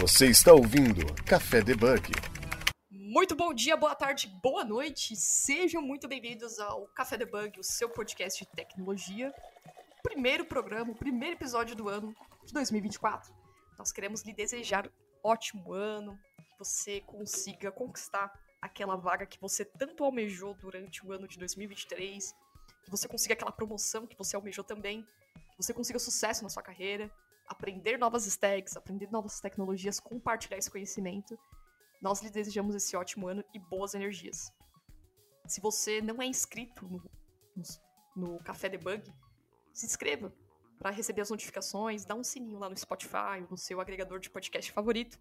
Você 0.00 0.28
está 0.28 0.54
ouvindo 0.54 1.04
Café 1.26 1.60
Debug. 1.60 2.10
Muito 2.90 3.36
bom 3.36 3.52
dia, 3.52 3.76
boa 3.76 3.94
tarde, 3.94 4.28
boa 4.42 4.64
noite. 4.64 5.14
Sejam 5.14 5.82
muito 5.82 6.08
bem-vindos 6.08 6.58
ao 6.58 6.86
Café 6.94 7.18
Debug, 7.18 7.60
o 7.60 7.62
seu 7.62 7.86
podcast 7.90 8.42
de 8.42 8.50
tecnologia. 8.50 9.30
Primeiro 10.02 10.46
programa, 10.46 10.94
primeiro 10.94 11.36
episódio 11.36 11.76
do 11.76 11.86
ano 11.90 12.14
de 12.46 12.52
2024. 12.54 13.30
Nós 13.78 13.92
queremos 13.92 14.22
lhe 14.22 14.32
desejar 14.32 14.86
um 14.86 14.90
ótimo 15.22 15.74
ano, 15.74 16.18
que 16.38 16.58
você 16.58 17.02
consiga 17.02 17.70
conquistar 17.70 18.32
aquela 18.62 18.96
vaga 18.96 19.26
que 19.26 19.38
você 19.38 19.66
tanto 19.66 20.02
almejou 20.02 20.54
durante 20.54 21.06
o 21.06 21.12
ano 21.12 21.28
de 21.28 21.38
2023, 21.38 22.34
que 22.84 22.90
você 22.90 23.06
consiga 23.06 23.34
aquela 23.34 23.52
promoção 23.52 24.06
que 24.06 24.16
você 24.16 24.34
almejou 24.34 24.64
também, 24.64 25.02
que 25.34 25.56
você 25.58 25.74
consiga 25.74 25.98
sucesso 25.98 26.42
na 26.42 26.48
sua 26.48 26.62
carreira, 26.62 27.12
aprender 27.50 27.98
novas 27.98 28.26
stacks, 28.26 28.76
aprender 28.76 29.10
novas 29.10 29.40
tecnologias, 29.40 29.98
compartilhar 29.98 30.56
esse 30.56 30.70
conhecimento. 30.70 31.36
Nós 32.00 32.22
lhe 32.22 32.30
desejamos 32.30 32.76
esse 32.76 32.96
ótimo 32.96 33.26
ano 33.26 33.44
e 33.52 33.58
boas 33.58 33.92
energias. 33.92 34.52
Se 35.46 35.60
você 35.60 36.00
não 36.00 36.22
é 36.22 36.26
inscrito 36.26 36.86
no, 36.86 37.02
no, 37.56 37.64
no 38.14 38.38
Café 38.44 38.68
Debug, 38.68 39.12
se 39.72 39.84
inscreva 39.84 40.32
para 40.78 40.90
receber 40.90 41.22
as 41.22 41.30
notificações, 41.30 42.04
dá 42.04 42.14
um 42.14 42.22
sininho 42.22 42.58
lá 42.60 42.70
no 42.70 42.76
Spotify, 42.76 43.44
no 43.50 43.56
seu 43.56 43.80
agregador 43.80 44.20
de 44.20 44.30
podcast 44.30 44.70
favorito. 44.70 45.18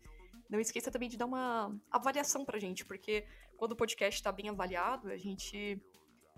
Não 0.48 0.60
esqueça 0.60 0.92
também 0.92 1.10
de 1.10 1.18
dar 1.18 1.26
uma 1.26 1.76
avaliação 1.92 2.46
pra 2.46 2.60
gente, 2.60 2.86
porque 2.86 3.26
quando 3.58 3.72
o 3.72 3.76
podcast 3.76 4.20
está 4.20 4.32
bem 4.32 4.50
avaliado, 4.50 5.10
a 5.10 5.18
gente 5.18 5.82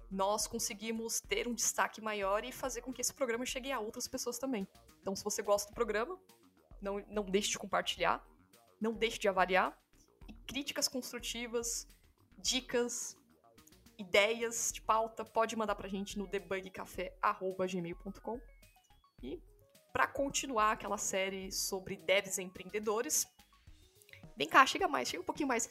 nós 0.09 0.47
conseguimos 0.47 1.21
ter 1.21 1.47
um 1.47 1.53
destaque 1.53 2.01
maior 2.01 2.43
e 2.43 2.51
fazer 2.51 2.81
com 2.81 2.91
que 2.91 3.01
esse 3.01 3.13
programa 3.13 3.45
chegue 3.45 3.71
a 3.71 3.79
outras 3.79 4.07
pessoas 4.07 4.37
também. 4.37 4.67
Então, 5.01 5.15
se 5.15 5.23
você 5.23 5.41
gosta 5.41 5.71
do 5.71 5.75
programa, 5.75 6.19
não, 6.81 6.99
não 7.09 7.25
deixe 7.25 7.49
de 7.49 7.59
compartilhar, 7.59 8.25
não 8.79 8.93
deixe 8.93 9.19
de 9.19 9.27
avaliar. 9.27 9.77
E 10.27 10.33
críticas 10.33 10.87
construtivas, 10.87 11.87
dicas, 12.37 13.17
ideias 13.97 14.71
de 14.73 14.81
pauta, 14.81 15.25
pode 15.25 15.55
mandar 15.55 15.75
pra 15.75 15.87
gente 15.87 16.17
no 16.17 16.27
debugcafé.gmail.com. 16.27 18.41
E 19.21 19.39
para 19.91 20.07
continuar 20.07 20.71
aquela 20.71 20.97
série 20.97 21.51
sobre 21.51 21.97
devs 21.97 22.39
empreendedores, 22.39 23.27
vem 24.37 24.47
cá, 24.47 24.65
chega 24.65 24.87
mais, 24.87 25.09
chega 25.09 25.21
um 25.21 25.25
pouquinho 25.25 25.47
mais. 25.47 25.69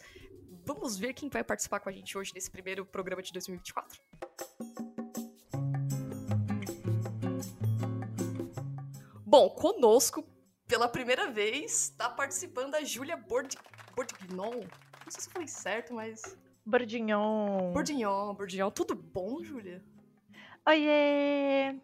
Vamos 0.64 0.98
ver 0.98 1.14
quem 1.14 1.28
vai 1.28 1.42
participar 1.42 1.80
com 1.80 1.88
a 1.88 1.92
gente 1.92 2.18
hoje 2.18 2.32
nesse 2.34 2.50
primeiro 2.50 2.84
programa 2.84 3.22
de 3.22 3.32
2024? 3.32 3.98
Bom, 9.30 9.48
conosco, 9.48 10.26
pela 10.66 10.88
primeira 10.88 11.30
vez, 11.30 11.82
está 11.82 12.08
participando 12.10 12.74
a 12.74 12.82
Júlia 12.82 13.16
Bord... 13.16 13.56
Bordignon. 13.94 14.50
Não 14.50 15.08
sei 15.08 15.20
se 15.20 15.28
eu 15.28 15.32
falei 15.32 15.46
certo, 15.46 15.94
mas. 15.94 16.36
Bordignon. 16.66 17.72
Bordignon, 17.72 18.34
Bordignon. 18.34 18.72
Tudo 18.72 18.96
bom, 18.96 19.40
Júlia? 19.40 19.84
Oiê! 20.66 21.76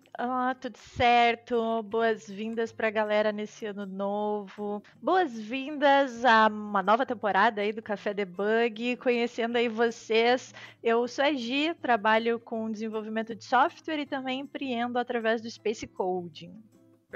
Tudo 0.61 0.77
certo? 0.77 1.85
Boas-vindas 1.85 2.73
para 2.73 2.89
a 2.89 2.91
galera 2.91 3.31
nesse 3.31 3.65
ano 3.65 3.87
novo. 3.87 4.83
Boas-vindas 5.01 6.25
a 6.25 6.49
uma 6.49 6.83
nova 6.83 7.07
temporada 7.07 7.61
aí 7.61 7.73
do 7.73 7.81
Café 7.81 8.13
Debug, 8.13 8.97
conhecendo 8.97 9.57
aí 9.57 9.69
vocês. 9.69 10.53
Eu 10.83 11.07
sou 11.07 11.25
a 11.25 11.33
Gi, 11.33 11.75
trabalho 11.75 12.41
com 12.41 12.73
desenvolvimento 12.73 13.37
de 13.37 13.45
software 13.45 14.01
e 14.01 14.07
também 14.07 14.41
empreendo 14.41 14.99
através 14.99 15.41
do 15.41 15.49
Space 15.49 15.87
Coding. 15.87 16.61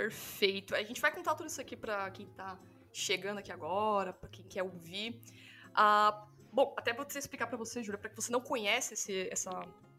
Perfeito. 0.01 0.75
A 0.75 0.83
gente 0.83 0.99
vai 0.99 1.13
contar 1.13 1.35
tudo 1.35 1.49
isso 1.49 1.61
aqui 1.61 1.77
para 1.77 2.11
quem 2.11 2.27
tá 2.29 2.59
chegando 2.91 3.37
aqui 3.37 3.53
agora, 3.53 4.15
para 4.15 4.31
quem 4.31 4.47
quer 4.47 4.63
ouvir. 4.63 5.21
Ah, 5.75 6.27
bom, 6.51 6.75
até 6.75 6.95
vou 6.95 7.07
explicar 7.07 7.47
para 7.47 7.59
você, 7.59 7.83
Júlia, 7.83 7.99
para 7.99 8.09
que 8.09 8.17
você 8.17 8.33
não 8.33 8.41
conhece 8.41 8.95
esse, 8.95 9.29
essa. 9.31 9.51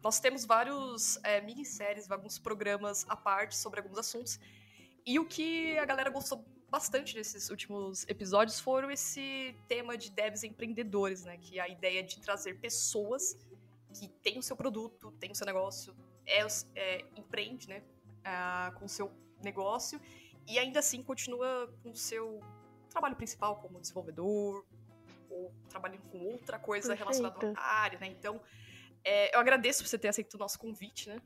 Nós 0.02 0.18
temos 0.18 0.44
vários 0.44 1.22
é, 1.22 1.40
minisséries, 1.40 2.10
alguns 2.10 2.36
programas 2.36 3.06
à 3.08 3.14
parte 3.14 3.56
sobre 3.56 3.78
alguns 3.78 3.96
assuntos. 3.96 4.40
E 5.06 5.20
o 5.20 5.24
que 5.24 5.78
a 5.78 5.84
galera 5.84 6.10
gostou 6.10 6.44
bastante 6.68 7.14
desses 7.14 7.48
últimos 7.48 8.04
episódios 8.08 8.58
foram 8.58 8.90
esse 8.90 9.54
tema 9.68 9.96
de 9.96 10.10
devs 10.10 10.42
empreendedores, 10.42 11.22
né? 11.22 11.36
Que 11.36 11.60
é 11.60 11.62
a 11.62 11.68
ideia 11.68 12.02
de 12.02 12.20
trazer 12.20 12.58
pessoas 12.58 13.36
que 13.94 14.08
têm 14.08 14.36
o 14.36 14.42
seu 14.42 14.56
produto, 14.56 15.12
têm 15.20 15.30
o 15.30 15.34
seu 15.34 15.46
negócio, 15.46 15.94
é, 16.26 16.44
é 16.74 17.04
empreende, 17.16 17.68
né? 17.68 17.84
Ah, 18.24 18.72
com 18.76 18.86
o 18.86 18.88
seu 18.88 19.12
negócio 19.44 20.00
e 20.46 20.58
ainda 20.58 20.80
assim 20.80 21.02
continua 21.02 21.72
com 21.82 21.90
o 21.90 21.96
seu 21.96 22.40
trabalho 22.90 23.16
principal 23.16 23.56
como 23.56 23.80
desenvolvedor 23.80 24.64
ou 25.30 25.52
trabalhando 25.68 26.02
com 26.10 26.18
outra 26.18 26.58
coisa 26.58 26.88
Perfeito. 26.88 27.22
relacionada 27.22 27.60
à 27.60 27.80
área, 27.80 27.98
né? 27.98 28.06
Então, 28.06 28.40
é, 29.04 29.34
eu 29.34 29.40
agradeço 29.40 29.86
você 29.86 29.98
ter 29.98 30.08
aceito 30.08 30.34
o 30.34 30.38
nosso 30.38 30.58
convite, 30.58 31.08
né? 31.08 31.20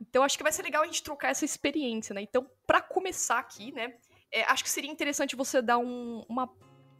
Então, 0.00 0.22
acho 0.22 0.36
que 0.36 0.42
vai 0.42 0.52
ser 0.52 0.62
legal 0.62 0.82
a 0.82 0.86
gente 0.86 1.02
trocar 1.02 1.30
essa 1.30 1.44
experiência, 1.44 2.14
né? 2.14 2.20
Então, 2.22 2.50
para 2.66 2.80
começar 2.80 3.38
aqui, 3.38 3.72
né? 3.72 3.98
É, 4.30 4.42
acho 4.44 4.64
que 4.64 4.70
seria 4.70 4.90
interessante 4.90 5.36
você 5.36 5.62
dar 5.62 5.78
um, 5.78 6.24
uma, 6.28 6.52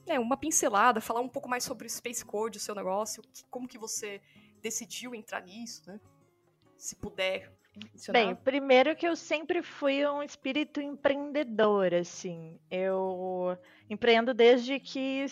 né, 0.07 0.19
uma 0.19 0.37
pincelada, 0.37 1.01
falar 1.01 1.21
um 1.21 1.29
pouco 1.29 1.49
mais 1.49 1.65
sobre 1.65 1.87
o 1.87 1.91
Space 1.91 2.25
Code, 2.25 2.59
o 2.59 2.61
seu 2.61 2.75
negócio, 2.75 3.23
como 3.51 3.69
que 3.69 3.79
você 3.79 4.23
decidiu 4.61 5.15
entrar 5.15 5.43
nisso, 5.43 5.83
né? 5.87 6.01
Se 6.77 6.97
puder 6.97 7.56
Bem, 8.11 8.35
primeiro 8.35 8.97
que 8.97 9.07
eu 9.07 9.15
sempre 9.15 9.63
fui 9.63 10.07
um 10.07 10.23
espírito 10.23 10.81
empreendedor, 10.81 11.93
assim. 11.95 12.59
Eu 12.71 13.59
empreendo 13.89 14.35
desde 14.35 14.79
que 14.81 15.27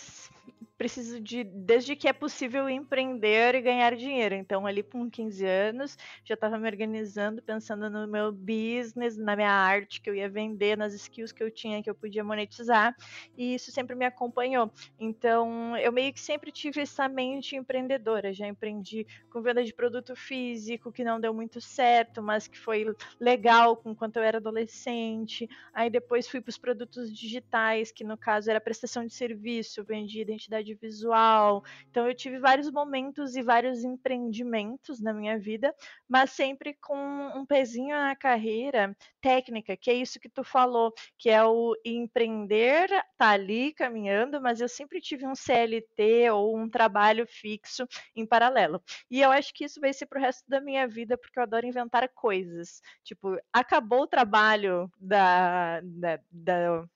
preciso 0.76 1.20
de 1.20 1.44
desde 1.44 1.94
que 1.94 2.08
é 2.08 2.12
possível 2.12 2.68
empreender 2.68 3.54
e 3.54 3.60
ganhar 3.60 3.94
dinheiro. 3.96 4.34
Então, 4.34 4.66
ali 4.66 4.82
com 4.82 5.08
15 5.08 5.46
anos, 5.46 5.96
já 6.24 6.34
estava 6.34 6.58
me 6.58 6.68
organizando, 6.68 7.42
pensando 7.42 7.88
no 7.88 8.06
meu 8.08 8.32
business, 8.32 9.16
na 9.16 9.36
minha 9.36 9.50
arte 9.50 10.00
que 10.00 10.10
eu 10.10 10.14
ia 10.14 10.28
vender, 10.28 10.76
nas 10.76 10.92
skills 10.94 11.32
que 11.32 11.42
eu 11.42 11.50
tinha 11.50 11.82
que 11.82 11.88
eu 11.88 11.94
podia 11.94 12.24
monetizar, 12.24 12.94
e 13.36 13.54
isso 13.54 13.70
sempre 13.70 13.94
me 13.94 14.04
acompanhou. 14.04 14.70
Então, 14.98 15.76
eu 15.76 15.92
meio 15.92 16.12
que 16.12 16.20
sempre 16.20 16.50
tive 16.50 16.80
essa 16.80 17.08
mente 17.08 17.56
empreendedora. 17.56 18.32
Já 18.32 18.46
empreendi 18.46 19.06
com 19.30 19.42
venda 19.42 19.64
de 19.64 19.72
produto 19.72 20.16
físico, 20.16 20.92
que 20.92 21.04
não 21.04 21.20
deu 21.20 21.32
muito 21.32 21.60
certo, 21.60 22.22
mas 22.22 22.46
que 22.46 22.58
foi 22.58 22.94
legal 23.20 23.80
enquanto 23.84 24.16
eu 24.16 24.22
era 24.22 24.38
adolescente. 24.38 25.48
Aí 25.72 25.88
depois 25.88 26.28
fui 26.28 26.40
para 26.40 26.50
os 26.50 26.58
produtos 26.58 27.12
digitais, 27.12 27.92
que 27.92 28.04
no 28.04 28.16
caso 28.16 28.43
era 28.48 28.60
prestação 28.60 29.06
de 29.06 29.12
serviço, 29.14 29.84
vendi 29.84 30.20
identidade 30.20 30.74
visual. 30.74 31.62
Então 31.90 32.06
eu 32.06 32.14
tive 32.14 32.38
vários 32.38 32.70
momentos 32.70 33.36
e 33.36 33.42
vários 33.42 33.84
empreendimentos 33.84 35.00
na 35.00 35.12
minha 35.12 35.38
vida, 35.38 35.74
mas 36.08 36.30
sempre 36.30 36.74
com 36.74 36.96
um 37.34 37.44
pezinho 37.46 37.96
na 37.96 38.16
carreira 38.16 38.96
técnica, 39.20 39.76
que 39.76 39.90
é 39.90 39.94
isso 39.94 40.20
que 40.20 40.28
tu 40.28 40.44
falou, 40.44 40.92
que 41.18 41.30
é 41.30 41.42
o 41.44 41.74
empreender, 41.84 42.88
tá 43.16 43.30
ali 43.30 43.72
caminhando, 43.72 44.40
mas 44.40 44.60
eu 44.60 44.68
sempre 44.68 45.00
tive 45.00 45.26
um 45.26 45.34
CLT 45.34 46.30
ou 46.30 46.56
um 46.56 46.68
trabalho 46.68 47.26
fixo 47.26 47.86
em 48.14 48.26
paralelo. 48.26 48.82
E 49.10 49.20
eu 49.20 49.30
acho 49.30 49.52
que 49.54 49.64
isso 49.64 49.80
vai 49.80 49.92
ser 49.92 50.06
pro 50.06 50.20
resto 50.20 50.44
da 50.48 50.60
minha 50.60 50.86
vida, 50.86 51.16
porque 51.16 51.38
eu 51.38 51.42
adoro 51.42 51.66
inventar 51.66 52.08
coisas. 52.10 52.80
Tipo, 53.02 53.36
acabou 53.52 54.02
o 54.02 54.06
trabalho 54.06 54.90
da, 54.98 55.80
da, 55.82 56.20
da 56.30 56.88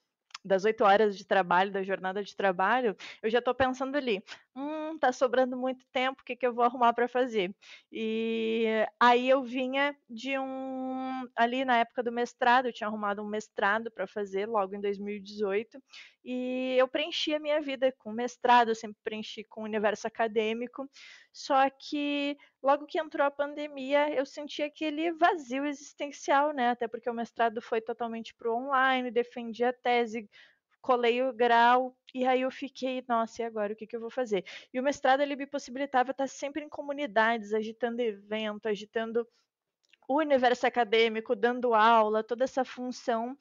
das 0.48 0.64
oito 0.64 0.82
horas 0.84 1.16
de 1.16 1.24
trabalho, 1.24 1.70
da 1.70 1.82
jornada 1.82 2.22
de 2.22 2.34
trabalho, 2.34 2.96
eu 3.22 3.30
já 3.30 3.38
estou 3.38 3.54
pensando 3.54 3.96
ali, 3.96 4.22
hum, 4.56 4.98
tá 4.98 5.12
sobrando 5.12 5.56
muito 5.56 5.84
tempo, 5.92 6.22
o 6.22 6.24
que, 6.24 6.34
que 6.34 6.46
eu 6.46 6.52
vou 6.54 6.64
arrumar 6.64 6.92
para 6.92 7.06
fazer? 7.06 7.54
E 7.92 8.66
aí 8.98 9.28
eu 9.28 9.42
vinha 9.42 9.96
de 10.08 10.38
um, 10.38 11.28
ali 11.36 11.64
na 11.64 11.76
época 11.78 12.02
do 12.02 12.10
mestrado, 12.10 12.66
eu 12.66 12.72
tinha 12.72 12.88
arrumado 12.88 13.22
um 13.22 13.28
mestrado 13.28 13.90
para 13.90 14.06
fazer 14.06 14.46
logo 14.46 14.74
em 14.74 14.80
2018, 14.80 15.80
e 16.24 16.74
eu 16.76 16.88
preenchi 16.88 17.34
a 17.34 17.40
minha 17.40 17.60
vida 17.60 17.92
com 17.98 18.10
mestrado, 18.12 18.70
eu 18.70 18.74
sempre 18.74 18.98
preenchi 19.04 19.44
com 19.44 19.62
o 19.62 19.64
universo 19.64 20.06
acadêmico, 20.06 20.88
só 21.38 21.70
que 21.70 22.36
logo 22.60 22.84
que 22.84 22.98
entrou 22.98 23.24
a 23.24 23.30
pandemia, 23.30 24.12
eu 24.12 24.26
senti 24.26 24.60
aquele 24.60 25.12
vazio 25.12 25.64
existencial, 25.64 26.52
né? 26.52 26.70
Até 26.70 26.88
porque 26.88 27.08
o 27.08 27.14
mestrado 27.14 27.62
foi 27.62 27.80
totalmente 27.80 28.34
pro 28.34 28.56
online, 28.56 29.08
defendi 29.12 29.62
a 29.62 29.72
tese, 29.72 30.28
colei 30.80 31.22
o 31.22 31.32
grau, 31.32 31.96
e 32.12 32.26
aí 32.26 32.40
eu 32.40 32.50
fiquei, 32.50 33.04
nossa, 33.06 33.40
e 33.40 33.44
agora 33.44 33.72
o 33.72 33.76
que, 33.76 33.86
que 33.86 33.94
eu 33.94 34.00
vou 34.00 34.10
fazer? 34.10 34.44
E 34.74 34.80
o 34.80 34.82
mestrado 34.82 35.20
ele 35.20 35.36
me 35.36 35.46
possibilitava 35.46 36.10
estar 36.10 36.26
sempre 36.26 36.64
em 36.64 36.68
comunidades, 36.68 37.54
agitando 37.54 38.00
evento, 38.00 38.66
agitando 38.66 39.24
o 40.08 40.16
universo 40.16 40.66
acadêmico, 40.66 41.36
dando 41.36 41.72
aula, 41.72 42.24
toda 42.24 42.42
essa 42.42 42.64
função. 42.64 43.36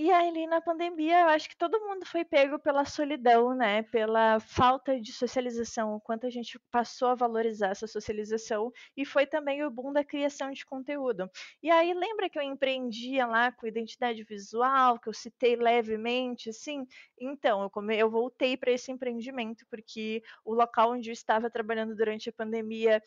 E 0.00 0.12
aí, 0.12 0.46
na 0.46 0.60
pandemia, 0.60 1.22
eu 1.22 1.28
acho 1.30 1.48
que 1.48 1.56
todo 1.56 1.80
mundo 1.80 2.06
foi 2.06 2.24
pego 2.24 2.56
pela 2.56 2.84
solidão, 2.84 3.52
né? 3.52 3.82
Pela 3.82 4.38
falta 4.38 5.00
de 5.00 5.12
socialização, 5.12 5.96
o 5.96 6.00
quanto 6.00 6.24
a 6.24 6.30
gente 6.30 6.56
passou 6.70 7.08
a 7.08 7.14
valorizar 7.16 7.70
essa 7.70 7.88
socialização, 7.88 8.72
e 8.96 9.04
foi 9.04 9.26
também 9.26 9.64
o 9.64 9.70
boom 9.72 9.92
da 9.92 10.04
criação 10.04 10.52
de 10.52 10.64
conteúdo. 10.64 11.28
E 11.60 11.68
aí, 11.68 11.92
lembra 11.92 12.30
que 12.30 12.38
eu 12.38 12.42
empreendia 12.44 13.26
lá 13.26 13.50
com 13.50 13.66
identidade 13.66 14.22
visual, 14.22 15.00
que 15.00 15.08
eu 15.08 15.12
citei 15.12 15.56
levemente, 15.56 16.50
assim? 16.50 16.86
Então, 17.20 17.62
eu, 17.64 17.68
come... 17.68 17.98
eu 17.98 18.08
voltei 18.08 18.56
para 18.56 18.70
esse 18.70 18.92
empreendimento, 18.92 19.66
porque 19.68 20.22
o 20.44 20.54
local 20.54 20.92
onde 20.92 21.10
eu 21.10 21.12
estava 21.12 21.50
trabalhando 21.50 21.96
durante 21.96 22.28
a 22.28 22.32
pandemia 22.32 23.02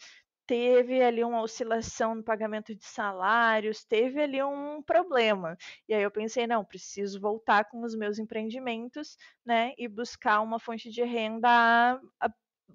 teve 0.45 1.01
ali 1.01 1.23
uma 1.23 1.41
oscilação 1.41 2.15
no 2.15 2.23
pagamento 2.23 2.75
de 2.75 2.83
salários, 2.85 3.83
teve 3.85 4.21
ali 4.21 4.41
um 4.43 4.81
problema. 4.83 5.57
E 5.87 5.93
aí 5.93 6.03
eu 6.03 6.11
pensei, 6.11 6.47
não, 6.47 6.63
preciso 6.65 7.19
voltar 7.19 7.65
com 7.65 7.83
os 7.83 7.95
meus 7.95 8.19
empreendimentos, 8.19 9.17
né, 9.45 9.73
e 9.77 9.87
buscar 9.87 10.41
uma 10.41 10.59
fonte 10.59 10.89
de 10.91 11.03
renda 11.03 11.99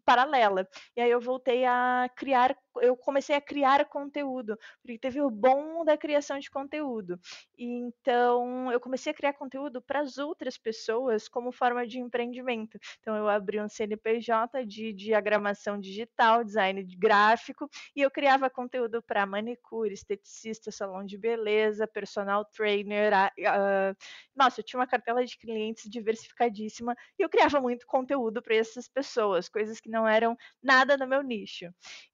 paralela. 0.04 0.66
E 0.96 1.00
aí 1.00 1.10
eu 1.10 1.20
voltei 1.20 1.64
a 1.64 2.08
criar, 2.16 2.56
eu 2.80 2.96
comecei 2.96 3.34
a 3.36 3.40
criar 3.40 3.84
conteúdo, 3.86 4.58
porque 4.82 4.98
teve 4.98 5.20
o 5.20 5.30
bom 5.30 5.84
da 5.84 5.96
criação 5.96 6.38
de 6.38 6.50
conteúdo. 6.50 7.18
E 7.56 7.64
então 7.64 8.70
eu 8.72 8.80
comecei 8.80 9.12
a 9.12 9.14
criar 9.14 9.32
conteúdo 9.32 9.80
para 9.82 10.00
as 10.00 10.18
outras 10.18 10.58
pessoas 10.58 11.28
como 11.28 11.52
forma 11.52 11.86
de 11.86 11.98
empreendimento. 11.98 12.78
Então 13.00 13.16
eu 13.16 13.28
abri 13.28 13.60
um 13.60 13.68
CNPJ 13.68 14.64
de 14.66 14.92
diagramação 14.92 15.78
digital, 15.78 16.44
design 16.44 16.82
gráfico, 16.96 17.68
e 17.94 18.02
eu 18.02 18.10
criava 18.10 18.50
conteúdo 18.50 19.02
para 19.02 19.26
manicure, 19.26 19.94
esteticista, 19.94 20.70
salão 20.70 21.04
de 21.04 21.18
beleza, 21.18 21.86
personal 21.86 22.44
trainer. 22.44 23.12
Uh, 23.38 23.96
nossa, 24.34 24.60
eu 24.60 24.64
tinha 24.64 24.80
uma 24.80 24.86
cartela 24.86 25.24
de 25.24 25.36
clientes 25.38 25.88
diversificadíssima 25.90 26.94
e 27.18 27.22
eu 27.22 27.28
criava 27.28 27.60
muito 27.60 27.86
conteúdo 27.86 28.42
para 28.42 28.54
essas 28.54 28.88
pessoas, 28.88 29.48
coisas 29.48 29.80
que 29.80 29.88
não 29.88 30.06
eram 30.06 30.36
nada 30.62 30.96
no 30.96 31.06
meu 31.06 31.22
nicho. 31.22 31.66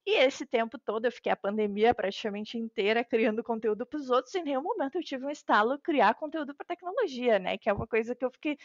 E 0.07 0.19
esse 0.19 0.47
tempo 0.53 0.79
todo 0.79 1.07
eu 1.07 1.13
fiquei 1.13 1.33
a 1.33 1.37
pandemia 1.37 1.95
praticamente 1.95 2.59
inteira 2.59 3.05
criando 3.05 3.43
conteúdo 3.43 3.87
para 3.87 3.99
os 3.99 4.11
outros, 4.11 4.35
em 4.37 4.45
nenhum 4.45 4.63
momento 4.63 4.97
eu 4.97 5.03
tive 5.03 5.25
um 5.27 5.31
estalo 5.31 5.79
criar 5.81 6.15
conteúdo 6.15 6.55
para 6.55 6.67
tecnologia, 6.67 7.39
né? 7.39 7.59
Que 7.59 7.71
é 7.71 7.73
uma 7.73 7.87
coisa 7.87 8.15
que 8.15 8.25
eu 8.25 8.31
fiquei 8.31 8.59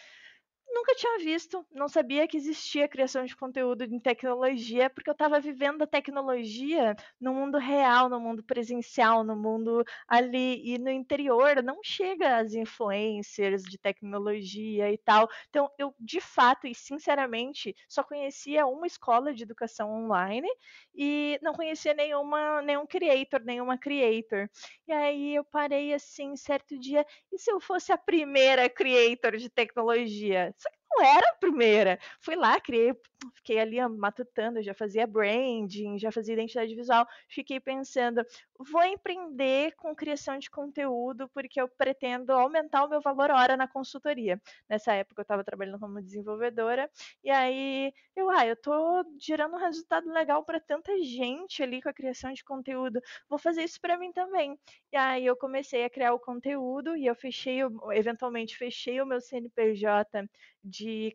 nunca 0.69 0.94
tinha 0.96 1.18
visto, 1.19 1.66
não 1.72 1.88
sabia 1.88 2.28
que 2.28 2.38
existia 2.38 2.88
criação 2.88 3.25
de 3.25 3.36
conteúdo 3.36 3.84
em 3.84 4.00
tecnologia, 4.00 4.90
porque 4.90 5.10
eu 5.10 5.14
estava 5.14 5.40
vivendo 5.40 5.81
a 5.84 5.88
tecnologia 5.88 6.96
no 7.19 7.34
mundo 7.34 7.58
real, 7.58 8.10
no 8.10 8.19
mundo 8.19 8.44
presencial, 8.44 9.24
no 9.24 9.36
mundo 9.36 9.84
ali 10.08 10.62
e 10.74 10.78
no 10.78 10.90
interior, 10.92 11.64
não 11.64 11.80
chega 11.84 12.38
as 12.38 12.54
influencers 12.54 13.64
de 13.64 13.78
tecnologia 13.78 14.92
e 14.92 14.98
tal. 14.98 15.28
Então, 15.50 15.69
eu 15.80 15.94
de 16.00 16.22
fato 16.22 16.68
e 16.68 16.75
sinceramente 16.75 17.74
só 17.88 18.04
conhecia 18.04 18.66
uma 18.68 18.86
escola 18.88 19.34
de 19.34 19.44
educação 19.44 19.90
online 19.92 20.48
e 20.96 21.40
não 21.42 21.54
conhecia 21.54 21.94
nenhuma 21.94 22.62
nenhum 22.62 22.86
creator, 22.86 23.42
nenhuma 23.44 23.78
creator. 23.78 24.50
E 24.88 24.92
aí 24.92 25.36
eu 25.36 25.44
parei 25.44 25.94
assim, 25.94 26.36
certo 26.36 26.78
dia, 26.80 27.06
e 27.31 27.38
se 27.40 27.52
eu 27.52 27.60
fosse 27.60 27.92
a 27.92 27.98
primeira 27.98 28.69
creator 28.69 29.38
de 29.38 29.50
tecnologia? 29.50 30.54
Não 30.89 31.04
era 31.06 31.30
a 31.30 31.36
primeira. 31.36 32.00
Fui 32.22 32.36
lá, 32.36 32.60
criei, 32.60 32.94
fiquei 33.36 33.60
ali 33.60 33.78
matutando, 33.89 34.62
já 34.63 34.74
fazia 34.74 35.06
branding, 35.06 36.00
já 36.00 36.12
fazia 36.12 36.34
identidade 36.34 36.74
visual. 36.75 37.06
Fiquei 37.30 37.60
pensando, 37.60 38.24
vou 38.72 38.84
empreender 38.84 39.75
com 39.75 39.95
criação 39.95 40.39
de 40.39 40.50
conteúdo 40.50 41.30
porque 41.30 41.62
eu 41.62 41.68
pretendo 41.68 42.31
aumentar 42.34 42.84
o 42.86 42.89
meu 42.89 43.01
valor 43.01 43.30
hora 43.31 43.56
na 43.57 43.68
consultoria. 43.68 44.42
Nessa 44.69 44.94
época 44.94 45.22
eu 45.22 45.24
estava 45.24 45.44
trabalhando 45.44 45.80
como 45.80 46.01
desenvolvedora 46.01 46.90
e 47.24 47.30
aí 47.30 47.94
eu, 48.16 48.30
ah, 48.31 48.48
eu 48.48 48.56
tô 48.56 49.04
gerando 49.19 49.56
um 49.56 49.60
resultado 49.60 50.10
legal 50.10 50.44
para 50.44 50.60
tanta 50.60 50.98
gente 51.04 51.62
ali 51.62 51.81
com 51.81 51.90
a 51.90 51.94
criação 51.94 52.33
de 52.33 52.44
conteúdo. 52.44 53.00
Vou 53.30 53.38
fazer 53.38 53.63
isso 53.63 53.80
para 53.80 53.98
mim 53.98 54.12
também. 54.12 54.57
E 54.92 54.98
aí 54.98 55.25
eu 55.25 55.36
comecei 55.36 55.83
a 55.83 55.90
criar 55.90 56.13
o 56.13 56.19
conteúdo 56.19 56.95
e 56.95 57.06
eu 57.06 57.16
fechei, 57.16 57.60
eventualmente 57.94 58.57
fechei 58.57 59.00
o 59.01 59.06
meu 59.06 59.22
CNPJ 59.22 60.28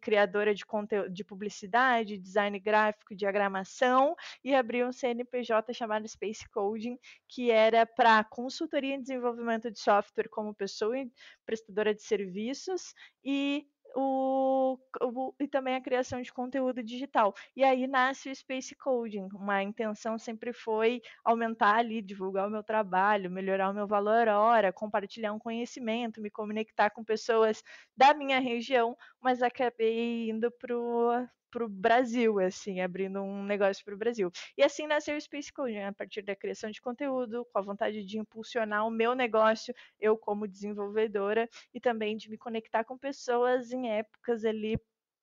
criadora 0.02 0.54
de 0.54 0.64
conteúdo 0.64 1.10
de 1.10 1.24
publicidade, 1.24 2.18
design 2.18 2.58
gráfico, 2.58 3.14
diagramação 3.14 4.14
e 4.44 4.54
abri 4.54 4.84
um 4.84 4.92
CNPJ 4.92 5.72
chamado 5.72 6.06
Space 6.06 6.48
Coding, 6.48 6.98
que 7.28 7.50
era 7.50 7.86
para 7.86 8.24
consultoria 8.24 8.94
em 8.94 9.00
desenvolvimento 9.00 9.70
de 9.70 9.78
software 9.78 10.28
como 10.28 10.54
pessoa 10.54 10.96
prestadora 11.44 11.94
de 11.94 12.02
serviços 12.02 12.94
e 13.24 13.66
o, 13.94 14.78
o, 15.00 15.34
e 15.40 15.48
também 15.48 15.74
a 15.74 15.80
criação 15.80 16.20
de 16.22 16.32
conteúdo 16.32 16.82
digital. 16.82 17.34
E 17.56 17.64
aí 17.64 17.86
nasce 17.86 18.30
o 18.30 18.34
Space 18.34 18.74
Coding. 18.76 19.28
Uma 19.34 19.62
intenção 19.62 20.18
sempre 20.18 20.52
foi 20.52 21.00
aumentar 21.24 21.76
ali, 21.76 22.02
divulgar 22.02 22.46
o 22.48 22.50
meu 22.50 22.62
trabalho, 22.62 23.30
melhorar 23.30 23.70
o 23.70 23.74
meu 23.74 23.86
valor 23.86 24.28
hora, 24.28 24.72
compartilhar 24.72 25.32
um 25.32 25.38
conhecimento, 25.38 26.20
me 26.20 26.30
conectar 26.30 26.90
com 26.90 27.04
pessoas 27.04 27.62
da 27.96 28.14
minha 28.14 28.40
região, 28.40 28.96
mas 29.20 29.42
acabei 29.42 30.30
indo 30.30 30.50
para 30.50 30.74
para 31.52 31.64
o 31.64 31.68
Brasil, 31.68 32.40
assim, 32.40 32.80
abrindo 32.80 33.22
um 33.22 33.44
negócio 33.44 33.84
para 33.84 33.94
o 33.94 33.98
Brasil. 33.98 34.32
E 34.56 34.62
assim 34.64 34.86
nasceu 34.86 35.16
o 35.16 35.20
Space 35.20 35.52
Code, 35.52 35.74
né? 35.74 35.88
a 35.88 35.92
partir 35.92 36.22
da 36.22 36.34
criação 36.34 36.70
de 36.70 36.80
conteúdo, 36.80 37.46
com 37.52 37.58
a 37.58 37.62
vontade 37.62 38.04
de 38.04 38.18
impulsionar 38.18 38.86
o 38.86 38.90
meu 38.90 39.14
negócio, 39.14 39.74
eu 40.00 40.16
como 40.16 40.48
desenvolvedora, 40.48 41.48
e 41.74 41.80
também 41.80 42.16
de 42.16 42.30
me 42.30 42.38
conectar 42.38 42.84
com 42.84 42.96
pessoas 42.98 43.70
em 43.70 43.90
épocas 43.90 44.44
ali 44.44 44.78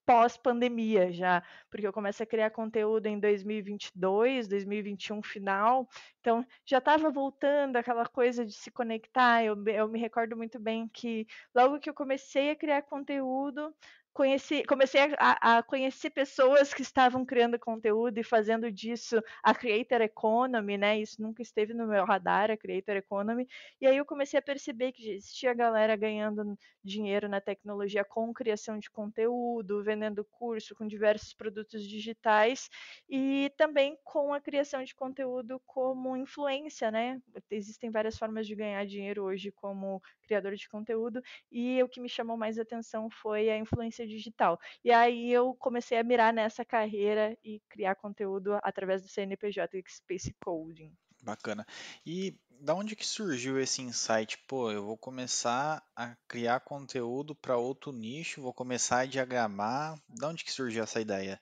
pós-pandemia 0.10 1.12
já, 1.12 1.44
porque 1.70 1.86
eu 1.86 1.94
comecei 1.94 2.24
a 2.24 2.28
criar 2.28 2.50
conteúdo 2.50 3.06
em 3.06 3.20
2022, 3.20 4.48
2021 4.48 5.22
final, 5.22 5.88
então 6.20 6.44
já 6.66 6.80
estava 6.80 7.12
voltando 7.12 7.76
aquela 7.76 8.08
coisa 8.08 8.44
de 8.44 8.54
se 8.54 8.72
conectar. 8.72 9.44
Eu, 9.44 9.56
eu 9.68 9.88
me 9.88 10.00
recordo 10.00 10.36
muito 10.36 10.60
bem 10.60 10.88
que 10.88 11.28
logo 11.54 11.80
que 11.80 11.88
eu 11.88 11.94
comecei 11.94 12.50
a 12.50 12.56
criar 12.56 12.81
conteúdo, 12.81 13.72
conheci, 14.13 14.63
comecei 14.63 15.01
a, 15.17 15.57
a, 15.57 15.63
conhecer 15.63 16.09
pessoas 16.09 16.73
que 16.73 16.81
estavam 16.81 17.25
criando 17.25 17.59
conteúdo 17.59 18.17
e 18.17 18.23
fazendo 18.23 18.71
disso 18.71 19.21
a 19.44 19.53
creator 19.53 20.01
economy, 20.01 20.77
né? 20.77 21.00
Isso 21.00 21.21
nunca 21.21 21.41
esteve 21.41 21.73
no 21.73 21.88
meu 21.88 22.06
radar, 22.06 22.51
a 22.51 22.57
creator 22.57 22.95
economy. 22.95 23.47
E 23.79 23.88
aí 23.88 23.97
eu 23.97 24.06
comecei 24.06 24.38
a 24.39 24.41
perceber 24.41 24.91
que 24.91 25.11
existia 25.11 25.53
galera 25.53 25.95
ganhando 25.95 26.57
dinheiro 26.83 27.27
na 27.27 27.39
tecnologia 27.41 28.03
com 28.03 28.33
criação 28.33 28.77
de 28.79 28.89
conteúdo, 28.89 29.83
vendendo 29.83 30.25
curso 30.25 30.75
com 30.75 30.88
diversos 30.88 31.33
produtos 31.33 31.88
digitais 31.88 32.69
e 33.09 33.51
também 33.57 33.97
com 34.03 34.33
a 34.33 34.41
criação 34.41 34.83
de 34.83 34.95
conteúdo 34.95 35.61
como 35.65 36.17
influência, 36.17 36.91
né? 36.91 37.21
Existem 37.50 37.91
várias 37.91 38.17
formas 38.17 38.47
de 38.47 38.56
ganhar 38.56 38.85
dinheiro 38.85 39.23
hoje 39.23 39.51
como 39.51 40.01
criador 40.23 40.56
de 40.56 40.67
conteúdo 40.69 41.21
e 41.51 41.81
o 41.83 41.89
que 41.89 42.01
me 42.01 42.09
chamou 42.09 42.38
mais 42.38 42.57
atenção 42.59 43.09
foi 43.09 43.50
a 43.50 43.57
influência 43.57 43.99
digital. 44.06 44.60
E 44.83 44.92
aí 44.92 45.31
eu 45.31 45.54
comecei 45.56 45.97
a 45.97 46.04
mirar 46.04 46.33
nessa 46.33 46.66
carreira 46.66 47.38
e 47.44 47.62
criar 47.69 47.95
conteúdo 47.95 48.57
através 48.64 49.02
do 49.02 49.07
CNPJ 49.07 49.83
Space 49.88 50.33
Coding. 50.44 50.92
Bacana. 51.21 51.66
E 52.06 52.38
da 52.62 52.73
onde 52.73 52.95
que 52.95 53.06
surgiu 53.06 53.59
esse 53.59 53.81
insight? 53.81 54.38
Pô, 54.47 54.71
eu 54.71 54.85
vou 54.85 54.97
começar 54.97 55.83
a 55.95 56.16
criar 56.28 56.59
conteúdo 56.62 57.35
para 57.35 57.57
outro 57.57 57.92
nicho, 57.92 58.42
vou 58.42 58.54
começar 58.54 59.00
a 59.00 59.06
diagramar. 59.06 60.00
Da 60.09 60.30
onde 60.30 60.44
que 60.44 60.52
surgiu 60.52 60.83
essa 60.83 61.00
ideia? 61.00 61.40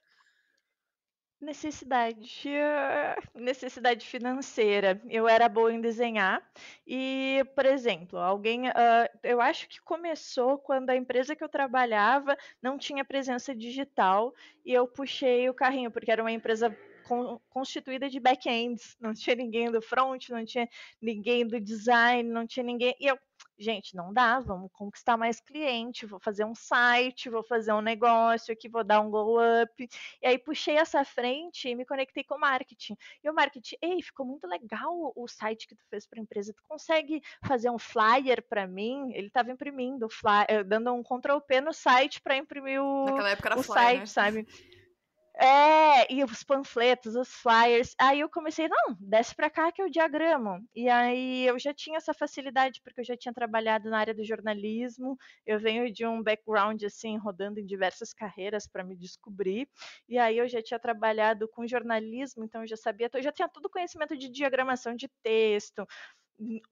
Necessidade, 1.40 2.50
necessidade 3.36 4.08
financeira. 4.08 5.00
Eu 5.08 5.28
era 5.28 5.48
boa 5.48 5.72
em 5.72 5.80
desenhar 5.80 6.42
e, 6.86 7.46
por 7.56 7.64
exemplo, 7.64 8.18
alguém, 8.18 8.68
uh, 8.70 9.20
eu 9.22 9.40
acho 9.40 9.70
que 9.70 9.80
começou 9.82 10.58
quando 10.58 10.90
a 10.90 10.96
empresa 10.96 11.36
que 11.36 11.44
eu 11.44 11.50
trabalhava 11.50 12.36
não 12.60 12.76
tinha 12.76 13.06
presença 13.06 13.56
digital 13.56 14.34
e 14.66 14.74
eu 14.74 14.88
puxei 14.88 15.48
o 15.48 15.54
carrinho 15.54 15.92
porque 15.92 16.12
era 16.12 16.24
uma 16.24 16.32
empresa 16.32 16.76
constituída 17.50 18.10
de 18.10 18.20
back-ends, 18.20 18.98
não 19.00 19.14
tinha 19.14 19.36
ninguém 19.36 19.72
do 19.72 19.82
front, 19.82 20.30
não 20.30 20.44
tinha 20.44 20.68
ninguém 21.02 21.48
do 21.48 21.60
design, 21.60 22.30
não 22.30 22.46
tinha 22.46 22.64
ninguém. 22.64 22.96
E 23.00 23.08
eu, 23.08 23.18
gente, 23.58 23.96
não 23.96 24.14
dá, 24.14 24.40
vamos 24.40 24.72
conquistar 24.72 25.18
mais 25.18 25.40
cliente, 25.40 26.06
vou 26.06 26.20
fazer 26.20 26.46
um 26.46 26.54
site, 26.54 27.30
vou 27.30 27.44
fazer 27.44 27.74
um 27.74 27.82
negócio 27.82 28.54
aqui, 28.54 28.70
vou 28.70 28.84
dar 28.84 29.02
um 29.02 29.10
go 29.10 29.38
up. 29.40 29.90
E 30.22 30.28
aí 30.28 30.38
puxei 30.38 30.76
essa 30.76 31.04
frente 31.04 31.68
e 31.68 31.76
me 31.76 31.86
conectei 31.86 32.24
com 32.24 32.36
o 32.36 32.40
marketing. 32.40 32.96
E 33.24 33.30
o 33.30 33.34
marketing, 33.34 33.76
ei, 33.82 34.02
ficou 34.02 34.26
muito 34.26 34.48
legal 34.48 35.12
o 35.16 35.28
site 35.28 35.68
que 35.68 35.76
tu 35.76 35.86
fez 35.90 36.06
para 36.06 36.20
a 36.20 36.24
empresa. 36.24 36.54
Tu 36.54 36.64
consegue 36.68 37.22
fazer 37.46 37.70
um 37.70 37.80
flyer 37.80 38.44
para 38.48 38.68
mim? 38.68 39.12
Ele 39.14 39.28
estava 39.28 39.52
imprimindo 39.52 40.10
flyer, 40.10 40.64
dando 40.66 40.94
um 40.94 41.04
Ctrl 41.04 41.40
P 41.40 41.62
no 41.62 41.74
site 41.74 42.22
para 42.22 42.38
imprimir 42.38 42.82
o, 42.82 43.06
Naquela 43.06 43.30
época 43.30 43.50
era 43.50 43.60
o 43.60 43.64
flyer, 43.64 43.84
site, 43.84 44.00
né? 44.00 44.06
sabe? 44.06 44.48
É, 45.40 46.12
e 46.12 46.24
os 46.24 46.44
panfletos, 46.44 47.16
os 47.16 47.30
flyers. 47.30 47.94
Aí 48.00 48.22
eu 48.22 48.30
comecei, 48.30 48.68
não, 48.68 48.98
desce 49.00 49.36
pra 49.36 49.52
cá 49.52 49.72
que 49.72 49.80
eu 49.82 49.90
diagramo. 49.90 50.68
E 50.76 50.90
aí 50.90 51.46
eu 51.46 51.60
já 51.60 51.72
tinha 51.74 51.98
essa 51.98 52.12
facilidade, 52.14 52.82
porque 52.84 53.02
eu 53.02 53.06
já 53.06 53.16
tinha 53.16 53.32
trabalhado 53.34 53.88
na 53.90 54.00
área 54.00 54.16
do 54.16 54.24
jornalismo. 54.26 55.16
Eu 55.46 55.60
venho 55.60 55.92
de 55.94 56.06
um 56.08 56.24
background, 56.24 56.82
assim, 56.84 57.18
rodando 57.18 57.60
em 57.60 57.66
diversas 57.66 58.14
carreiras 58.14 58.68
para 58.68 58.84
me 58.84 58.96
descobrir. 58.98 59.70
E 60.10 60.18
aí 60.18 60.38
eu 60.40 60.48
já 60.48 60.62
tinha 60.62 60.80
trabalhado 60.80 61.48
com 61.50 61.68
jornalismo, 61.68 62.44
então 62.44 62.62
eu 62.62 62.68
já 62.68 62.78
sabia, 62.78 63.08
eu 63.14 63.22
já 63.22 63.32
tinha 63.32 63.48
todo 63.48 63.70
conhecimento 63.70 64.18
de 64.18 64.30
diagramação 64.30 64.96
de 64.96 65.08
texto, 65.22 65.86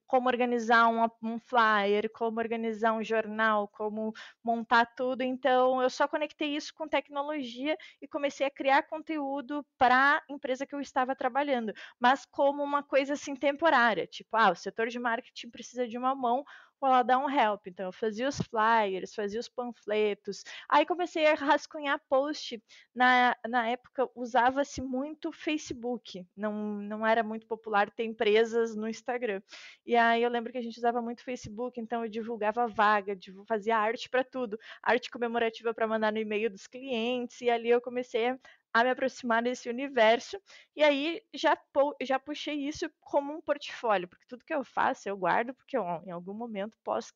como 0.06 0.28
organizar 0.28 0.88
um, 0.88 1.08
um, 1.22 1.38
flyer, 1.38 2.10
como 2.12 2.38
organizar 2.38 2.92
um 2.92 3.02
jornal, 3.02 3.68
como 3.68 4.12
montar 4.42 4.86
tudo. 4.86 5.22
Então, 5.22 5.82
eu 5.82 5.90
só 5.90 6.06
conectei 6.06 6.56
isso 6.56 6.72
com 6.74 6.88
tecnologia 6.88 7.76
e 8.00 8.06
comecei 8.06 8.46
a 8.46 8.50
criar 8.50 8.84
conteúdo 8.84 9.66
para 9.76 10.18
a 10.18 10.32
empresa 10.32 10.66
que 10.66 10.74
eu 10.74 10.80
estava 10.80 11.16
trabalhando, 11.16 11.72
mas 11.98 12.24
como 12.26 12.62
uma 12.62 12.82
coisa 12.82 13.14
assim 13.14 13.34
temporária, 13.34 14.06
tipo, 14.06 14.36
ah, 14.36 14.50
o 14.50 14.54
setor 14.54 14.88
de 14.88 14.98
marketing 14.98 15.50
precisa 15.50 15.86
de 15.88 15.98
uma 15.98 16.14
mão, 16.14 16.44
vou 16.80 16.90
lá 16.90 17.02
dar 17.02 17.18
um 17.18 17.30
help. 17.30 17.66
Então, 17.66 17.86
eu 17.86 17.92
fazia 17.92 18.28
os 18.28 18.38
flyers, 18.38 19.14
fazia 19.14 19.40
os 19.40 19.48
panfletos. 19.48 20.44
Aí 20.68 20.86
comecei 20.86 21.26
a 21.26 21.34
rascunhar 21.34 22.00
post. 22.08 22.62
Na, 22.94 23.36
na 23.48 23.68
época, 23.68 24.08
usava-se 24.14 24.80
muito 24.80 25.32
Facebook. 25.32 26.26
Não, 26.36 26.52
não 26.52 27.06
era 27.06 27.22
muito 27.22 27.46
popular 27.46 27.90
ter 27.90 28.04
empresas 28.04 28.74
no 28.76 28.88
Instagram. 28.88 29.40
E 29.84 29.96
aí 29.96 30.22
eu 30.22 30.30
lembro 30.30 30.52
que 30.52 30.58
a 30.58 30.62
gente 30.62 30.78
usava 30.78 31.00
muito 31.02 31.24
Facebook, 31.24 31.80
então 31.80 32.04
eu 32.04 32.10
divulgava 32.10 32.66
vaga, 32.66 33.16
fazia 33.46 33.76
arte 33.76 34.08
para 34.08 34.24
tudo. 34.24 34.58
Arte 34.82 35.10
comemorativa 35.10 35.72
para 35.74 35.86
mandar 35.86 36.12
no 36.12 36.18
e-mail 36.18 36.50
dos 36.50 36.66
clientes. 36.66 37.40
E 37.40 37.50
ali 37.50 37.70
eu 37.70 37.80
comecei 37.80 38.36
a 38.80 38.84
me 38.84 38.90
aproximar 38.90 39.42
desse 39.42 39.68
universo. 39.68 40.40
E 40.74 40.82
aí 40.82 41.22
já, 41.34 41.56
já 42.02 42.18
puxei 42.18 42.66
isso 42.68 42.90
como 43.00 43.32
um 43.32 43.40
portfólio, 43.40 44.08
porque 44.08 44.26
tudo 44.28 44.44
que 44.44 44.54
eu 44.54 44.64
faço 44.64 45.08
eu 45.08 45.16
guardo, 45.16 45.54
porque 45.54 45.76
eu, 45.76 45.82
em 46.06 46.10
algum 46.10 46.34
momento 46.34 46.76
posso 46.84 47.12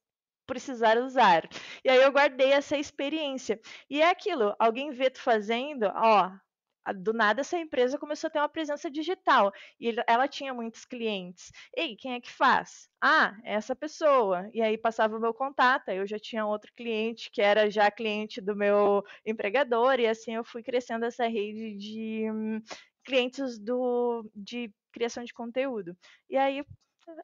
precisar 0.46 0.98
usar. 0.98 1.48
E 1.84 1.88
aí 1.90 1.98
eu 2.02 2.10
guardei 2.12 2.52
essa 2.52 2.76
experiência. 2.76 3.60
E 3.88 4.00
é 4.00 4.10
aquilo, 4.10 4.54
alguém 4.58 4.90
vê 4.90 5.10
tu 5.10 5.20
fazendo, 5.20 5.84
ó, 5.94 6.32
do 6.96 7.12
nada 7.12 7.40
essa 7.40 7.58
empresa 7.58 7.98
começou 7.98 8.28
a 8.28 8.30
ter 8.30 8.38
uma 8.38 8.48
presença 8.48 8.90
digital 8.90 9.52
e 9.78 9.94
ela 10.06 10.26
tinha 10.28 10.52
muitos 10.54 10.84
clientes. 10.84 11.50
Ei, 11.76 11.96
quem 11.96 12.14
é 12.14 12.20
que 12.20 12.30
faz? 12.30 12.88
Ah, 13.00 13.36
é 13.44 13.54
essa 13.54 13.76
pessoa. 13.76 14.48
E 14.52 14.62
aí 14.62 14.76
passava 14.78 15.16
o 15.16 15.20
meu 15.20 15.34
contato, 15.34 15.88
eu 15.90 16.06
já 16.06 16.18
tinha 16.18 16.46
outro 16.46 16.72
cliente 16.74 17.30
que 17.30 17.42
era 17.42 17.70
já 17.70 17.90
cliente 17.90 18.40
do 18.40 18.56
meu 18.56 19.02
empregador 19.24 20.00
e 20.00 20.06
assim 20.06 20.34
eu 20.34 20.44
fui 20.44 20.62
crescendo 20.62 21.04
essa 21.04 21.26
rede 21.26 21.76
de 21.76 22.30
hum, 22.30 22.60
clientes 23.04 23.58
do 23.58 24.28
de 24.34 24.72
criação 24.92 25.24
de 25.24 25.32
conteúdo. 25.32 25.96
E 26.28 26.36
aí 26.36 26.64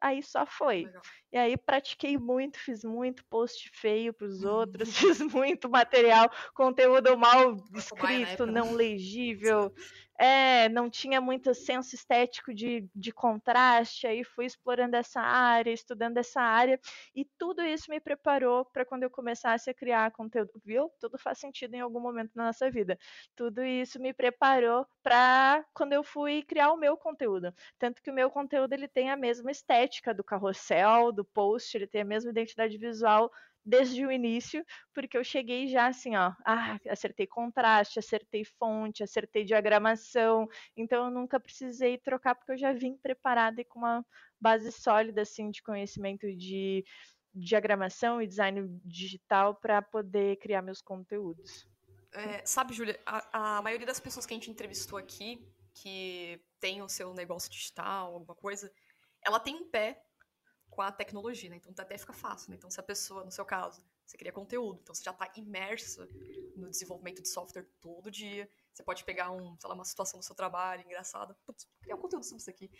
aí 0.01 0.21
só 0.23 0.45
foi. 0.45 0.85
Legal. 0.85 1.01
E 1.31 1.37
aí 1.37 1.57
pratiquei 1.57 2.17
muito, 2.17 2.57
fiz 2.57 2.83
muito 2.83 3.23
post 3.25 3.69
feio 3.73 4.13
para 4.13 4.27
os 4.27 4.43
outros, 4.43 4.89
fiz 4.97 5.19
muito 5.21 5.69
material, 5.69 6.29
conteúdo 6.53 7.17
mal 7.17 7.55
escrito, 7.75 8.45
não 8.45 8.73
legível. 8.75 9.73
É, 10.19 10.67
não 10.69 10.89
tinha 10.89 11.21
muito 11.21 11.53
senso 11.53 11.93
estético 11.93 12.51
de, 12.53 12.89
de 12.95 13.11
contraste, 13.11 14.07
aí 14.07 14.23
fui 14.23 14.45
explorando 14.45 14.95
essa 14.95 15.21
área, 15.21 15.71
estudando 15.71 16.17
essa 16.17 16.41
área, 16.41 16.79
e 17.15 17.23
tudo 17.37 17.61
isso 17.63 17.91
me 17.91 17.99
preparou 17.99 18.65
para 18.65 18.83
quando 18.85 19.03
eu 19.03 19.11
começasse 19.11 19.69
a 19.69 19.73
criar 19.75 20.11
conteúdo, 20.11 20.51
viu? 20.65 20.89
Tudo 20.99 21.19
faz 21.19 21.37
sentido 21.37 21.75
em 21.75 21.81
algum 21.81 21.99
momento 21.99 22.31
na 22.35 22.45
nossa 22.45 22.69
vida. 22.71 22.97
Tudo 23.35 23.63
isso 23.63 23.99
me 24.01 24.13
preparou 24.13 24.87
para 25.03 25.63
quando 25.73 25.93
eu 25.93 26.03
fui 26.03 26.41
criar 26.43 26.71
o 26.71 26.77
meu 26.77 26.97
conteúdo. 26.97 27.53
Tanto 27.77 28.01
que 28.01 28.09
o 28.09 28.13
meu 28.13 28.29
conteúdo 28.31 28.73
ele 28.73 28.87
tem 28.87 29.09
a 29.11 29.17
mesma 29.17 29.51
estética 29.51 30.13
do 30.13 30.23
carrossel, 30.23 31.11
do 31.11 31.23
post, 31.23 31.75
ele 31.77 31.87
tem 31.87 32.01
a 32.01 32.05
mesma 32.05 32.31
identidade 32.31 32.77
visual 32.77 33.31
desde 33.67 34.05
o 34.05 34.11
início, 34.11 34.65
porque 34.93 35.17
eu 35.17 35.23
cheguei 35.25 35.67
já 35.67 35.87
assim, 35.87 36.15
ó, 36.15 36.31
ah, 36.45 36.79
acertei 36.89 37.27
contraste, 37.27 37.99
acertei 37.99 38.45
fonte, 38.45 39.03
acertei 39.03 39.43
diagramação, 39.43 40.47
então 40.75 41.03
eu 41.03 41.11
nunca 41.11 41.37
precisei 41.37 41.97
trocar 41.97 42.33
porque 42.33 42.53
eu 42.53 42.57
já 42.57 42.71
vim 42.71 42.95
preparada 42.95 43.59
e 43.59 43.65
com 43.65 43.79
uma 43.79 44.05
base 44.39 44.71
sólida 44.71 45.23
assim 45.23 45.51
de 45.51 45.61
conhecimento 45.61 46.25
de 46.33 46.85
diagramação 47.33 48.21
e 48.21 48.27
design 48.27 48.79
digital 48.85 49.55
para 49.55 49.81
poder 49.81 50.37
criar 50.37 50.61
meus 50.61 50.81
conteúdos. 50.81 51.67
É, 52.13 52.45
sabe, 52.45 52.73
Júlia, 52.73 52.97
a, 53.05 53.57
a 53.57 53.61
maioria 53.61 53.85
das 53.85 53.99
pessoas 53.99 54.25
que 54.25 54.33
a 54.33 54.37
gente 54.37 54.49
entrevistou 54.49 54.97
aqui, 54.97 55.45
que 55.73 56.41
tem 56.57 56.81
o 56.81 56.87
seu 56.87 57.13
negócio 57.13 57.51
digital, 57.51 58.13
alguma 58.13 58.33
coisa, 58.33 58.71
ela 59.21 59.41
tem 59.41 59.55
um 59.55 59.69
pé 59.69 60.01
com 60.69 60.81
a 60.81 60.91
tecnologia, 60.91 61.49
né? 61.49 61.57
Então 61.57 61.73
até 61.77 61.97
fica 61.97 62.13
fácil, 62.13 62.51
né? 62.51 62.55
Então 62.57 62.69
se 62.69 62.79
a 62.79 62.83
pessoa, 62.83 63.23
no 63.23 63.31
seu 63.31 63.45
caso, 63.45 63.83
você 64.05 64.17
cria 64.17 64.31
conteúdo, 64.31 64.79
então 64.81 64.95
você 64.95 65.03
já 65.03 65.11
está 65.11 65.29
imersa 65.35 66.07
no 66.55 66.69
desenvolvimento 66.69 67.21
de 67.21 67.27
software 67.27 67.67
todo 67.81 68.09
dia. 68.09 68.49
Você 68.73 68.83
pode 68.83 69.03
pegar 69.03 69.31
um, 69.31 69.57
sei 69.59 69.67
lá, 69.67 69.75
uma 69.75 69.83
situação 69.83 70.19
do 70.19 70.25
seu 70.25 70.35
trabalho 70.35 70.83
engraçada, 70.83 71.35
putz, 71.45 71.67
criar 71.81 71.95
um 71.95 71.99
conteúdo 71.99 72.23
sobre 72.23 72.41
isso 72.41 72.49
aqui. 72.49 72.71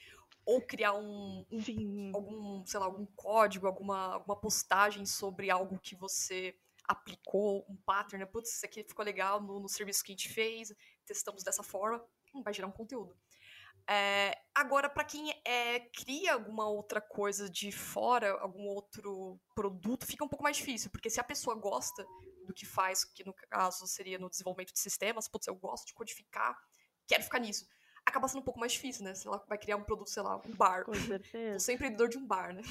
Ou 0.46 0.62
criar 0.62 0.94
um, 0.94 1.46
um 1.52 2.12
algum, 2.14 2.66
sei 2.66 2.80
lá, 2.80 2.86
algum 2.86 3.06
código, 3.08 3.68
alguma, 3.68 4.14
alguma 4.14 4.40
postagem 4.40 5.06
sobre 5.06 5.50
algo 5.50 5.80
que 5.80 5.96
você 5.96 6.56
aplicou, 6.88 7.66
um 7.68 7.76
pattern, 7.76 8.24
né? 8.24 8.26
Putz, 8.26 8.56
isso 8.56 8.66
aqui 8.66 8.84
ficou 8.84 9.04
legal 9.04 9.42
no, 9.42 9.60
no 9.60 9.68
serviço 9.68 10.04
que 10.04 10.14
a 10.14 10.16
gente 10.16 10.30
fez, 10.30 10.74
testamos 11.06 11.44
dessa 11.44 11.62
forma, 11.62 12.02
hum, 12.34 12.42
vai 12.42 12.54
gerar 12.54 12.68
um 12.68 12.72
conteúdo. 12.72 13.18
É, 13.90 14.38
agora, 14.54 14.90
para 14.90 15.06
quem 15.06 15.34
é, 15.46 15.80
cria 15.80 16.34
alguma 16.34 16.68
outra 16.68 17.00
coisa 17.00 17.50
de 17.50 17.72
fora, 17.72 18.32
algum 18.42 18.68
outro 18.68 19.40
produto, 19.56 20.06
fica 20.06 20.26
um 20.26 20.28
pouco 20.28 20.44
mais 20.44 20.58
difícil, 20.58 20.90
porque 20.92 21.10
se 21.10 21.22
a 21.22 21.24
pessoa 21.24 21.56
gosta 21.56 22.06
do 22.46 22.54
que 22.54 22.66
faz, 22.66 23.06
que 23.06 23.24
no 23.24 23.34
caso 23.34 23.88
seria 23.88 24.20
no 24.20 24.30
desenvolvimento 24.30 24.74
de 24.74 24.80
sistemas, 24.80 25.28
putz, 25.28 25.48
eu 25.48 25.56
gosto 25.56 25.88
de 25.88 25.94
codificar, 25.94 26.58
quero 27.08 27.24
ficar 27.24 27.40
nisso. 27.40 27.66
Acaba 28.06 28.28
sendo 28.28 28.42
um 28.42 28.46
pouco 28.46 28.60
mais 28.60 28.74
difícil, 28.74 29.04
né? 29.04 29.14
Se 29.14 29.28
ela 29.28 29.44
vai 29.48 29.58
criar 29.58 29.78
um 29.78 29.84
produto, 29.84 30.10
sei 30.10 30.24
lá, 30.24 30.38
um 30.38 30.56
bar. 30.56 30.86
Com 30.86 30.94
certeza. 30.96 31.52
Sou 31.52 31.60
sempre 31.60 31.88
empreendedor 31.88 32.10
de 32.10 32.18
um 32.18 32.26
bar, 32.26 32.54
né? 32.54 32.62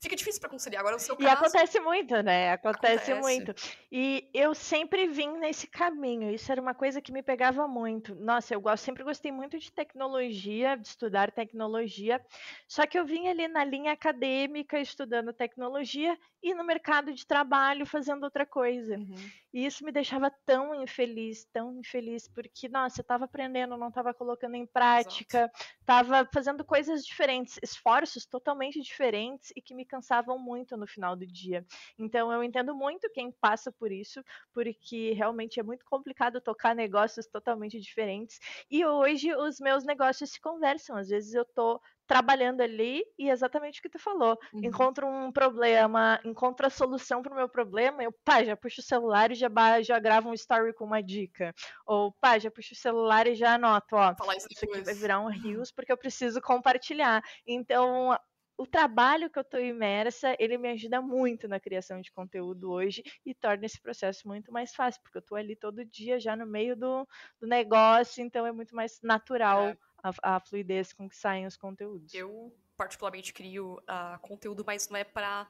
Fica 0.00 0.16
difícil 0.16 0.40
para 0.40 0.50
conciliar. 0.50 0.80
Agora, 0.80 0.96
o 0.96 0.98
seu 0.98 1.16
caso... 1.16 1.28
E 1.28 1.32
acontece 1.32 1.78
muito, 1.80 2.22
né? 2.22 2.52
Acontece, 2.52 3.12
acontece, 3.12 3.14
muito. 3.20 3.54
E 3.92 4.28
eu 4.32 4.54
sempre 4.54 5.06
vim 5.06 5.38
nesse 5.38 5.66
caminho. 5.66 6.30
Isso 6.30 6.50
era 6.50 6.60
uma 6.60 6.74
coisa 6.74 7.02
que 7.02 7.12
me 7.12 7.22
pegava 7.22 7.68
muito. 7.68 8.14
Nossa, 8.14 8.54
eu 8.54 8.62
sempre 8.76 9.04
gostei 9.04 9.30
muito 9.30 9.58
de 9.58 9.70
tecnologia, 9.70 10.76
de 10.76 10.88
estudar 10.88 11.30
tecnologia. 11.30 12.20
Só 12.66 12.86
que 12.86 12.98
eu 12.98 13.04
vim 13.04 13.28
ali 13.28 13.46
na 13.46 13.62
linha 13.62 13.92
acadêmica, 13.92 14.80
estudando 14.80 15.32
tecnologia, 15.32 16.18
e 16.42 16.54
no 16.54 16.64
mercado 16.64 17.12
de 17.12 17.26
trabalho 17.26 17.84
fazendo 17.84 18.24
outra 18.24 18.46
coisa. 18.46 18.96
Uhum. 18.96 19.14
E 19.52 19.66
isso 19.66 19.84
me 19.84 19.90
deixava 19.90 20.30
tão 20.46 20.74
infeliz, 20.82 21.44
tão 21.52 21.78
infeliz, 21.78 22.28
porque, 22.28 22.68
nossa, 22.68 23.00
eu 23.00 23.02
estava 23.02 23.24
aprendendo, 23.24 23.76
não 23.76 23.88
estava 23.88 24.14
colocando 24.14 24.54
em 24.54 24.66
prática, 24.66 25.50
estava 25.80 26.28
fazendo 26.32 26.64
coisas 26.64 27.04
diferentes, 27.04 27.58
esforços 27.62 28.24
totalmente 28.24 28.80
diferentes 28.80 29.52
e 29.56 29.60
que 29.60 29.74
me 29.74 29.84
cansavam 29.84 30.38
muito 30.38 30.76
no 30.76 30.86
final 30.86 31.16
do 31.16 31.26
dia. 31.26 31.66
Então, 31.98 32.32
eu 32.32 32.44
entendo 32.44 32.74
muito 32.74 33.10
quem 33.12 33.32
passa 33.32 33.72
por 33.72 33.90
isso, 33.90 34.22
porque 34.52 35.12
realmente 35.12 35.58
é 35.58 35.62
muito 35.62 35.84
complicado 35.84 36.40
tocar 36.40 36.74
negócios 36.74 37.26
totalmente 37.26 37.80
diferentes. 37.80 38.38
E 38.70 38.84
hoje 38.84 39.34
os 39.34 39.58
meus 39.58 39.84
negócios 39.84 40.30
se 40.30 40.40
conversam. 40.40 40.96
Às 40.96 41.08
vezes 41.08 41.34
eu 41.34 41.44
tô 41.44 41.80
trabalhando 42.10 42.60
ali 42.60 43.04
e 43.16 43.30
exatamente 43.30 43.78
o 43.78 43.82
que 43.82 43.88
tu 43.88 44.00
falou. 44.00 44.36
Uhum. 44.52 44.64
Encontro 44.64 45.06
um 45.06 45.30
problema, 45.30 46.20
encontro 46.24 46.66
a 46.66 46.70
solução 46.70 47.22
para 47.22 47.32
o 47.32 47.36
meu 47.36 47.48
problema, 47.48 48.02
eu, 48.02 48.12
pá, 48.24 48.42
já 48.42 48.56
puxo 48.56 48.80
o 48.80 48.84
celular 48.84 49.30
e 49.30 49.36
já, 49.36 49.48
já 49.80 49.96
gravo 50.00 50.28
um 50.28 50.34
story 50.34 50.74
com 50.74 50.84
uma 50.84 51.00
dica. 51.00 51.54
Ou, 51.86 52.12
pá, 52.20 52.36
já 52.36 52.50
puxo 52.50 52.74
o 52.74 52.76
celular 52.76 53.28
e 53.28 53.36
já 53.36 53.54
anoto, 53.54 53.94
ó, 53.94 54.12
isso, 54.36 54.48
isso 54.50 54.64
aqui 54.64 54.80
vai 54.80 54.94
virar 54.94 55.20
um 55.20 55.28
rios 55.28 55.70
porque 55.70 55.92
eu 55.92 55.96
preciso 55.96 56.40
compartilhar. 56.40 57.22
Então, 57.46 58.18
o 58.58 58.66
trabalho 58.66 59.30
que 59.30 59.38
eu 59.38 59.42
estou 59.42 59.60
imersa, 59.60 60.34
ele 60.38 60.58
me 60.58 60.68
ajuda 60.68 61.00
muito 61.00 61.46
na 61.46 61.60
criação 61.60 62.00
de 62.00 62.10
conteúdo 62.10 62.72
hoje 62.72 63.04
e 63.24 63.32
torna 63.32 63.66
esse 63.66 63.80
processo 63.80 64.26
muito 64.26 64.50
mais 64.50 64.74
fácil, 64.74 65.00
porque 65.00 65.18
eu 65.18 65.20
estou 65.20 65.38
ali 65.38 65.54
todo 65.54 65.84
dia 65.84 66.18
já 66.18 66.34
no 66.34 66.44
meio 66.44 66.76
do, 66.76 67.06
do 67.40 67.46
negócio, 67.46 68.20
então 68.20 68.44
é 68.44 68.50
muito 68.50 68.74
mais 68.74 68.98
natural 69.00 69.68
é 69.68 69.76
a, 70.02 70.36
a 70.36 70.40
fluidez 70.40 70.92
com 70.92 71.08
que 71.08 71.16
saem 71.16 71.46
os 71.46 71.56
conteúdos. 71.56 72.12
Eu, 72.14 72.54
particularmente, 72.76 73.32
crio 73.32 73.74
uh, 73.78 74.18
conteúdo, 74.20 74.64
mas 74.66 74.88
não 74.88 74.96
é 74.96 75.04
para 75.04 75.42
uh, 75.42 75.46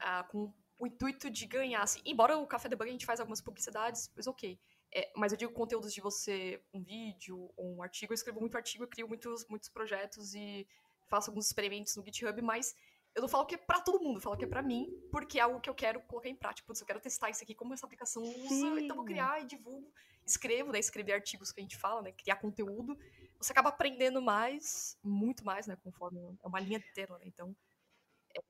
ah, 0.00 0.24
com 0.24 0.52
o 0.78 0.86
intuito 0.86 1.30
de 1.30 1.46
ganhar. 1.46 1.82
Assim, 1.82 2.00
embora 2.04 2.36
o 2.38 2.46
Café 2.46 2.68
Debug 2.68 2.88
a 2.88 2.92
gente 2.92 3.06
faz 3.06 3.20
algumas 3.20 3.40
publicidades, 3.40 4.10
mas 4.14 4.26
ok. 4.26 4.58
É, 4.94 5.10
mas 5.14 5.32
eu 5.32 5.38
digo 5.38 5.52
conteúdos 5.52 5.92
de 5.92 6.00
você, 6.00 6.62
um 6.72 6.82
vídeo 6.82 7.50
um 7.58 7.82
artigo. 7.82 8.12
Eu 8.12 8.14
escrevo 8.14 8.40
muito 8.40 8.56
artigo, 8.56 8.84
eu 8.84 8.88
crio 8.88 9.08
muitos, 9.08 9.46
muitos 9.48 9.68
projetos 9.68 10.34
e 10.34 10.66
faço 11.08 11.30
alguns 11.30 11.46
experimentos 11.46 11.96
no 11.96 12.04
GitHub, 12.04 12.40
mas 12.42 12.74
eu 13.14 13.22
não 13.22 13.28
falo 13.28 13.44
que 13.46 13.54
é 13.54 13.58
pra 13.58 13.80
todo 13.80 14.02
mundo, 14.02 14.18
eu 14.18 14.20
falo 14.20 14.36
que 14.36 14.44
é 14.44 14.48
pra 14.48 14.62
mim, 14.62 14.88
porque 15.10 15.38
é 15.38 15.42
algo 15.42 15.60
que 15.60 15.68
eu 15.68 15.74
quero 15.74 16.00
colocar 16.02 16.28
em 16.28 16.36
prática. 16.36 16.66
Putz, 16.66 16.80
eu 16.80 16.86
quero 16.86 17.00
testar 17.00 17.30
isso 17.30 17.42
aqui, 17.42 17.54
como 17.54 17.74
essa 17.74 17.84
aplicação 17.84 18.22
usa, 18.22 18.48
Sim. 18.48 18.84
então 18.84 18.96
vou 18.96 19.04
criar 19.04 19.42
e 19.42 19.46
divulgo. 19.46 19.90
Escrevo, 20.24 20.70
né? 20.70 20.78
Escrever 20.78 21.14
artigos 21.14 21.50
que 21.50 21.60
a 21.60 21.62
gente 21.62 21.76
fala, 21.76 22.02
né? 22.02 22.12
Criar 22.12 22.36
conteúdo. 22.36 22.98
Você 23.40 23.52
acaba 23.52 23.68
aprendendo 23.68 24.20
mais, 24.20 24.96
muito 25.02 25.44
mais, 25.44 25.66
né? 25.66 25.76
Conforme 25.82 26.18
é 26.42 26.46
uma 26.48 26.60
linha 26.60 26.78
de 26.78 26.92
tela, 26.92 27.18
né? 27.18 27.24
Então, 27.26 27.54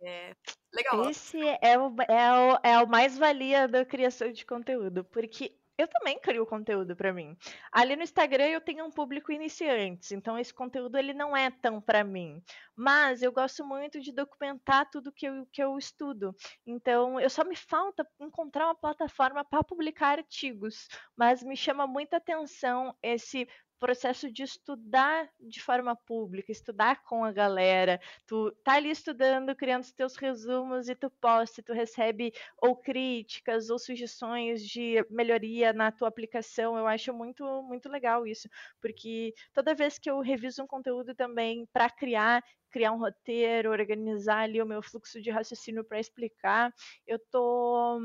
é 0.03 0.35
legal. 0.73 1.09
Esse 1.11 1.39
é 1.63 1.79
o, 1.79 1.95
é 2.09 2.33
o, 2.33 2.61
é 2.63 2.83
o 2.83 2.89
mais-valia 2.89 3.69
da 3.69 3.85
criação 3.85 4.33
de 4.33 4.45
conteúdo, 4.45 5.05
porque 5.05 5.59
eu 5.79 5.87
também 5.87 6.19
crio 6.19 6.45
conteúdo 6.45 6.97
para 6.97 7.13
mim. 7.13 7.37
Ali 7.71 7.95
no 7.95 8.03
Instagram 8.03 8.47
eu 8.47 8.61
tenho 8.61 8.85
um 8.85 8.91
público 8.91 9.31
iniciantes, 9.31 10.11
então 10.11 10.37
esse 10.37 10.53
conteúdo 10.53 10.99
ele 10.99 11.15
não 11.15 11.37
é 11.37 11.53
tão 11.53 11.81
para 11.81 12.03
mim. 12.03 12.43
Mas 12.75 13.23
eu 13.23 13.31
gosto 13.31 13.65
muito 13.65 14.01
de 14.01 14.11
documentar 14.13 14.91
tudo 14.91 15.13
que 15.13 15.27
eu, 15.27 15.47
que 15.53 15.63
eu 15.63 15.79
estudo. 15.79 16.35
Então 16.67 17.21
eu 17.21 17.31
só 17.31 17.45
me 17.45 17.55
falta 17.55 18.05
encontrar 18.19 18.67
uma 18.67 18.75
plataforma 18.75 19.45
para 19.45 19.63
publicar 19.63 20.19
artigos, 20.19 20.89
mas 21.17 21.45
me 21.45 21.57
chama 21.57 21.87
muita 21.87 22.17
atenção 22.17 22.93
esse 23.01 23.49
processo 23.79 24.31
de 24.33 24.43
estudar 24.43 25.29
de 25.41 25.61
forma 25.61 25.95
pública, 25.97 26.53
estudar 26.53 27.03
com 27.05 27.25
a 27.25 27.33
galera. 27.33 28.01
Tu 28.27 28.51
tá 28.65 28.75
ali 28.75 28.91
estudando, 28.91 29.55
criando 29.55 29.83
os 29.83 29.93
teus 29.93 30.17
resumos 30.17 30.89
e 30.89 30.95
tu 30.95 31.11
posta, 31.11 31.63
tu 31.63 31.73
recebe 31.73 32.33
ou 32.63 32.77
críticas 32.77 33.71
ou 33.71 33.79
sugestões 33.79 34.63
de 34.67 35.05
melhoria 35.11 35.73
na 35.73 35.93
tua 35.93 36.09
aplicação. 36.09 36.77
Eu 36.77 36.87
acho 36.87 37.13
muito 37.13 37.45
muito 37.63 37.89
legal 37.89 38.27
isso, 38.27 38.49
porque 38.81 39.33
toda 39.55 39.75
vez 39.75 39.99
que 39.99 40.11
eu 40.11 40.21
reviso 40.21 40.63
um 40.63 40.67
conteúdo 40.67 41.15
também 41.15 41.67
para 41.73 41.91
criar 41.91 42.43
criar 42.71 42.93
um 42.93 42.99
roteiro, 42.99 43.71
organizar 43.71 44.41
ali 44.41 44.61
o 44.61 44.67
meu 44.67 44.83
fluxo 44.83 45.21
de 45.23 45.31
raciocínio 45.31 45.85
para 45.85 45.99
explicar, 46.01 46.73
eu 47.07 47.19
tô 47.31 48.01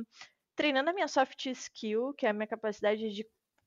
treinando 0.55 0.89
a 0.89 0.93
minha 0.93 1.07
soft 1.07 1.45
skill, 1.47 2.13
que 2.13 2.25
é 2.25 2.29
a 2.29 2.33
minha 2.33 2.47
capacidade 2.47 3.11
de 3.11 3.25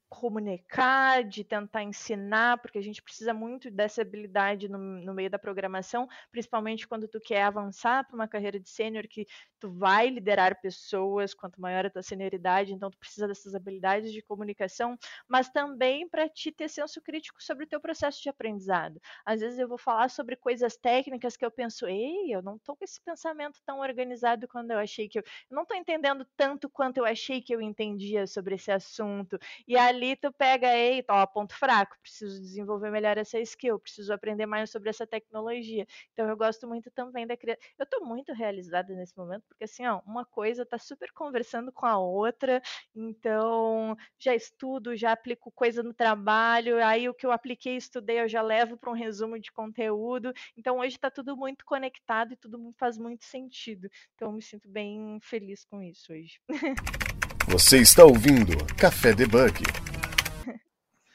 comunicar, 0.08 1.24
de 1.24 1.42
tentar 1.44 1.82
ensinar, 1.82 2.58
porque 2.58 2.78
a 2.78 2.82
gente 2.82 3.02
precisa 3.02 3.34
muito 3.34 3.70
dessa 3.70 4.02
habilidade 4.02 4.68
no, 4.68 4.78
no 4.78 5.14
meio 5.14 5.28
da 5.28 5.38
programação, 5.38 6.08
principalmente 6.30 6.86
quando 6.86 7.08
tu 7.08 7.20
quer 7.20 7.42
avançar 7.42 8.04
para 8.06 8.14
uma 8.14 8.28
carreira 8.28 8.58
de 8.60 8.68
sênior, 8.68 9.06
que 9.08 9.26
tu 9.58 9.70
vai 9.70 10.08
liderar 10.08 10.60
pessoas, 10.60 11.34
quanto 11.34 11.60
maior 11.60 11.86
a 11.86 11.90
tua 11.90 12.02
senioridade, 12.02 12.72
então 12.72 12.90
tu 12.90 12.98
precisa 12.98 13.26
dessas 13.28 13.54
habilidades 13.54 14.12
de 14.12 14.22
comunicação, 14.22 14.96
mas 15.28 15.48
também 15.48 16.08
para 16.08 16.28
te 16.28 16.52
ter 16.52 16.68
senso 16.68 17.00
crítico 17.02 17.42
sobre 17.42 17.64
o 17.64 17.68
teu 17.68 17.80
processo 17.80 18.22
de 18.22 18.28
aprendizado. 18.28 19.00
Às 19.24 19.40
vezes 19.40 19.58
eu 19.58 19.68
vou 19.68 19.78
falar 19.78 20.08
sobre 20.10 20.36
coisas 20.36 20.76
técnicas 20.76 21.36
que 21.36 21.44
eu 21.44 21.50
penso, 21.50 21.86
ei, 21.86 22.34
eu 22.34 22.42
não 22.42 22.56
estou 22.56 22.76
com 22.76 22.84
esse 22.84 23.00
pensamento 23.00 23.60
tão 23.64 23.80
organizado 23.80 24.46
quando 24.48 24.70
eu 24.70 24.78
achei 24.78 25.08
que 25.08 25.18
eu, 25.18 25.22
eu 25.50 25.54
não 25.54 25.62
estou 25.62 25.76
entendendo 25.76 26.26
tanto 26.36 26.68
quanto 26.70 26.98
eu 26.98 27.04
achei 27.04 27.40
que 27.42 27.54
eu 27.54 27.60
entendia 27.60 28.26
sobre 28.26 28.54
esse 28.56 28.70
assunto. 28.70 29.38
E 29.66 29.76
ali 29.76 30.16
tu 30.16 30.32
pega, 30.32 30.74
eita, 30.76 31.12
ó, 31.14 31.26
ponto 31.26 31.54
fraco, 31.54 31.96
preciso 32.02 32.40
desenvolver 32.40 32.90
melhor 32.90 33.18
essa 33.18 33.38
skill, 33.40 33.78
preciso 33.78 34.12
aprender 34.12 34.46
mais 34.46 34.70
sobre 34.70 34.90
essa 34.90 35.06
tecnologia. 35.06 35.86
Então 36.12 36.28
eu 36.28 36.36
gosto 36.36 36.66
muito 36.68 36.90
também 36.90 37.26
da 37.26 37.36
criação. 37.36 37.62
Eu 37.78 37.84
estou 37.84 38.04
muito 38.04 38.32
realizada 38.32 38.94
nesse 38.94 39.16
momento, 39.16 39.44
porque 39.56 39.64
assim, 39.64 39.86
ó, 39.86 40.00
uma 40.06 40.24
coisa 40.24 40.62
está 40.62 40.78
super 40.78 41.10
conversando 41.12 41.72
com 41.72 41.86
a 41.86 41.98
outra, 41.98 42.62
então 42.94 43.96
já 44.18 44.34
estudo, 44.34 44.94
já 44.94 45.12
aplico 45.12 45.50
coisa 45.50 45.82
no 45.82 45.94
trabalho, 45.94 46.84
aí 46.84 47.08
o 47.08 47.14
que 47.14 47.24
eu 47.24 47.32
apliquei 47.32 47.76
estudei 47.76 48.20
eu 48.20 48.28
já 48.28 48.42
levo 48.42 48.76
para 48.76 48.90
um 48.90 48.94
resumo 48.94 49.38
de 49.40 49.50
conteúdo. 49.50 50.32
Então 50.56 50.78
hoje 50.78 50.96
está 50.96 51.10
tudo 51.10 51.34
muito 51.34 51.64
conectado 51.64 52.34
e 52.34 52.36
tudo 52.36 52.74
faz 52.78 52.98
muito 52.98 53.24
sentido. 53.24 53.88
Então 54.14 54.28
eu 54.28 54.32
me 54.32 54.42
sinto 54.42 54.68
bem 54.68 55.18
feliz 55.22 55.64
com 55.64 55.82
isso 55.82 56.12
hoje. 56.12 56.38
Você 57.48 57.78
está 57.78 58.04
ouvindo 58.04 58.52
Café 58.76 59.14
Debug. 59.14 59.62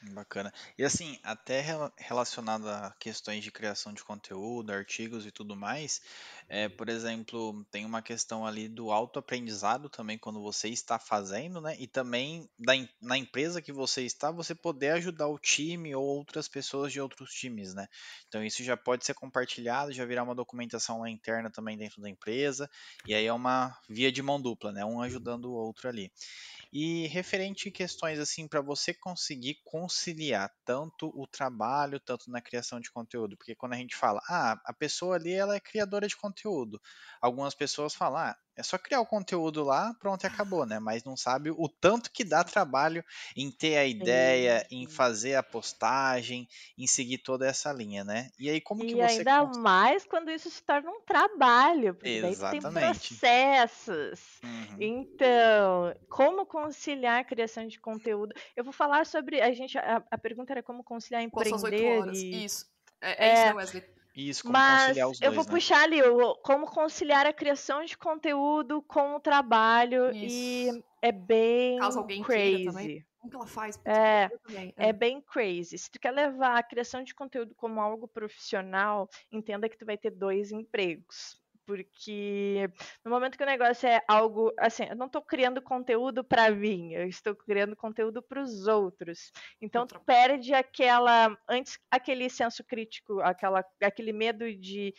Bacana. 0.04 0.52
E 0.76 0.82
assim, 0.82 1.16
até 1.22 1.60
rela- 1.60 1.92
relacionado 1.96 2.68
a 2.68 2.92
questões 2.98 3.44
de 3.44 3.52
criação 3.52 3.92
de 3.92 4.02
conteúdo, 4.02 4.72
artigos 4.72 5.24
e 5.24 5.30
tudo 5.30 5.54
mais, 5.54 6.00
é, 6.48 6.68
por 6.68 6.88
exemplo, 6.88 7.64
tem 7.70 7.84
uma 7.84 8.02
questão 8.02 8.44
ali 8.44 8.68
do 8.68 8.90
autoaprendizado 8.90 9.88
também 9.88 10.18
quando 10.18 10.42
você 10.42 10.68
está 10.68 10.98
fazendo, 10.98 11.60
né? 11.60 11.76
E 11.78 11.86
também 11.86 12.50
da, 12.58 12.74
em- 12.74 12.88
na 13.00 13.16
empresa 13.16 13.62
que 13.62 13.70
você 13.72 14.02
está, 14.02 14.32
você 14.32 14.56
poder 14.56 14.90
ajudar 14.90 15.28
o 15.28 15.38
time 15.38 15.94
ou 15.94 16.04
outras 16.04 16.48
pessoas 16.48 16.92
de 16.92 17.00
outros 17.00 17.32
times, 17.32 17.72
né? 17.72 17.86
Então 18.26 18.42
isso 18.42 18.64
já 18.64 18.76
pode 18.76 19.06
ser 19.06 19.14
compartilhado, 19.14 19.92
já 19.92 20.04
virar 20.04 20.24
uma 20.24 20.34
documentação 20.34 21.00
lá 21.02 21.08
interna 21.08 21.48
também 21.48 21.78
dentro 21.78 22.02
da 22.02 22.10
empresa, 22.10 22.68
e 23.06 23.14
aí 23.14 23.26
é 23.26 23.32
uma 23.32 23.72
via 23.88 24.10
de 24.10 24.20
mão 24.20 24.42
dupla, 24.42 24.72
né? 24.72 24.84
Um 24.84 25.00
ajudando 25.00 25.44
o 25.44 25.52
outro 25.54 25.88
ali. 25.88 26.10
E 26.72 27.06
referente 27.08 27.70
questões 27.70 28.18
assim, 28.18 28.48
para 28.48 28.62
você 28.62 28.94
conseguir 28.94 29.60
conciliar 29.64 30.50
tanto 30.64 31.12
o 31.14 31.26
trabalho, 31.26 32.00
tanto 32.00 32.30
na 32.30 32.40
criação 32.40 32.80
de 32.80 32.90
conteúdo, 32.90 33.36
porque 33.36 33.54
quando 33.54 33.74
a 33.74 33.76
gente 33.76 33.94
fala, 33.94 34.20
ah, 34.28 34.58
a 34.64 34.72
pessoa 34.72 35.16
ali 35.16 35.32
ela 35.32 35.54
é 35.54 35.60
criadora 35.60 36.08
de 36.08 36.16
conteúdo, 36.16 36.80
algumas 37.20 37.54
pessoas 37.54 37.94
falam, 37.94 38.18
ah, 38.20 38.36
é 38.56 38.62
só 38.62 38.76
criar 38.78 39.00
o 39.00 39.06
conteúdo 39.06 39.62
lá, 39.64 39.94
pronto 40.00 40.24
e 40.24 40.26
acabou, 40.26 40.66
né? 40.66 40.78
Mas 40.78 41.04
não 41.04 41.16
sabe 41.16 41.50
o 41.50 41.68
tanto 41.68 42.10
que 42.10 42.24
dá 42.24 42.44
trabalho 42.44 43.04
em 43.36 43.50
ter 43.50 43.76
a 43.78 43.84
ideia, 43.86 44.66
em 44.70 44.86
fazer 44.86 45.34
a 45.36 45.42
postagem, 45.42 46.48
em 46.76 46.86
seguir 46.86 47.18
toda 47.18 47.46
essa 47.46 47.72
linha, 47.72 48.04
né? 48.04 48.30
E 48.38 48.50
aí 48.50 48.60
como 48.60 48.84
que 48.84 48.92
E 48.92 48.96
você 48.96 49.02
ainda 49.02 49.46
cons- 49.46 49.56
mais 49.58 50.04
quando 50.04 50.30
isso 50.30 50.50
se 50.50 50.62
torna 50.62 50.90
um 50.90 51.00
trabalho, 51.02 51.94
porque 51.94 52.20
daí 52.20 52.36
tu 52.36 52.50
tem 52.50 52.60
Exatamente. 52.60 53.14
processos. 53.14 54.40
Uhum. 54.42 54.76
Então, 54.80 55.94
como 56.08 56.46
conciliar 56.46 57.20
a 57.20 57.24
criação 57.24 57.66
de 57.66 57.78
conteúdo? 57.80 58.34
Eu 58.56 58.64
vou 58.64 58.72
falar 58.72 59.06
sobre. 59.06 59.40
A 59.40 59.52
gente, 59.52 59.78
a, 59.78 60.02
a 60.10 60.18
pergunta 60.18 60.52
era 60.52 60.62
como 60.62 60.84
conciliar 60.84 61.22
Com 61.30 61.40
empreender 61.40 61.98
horas. 61.98 62.18
e. 62.18 62.44
Isso. 62.44 62.66
É, 63.00 63.10
é 63.28 63.32
isso, 63.32 63.42
É, 63.42 63.46
né, 63.46 63.54
Wesley? 63.54 64.01
Isso, 64.14 64.42
como 64.44 64.52
mas 64.52 64.66
conciliar 64.78 65.08
os 65.08 65.20
eu 65.20 65.32
vou 65.32 65.44
dois, 65.44 65.46
né? 65.46 65.52
puxar 65.54 65.82
ali 65.84 66.02
o, 66.02 66.34
como 66.36 66.66
conciliar 66.66 67.26
a 67.26 67.32
criação 67.32 67.84
de 67.84 67.96
conteúdo 67.96 68.82
com 68.82 69.14
o 69.14 69.20
trabalho 69.20 70.14
e 70.20 70.68
Isso. 70.68 70.84
é 71.00 71.12
bem 71.12 71.78
Caso 71.78 71.98
alguém 72.00 72.22
queira 72.22 72.62
também. 72.62 72.86
crazy. 72.86 73.06
Como 73.18 73.30
que 73.30 73.36
ela 73.36 73.46
faz? 73.46 73.80
É, 73.86 74.24
é 74.76 74.88
É. 74.88 74.92
bem 74.92 75.20
crazy. 75.20 75.78
Se 75.78 75.90
tu 75.90 75.98
quer 76.00 76.10
levar 76.12 76.58
a 76.58 76.62
criação 76.62 77.02
de 77.04 77.14
conteúdo 77.14 77.54
como 77.54 77.80
algo 77.80 78.08
profissional, 78.08 79.08
entenda 79.30 79.68
que 79.68 79.78
tu 79.78 79.86
vai 79.86 79.96
ter 79.96 80.10
dois 80.10 80.52
empregos. 80.52 81.41
Porque 81.66 82.68
no 83.04 83.10
momento 83.10 83.36
que 83.38 83.44
o 83.44 83.46
negócio 83.46 83.88
é 83.88 84.02
algo 84.08 84.52
assim, 84.58 84.84
eu 84.84 84.96
não 84.96 85.06
estou 85.06 85.22
criando 85.22 85.62
conteúdo 85.62 86.24
para 86.24 86.50
mim, 86.50 86.92
eu 86.92 87.06
estou 87.06 87.34
criando 87.36 87.76
conteúdo 87.76 88.22
para 88.22 88.42
os 88.42 88.66
outros. 88.66 89.30
Então 89.60 89.86
tu 89.86 90.00
perde 90.00 90.52
aquela 90.52 91.36
antes 91.48 91.78
aquele 91.90 92.28
senso 92.28 92.64
crítico, 92.64 93.20
aquela 93.20 93.64
aquele 93.80 94.12
medo 94.12 94.52
de 94.52 94.92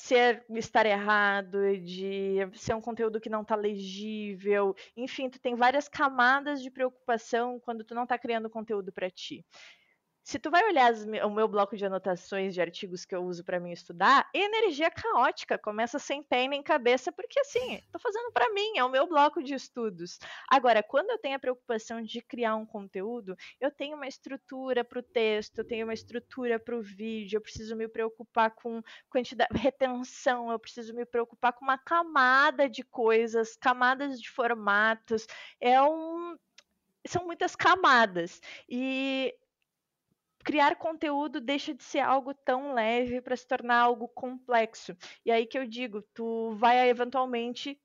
ser 0.00 0.44
estar 0.50 0.86
errado, 0.86 1.58
de 1.78 2.38
ser 2.54 2.74
um 2.74 2.80
conteúdo 2.80 3.20
que 3.20 3.28
não 3.28 3.44
tá 3.44 3.54
legível. 3.54 4.74
Enfim, 4.96 5.28
tu 5.28 5.38
tem 5.38 5.54
várias 5.54 5.88
camadas 5.88 6.62
de 6.62 6.70
preocupação 6.70 7.60
quando 7.60 7.84
tu 7.84 7.94
não 7.94 8.06
tá 8.06 8.18
criando 8.18 8.50
conteúdo 8.50 8.92
para 8.92 9.10
ti. 9.10 9.44
Se 10.30 10.38
tu 10.38 10.48
vai 10.48 10.64
olhar 10.64 10.92
as 10.92 11.02
o 11.02 11.28
meu 11.28 11.48
bloco 11.48 11.76
de 11.76 11.84
anotações 11.84 12.54
de 12.54 12.60
artigos 12.60 13.04
que 13.04 13.12
eu 13.12 13.24
uso 13.24 13.42
para 13.42 13.58
mim 13.58 13.72
estudar, 13.72 14.30
energia 14.32 14.88
caótica, 14.88 15.58
começa 15.58 15.98
sem 15.98 16.22
pé 16.22 16.46
nem 16.46 16.62
cabeça, 16.62 17.10
porque 17.10 17.40
assim, 17.40 17.82
tô 17.90 17.98
fazendo 17.98 18.30
para 18.30 18.48
mim, 18.50 18.78
é 18.78 18.84
o 18.84 18.88
meu 18.88 19.08
bloco 19.08 19.42
de 19.42 19.54
estudos. 19.54 20.20
Agora, 20.48 20.84
quando 20.84 21.10
eu 21.10 21.18
tenho 21.18 21.34
a 21.34 21.40
preocupação 21.40 22.00
de 22.00 22.22
criar 22.22 22.54
um 22.54 22.64
conteúdo, 22.64 23.34
eu 23.60 23.72
tenho 23.72 23.96
uma 23.96 24.06
estrutura 24.06 24.84
para 24.84 25.00
o 25.00 25.02
texto, 25.02 25.58
eu 25.58 25.64
tenho 25.64 25.84
uma 25.84 25.94
estrutura 25.94 26.60
para 26.60 26.76
o 26.76 26.80
vídeo, 26.80 27.38
eu 27.38 27.40
preciso 27.40 27.74
me 27.74 27.88
preocupar 27.88 28.52
com 28.52 28.80
quantidade, 29.10 29.50
retenção, 29.58 30.52
eu 30.52 30.60
preciso 30.60 30.94
me 30.94 31.04
preocupar 31.04 31.54
com 31.54 31.64
uma 31.64 31.76
camada 31.76 32.70
de 32.70 32.84
coisas, 32.84 33.56
camadas 33.56 34.20
de 34.20 34.30
formatos. 34.30 35.26
É 35.60 35.82
um 35.82 36.38
são 37.06 37.24
muitas 37.24 37.56
camadas. 37.56 38.40
E 38.68 39.34
criar 40.44 40.76
conteúdo 40.76 41.40
deixa 41.40 41.74
de 41.74 41.82
ser 41.82 42.00
algo 42.00 42.34
tão 42.34 42.74
leve 42.74 43.20
para 43.20 43.36
se 43.36 43.46
tornar 43.46 43.80
algo 43.80 44.08
complexo. 44.08 44.96
E 45.24 45.30
aí 45.30 45.46
que 45.46 45.58
eu 45.58 45.66
digo, 45.66 46.02
tu 46.14 46.52
vai 46.56 46.88
eventualmente 46.88 47.80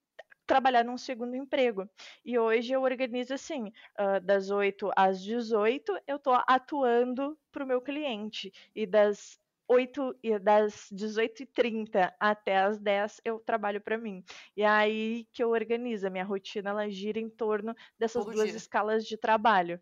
trabalhar 0.45 0.83
num 0.83 0.97
segundo 0.97 1.35
emprego. 1.35 1.89
E 2.23 2.37
hoje 2.37 2.73
eu 2.73 2.81
organizo 2.83 3.33
assim, 3.33 3.71
ah, 3.97 4.19
das 4.19 4.49
8 4.49 4.91
às 4.95 5.21
18 5.21 5.99
eu 6.07 6.17
estou 6.17 6.33
atuando 6.47 7.37
para 7.51 7.63
o 7.63 7.67
meu 7.67 7.81
cliente. 7.81 8.51
E 8.75 8.85
das 8.85 9.39
8 9.67 10.15
e 10.21 10.37
das 10.37 10.89
18h30 10.91 12.13
até 12.19 12.57
as 12.57 12.79
10 12.79 13.21
eu 13.25 13.39
trabalho 13.39 13.81
para 13.81 13.97
mim. 13.97 14.23
E 14.55 14.61
é 14.61 14.67
aí 14.67 15.27
que 15.33 15.43
eu 15.43 15.49
organizo, 15.49 16.07
a 16.07 16.09
minha 16.09 16.23
rotina 16.23 16.69
ela 16.69 16.89
gira 16.89 17.19
em 17.19 17.29
torno 17.29 17.75
dessas 17.97 18.23
Todo 18.23 18.35
duas 18.35 18.49
dia. 18.49 18.57
escalas 18.57 19.05
de 19.05 19.17
trabalho. 19.17 19.81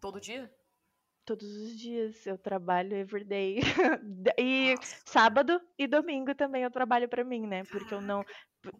Todo 0.00 0.20
dia? 0.20 0.52
Todos 1.24 1.48
os 1.56 1.78
dias 1.78 2.26
eu 2.26 2.36
trabalho 2.36 2.96
everyday. 2.96 3.58
e 4.38 4.74
Nossa. 4.74 5.02
sábado 5.06 5.60
e 5.78 5.86
domingo 5.86 6.34
também 6.34 6.62
eu 6.64 6.70
trabalho 6.70 7.08
para 7.08 7.22
mim, 7.24 7.46
né? 7.46 7.62
Porque 7.64 7.94
eu 7.94 8.00
não 8.00 8.24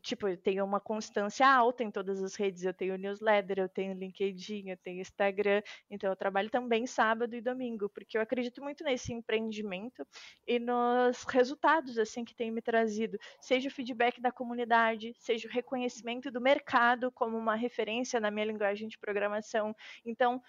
tipo, 0.00 0.28
eu 0.28 0.36
tenho 0.36 0.64
uma 0.64 0.80
constância 0.80 1.46
alta 1.46 1.82
em 1.82 1.90
todas 1.90 2.22
as 2.22 2.34
redes. 2.34 2.64
Eu 2.64 2.74
tenho 2.74 2.96
newsletter, 2.96 3.58
eu 3.58 3.68
tenho 3.68 3.94
LinkedIn, 3.94 4.70
eu 4.70 4.76
tenho 4.76 5.00
Instagram. 5.00 5.62
Então, 5.90 6.10
eu 6.10 6.16
trabalho 6.16 6.50
também 6.50 6.86
sábado 6.86 7.34
e 7.34 7.40
domingo, 7.40 7.88
porque 7.88 8.16
eu 8.16 8.22
acredito 8.22 8.62
muito 8.62 8.84
nesse 8.84 9.12
empreendimento 9.12 10.06
e 10.46 10.58
nos 10.58 11.24
resultados, 11.24 11.98
assim, 11.98 12.24
que 12.24 12.34
tem 12.34 12.50
me 12.50 12.62
trazido. 12.62 13.18
Seja 13.40 13.68
o 13.68 13.72
feedback 13.72 14.20
da 14.20 14.30
comunidade, 14.30 15.14
seja 15.18 15.48
o 15.48 15.50
reconhecimento 15.50 16.30
do 16.30 16.40
mercado 16.40 17.10
como 17.10 17.36
uma 17.36 17.54
referência 17.54 18.20
na 18.20 18.30
minha 18.30 18.46
linguagem 18.46 18.88
de 18.88 18.98
programação. 18.98 19.74
Então, 20.04 20.40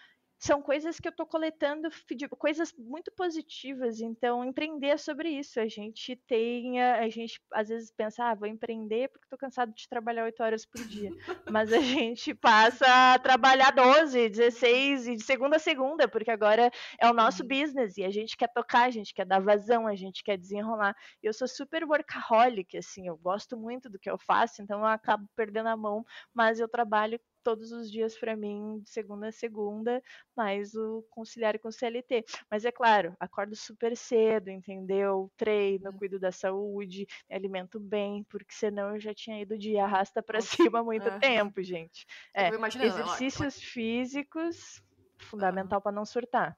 são 0.44 0.62
coisas 0.62 1.00
que 1.00 1.08
eu 1.08 1.12
estou 1.12 1.26
coletando, 1.26 1.90
coisas 2.38 2.74
muito 2.78 3.10
positivas. 3.14 4.02
Então, 4.02 4.44
empreender 4.44 4.88
é 4.88 4.98
sobre 4.98 5.30
isso. 5.30 5.58
A 5.58 5.68
gente 5.70 6.18
tem, 6.28 6.82
a 6.82 7.08
gente 7.08 7.42
às 7.54 7.70
vezes 7.70 7.90
pensa, 7.92 8.26
ah, 8.26 8.36
vou 8.36 8.46
empreender 8.46 9.08
porque 9.08 9.26
estou 9.26 9.40
cansado 9.40 9.74
de 9.74 9.88
trabalhar 9.88 10.26
oito 10.26 10.44
horas 10.44 10.66
por 10.66 10.84
dia. 10.86 11.12
Mas 11.50 11.72
a 11.72 11.80
gente 11.80 12.34
passa 12.34 13.14
a 13.14 13.20
trabalhar 13.20 13.72
12, 13.72 14.28
16 14.28 15.08
e 15.08 15.16
de 15.16 15.24
segunda 15.24 15.56
a 15.56 15.60
segunda, 15.60 16.10
porque 16.10 16.30
agora 16.30 16.70
é 17.00 17.10
o 17.10 17.14
nosso 17.14 17.44
uhum. 17.44 17.48
business 17.48 17.98
e 17.98 18.04
a 18.04 18.12
gente 18.12 18.36
quer 18.36 18.50
tocar, 18.50 18.84
a 18.84 18.92
gente 18.92 19.14
quer 19.14 19.26
dar 19.26 19.40
vazão, 19.40 19.88
a 19.88 19.96
gente 19.96 20.26
quer 20.26 20.38
desenrolar. 20.38 20.94
Eu 21.22 21.32
sou 21.32 21.48
super 21.48 21.86
workaholic, 21.86 22.78
assim, 22.78 23.08
eu 23.08 23.16
gosto 23.16 23.56
muito 23.56 23.90
do 23.90 23.98
que 23.98 24.10
eu 24.10 24.18
faço, 24.18 24.62
então 24.62 24.80
eu 24.80 24.88
acabo 24.88 25.26
perdendo 25.38 25.70
a 25.70 25.78
mão, 25.78 26.04
mas 26.34 26.60
eu 26.60 26.68
trabalho 26.68 27.18
todos 27.44 27.72
os 27.72 27.92
dias 27.92 28.18
para 28.18 28.36
mim, 28.36 28.80
de 28.80 28.90
segunda 28.90 29.28
a 29.28 29.32
segunda, 29.32 30.02
mais 30.36 30.74
o 30.74 31.04
conciliar 31.10 31.60
com 31.60 31.68
o 31.68 31.72
CLT. 31.72 32.26
Mas 32.50 32.66
é 32.66 32.72
claro, 32.72 33.16
acordo 33.20 33.56
super 33.56 33.96
cedo, 33.96 34.50
entendeu? 34.50 35.32
Treino, 35.38 35.92
uhum. 35.92 35.98
cuido 35.98 36.20
da 36.20 36.32
saúde, 36.32 37.06
me 37.30 37.36
alimento 37.36 37.80
bem, 37.80 38.24
porque 38.24 38.54
senão 38.54 38.96
eu 38.96 39.00
já 39.00 39.14
tinha 39.14 39.42
ido 39.42 39.58
de 39.58 39.78
arrasta 39.78 40.24
para 40.24 40.40
cima 40.72 40.80
há 40.80 40.84
muito 40.84 41.08
é. 41.08 41.20
tempo, 41.20 41.62
gente. 41.62 42.06
É, 42.34 42.50
exercícios 42.50 43.62
físicos, 43.62 44.82
fundamental 45.20 45.78
uhum. 45.78 45.84
para 45.84 45.92
não 45.92 46.06
surtar. 46.06 46.58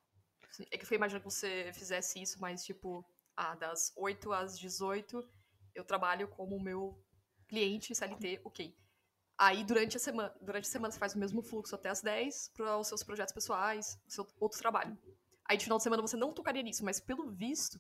É 0.72 0.78
que 0.78 0.84
eu 0.84 0.88
fui 0.88 0.96
imaginando 0.96 1.26
que 1.26 1.34
você 1.34 1.72
fizesse 1.74 2.22
isso, 2.22 2.40
mas 2.40 2.64
tipo, 2.64 3.04
ah, 3.36 3.56
das 3.56 3.92
8 3.98 4.32
às 4.32 4.58
18 4.58 5.28
eu 5.74 5.84
trabalho 5.84 6.28
como 6.30 6.60
meu 6.60 6.98
cliente 7.48 7.94
CLT, 7.94 8.42
ok. 8.44 8.74
Aí, 9.38 9.64
durante 9.64 9.98
a 9.98 10.00
semana, 10.00 10.34
durante 10.42 10.68
a 10.68 10.72
semana 10.72 10.92
você 10.92 11.00
faz 11.00 11.14
o 11.14 11.20
mesmo 11.20 11.42
fluxo 11.42 11.76
até 11.76 11.90
as 11.90 12.02
10 12.02 12.52
para 12.56 12.78
os 12.78 12.88
seus 12.88 13.04
projetos 13.04 13.34
pessoais, 13.34 14.00
o 14.08 14.12
seu 14.12 14.28
outro 14.40 14.58
trabalho. 14.58 14.98
Aí, 15.46 15.58
de 15.58 15.64
final 15.64 15.78
de 15.78 15.84
semana, 15.84 16.02
você 16.02 16.16
não 16.16 16.34
tocaria 16.34 16.64
nisso, 16.64 16.86
mas 16.86 17.00
pelo 17.00 17.30
visto. 17.30 17.80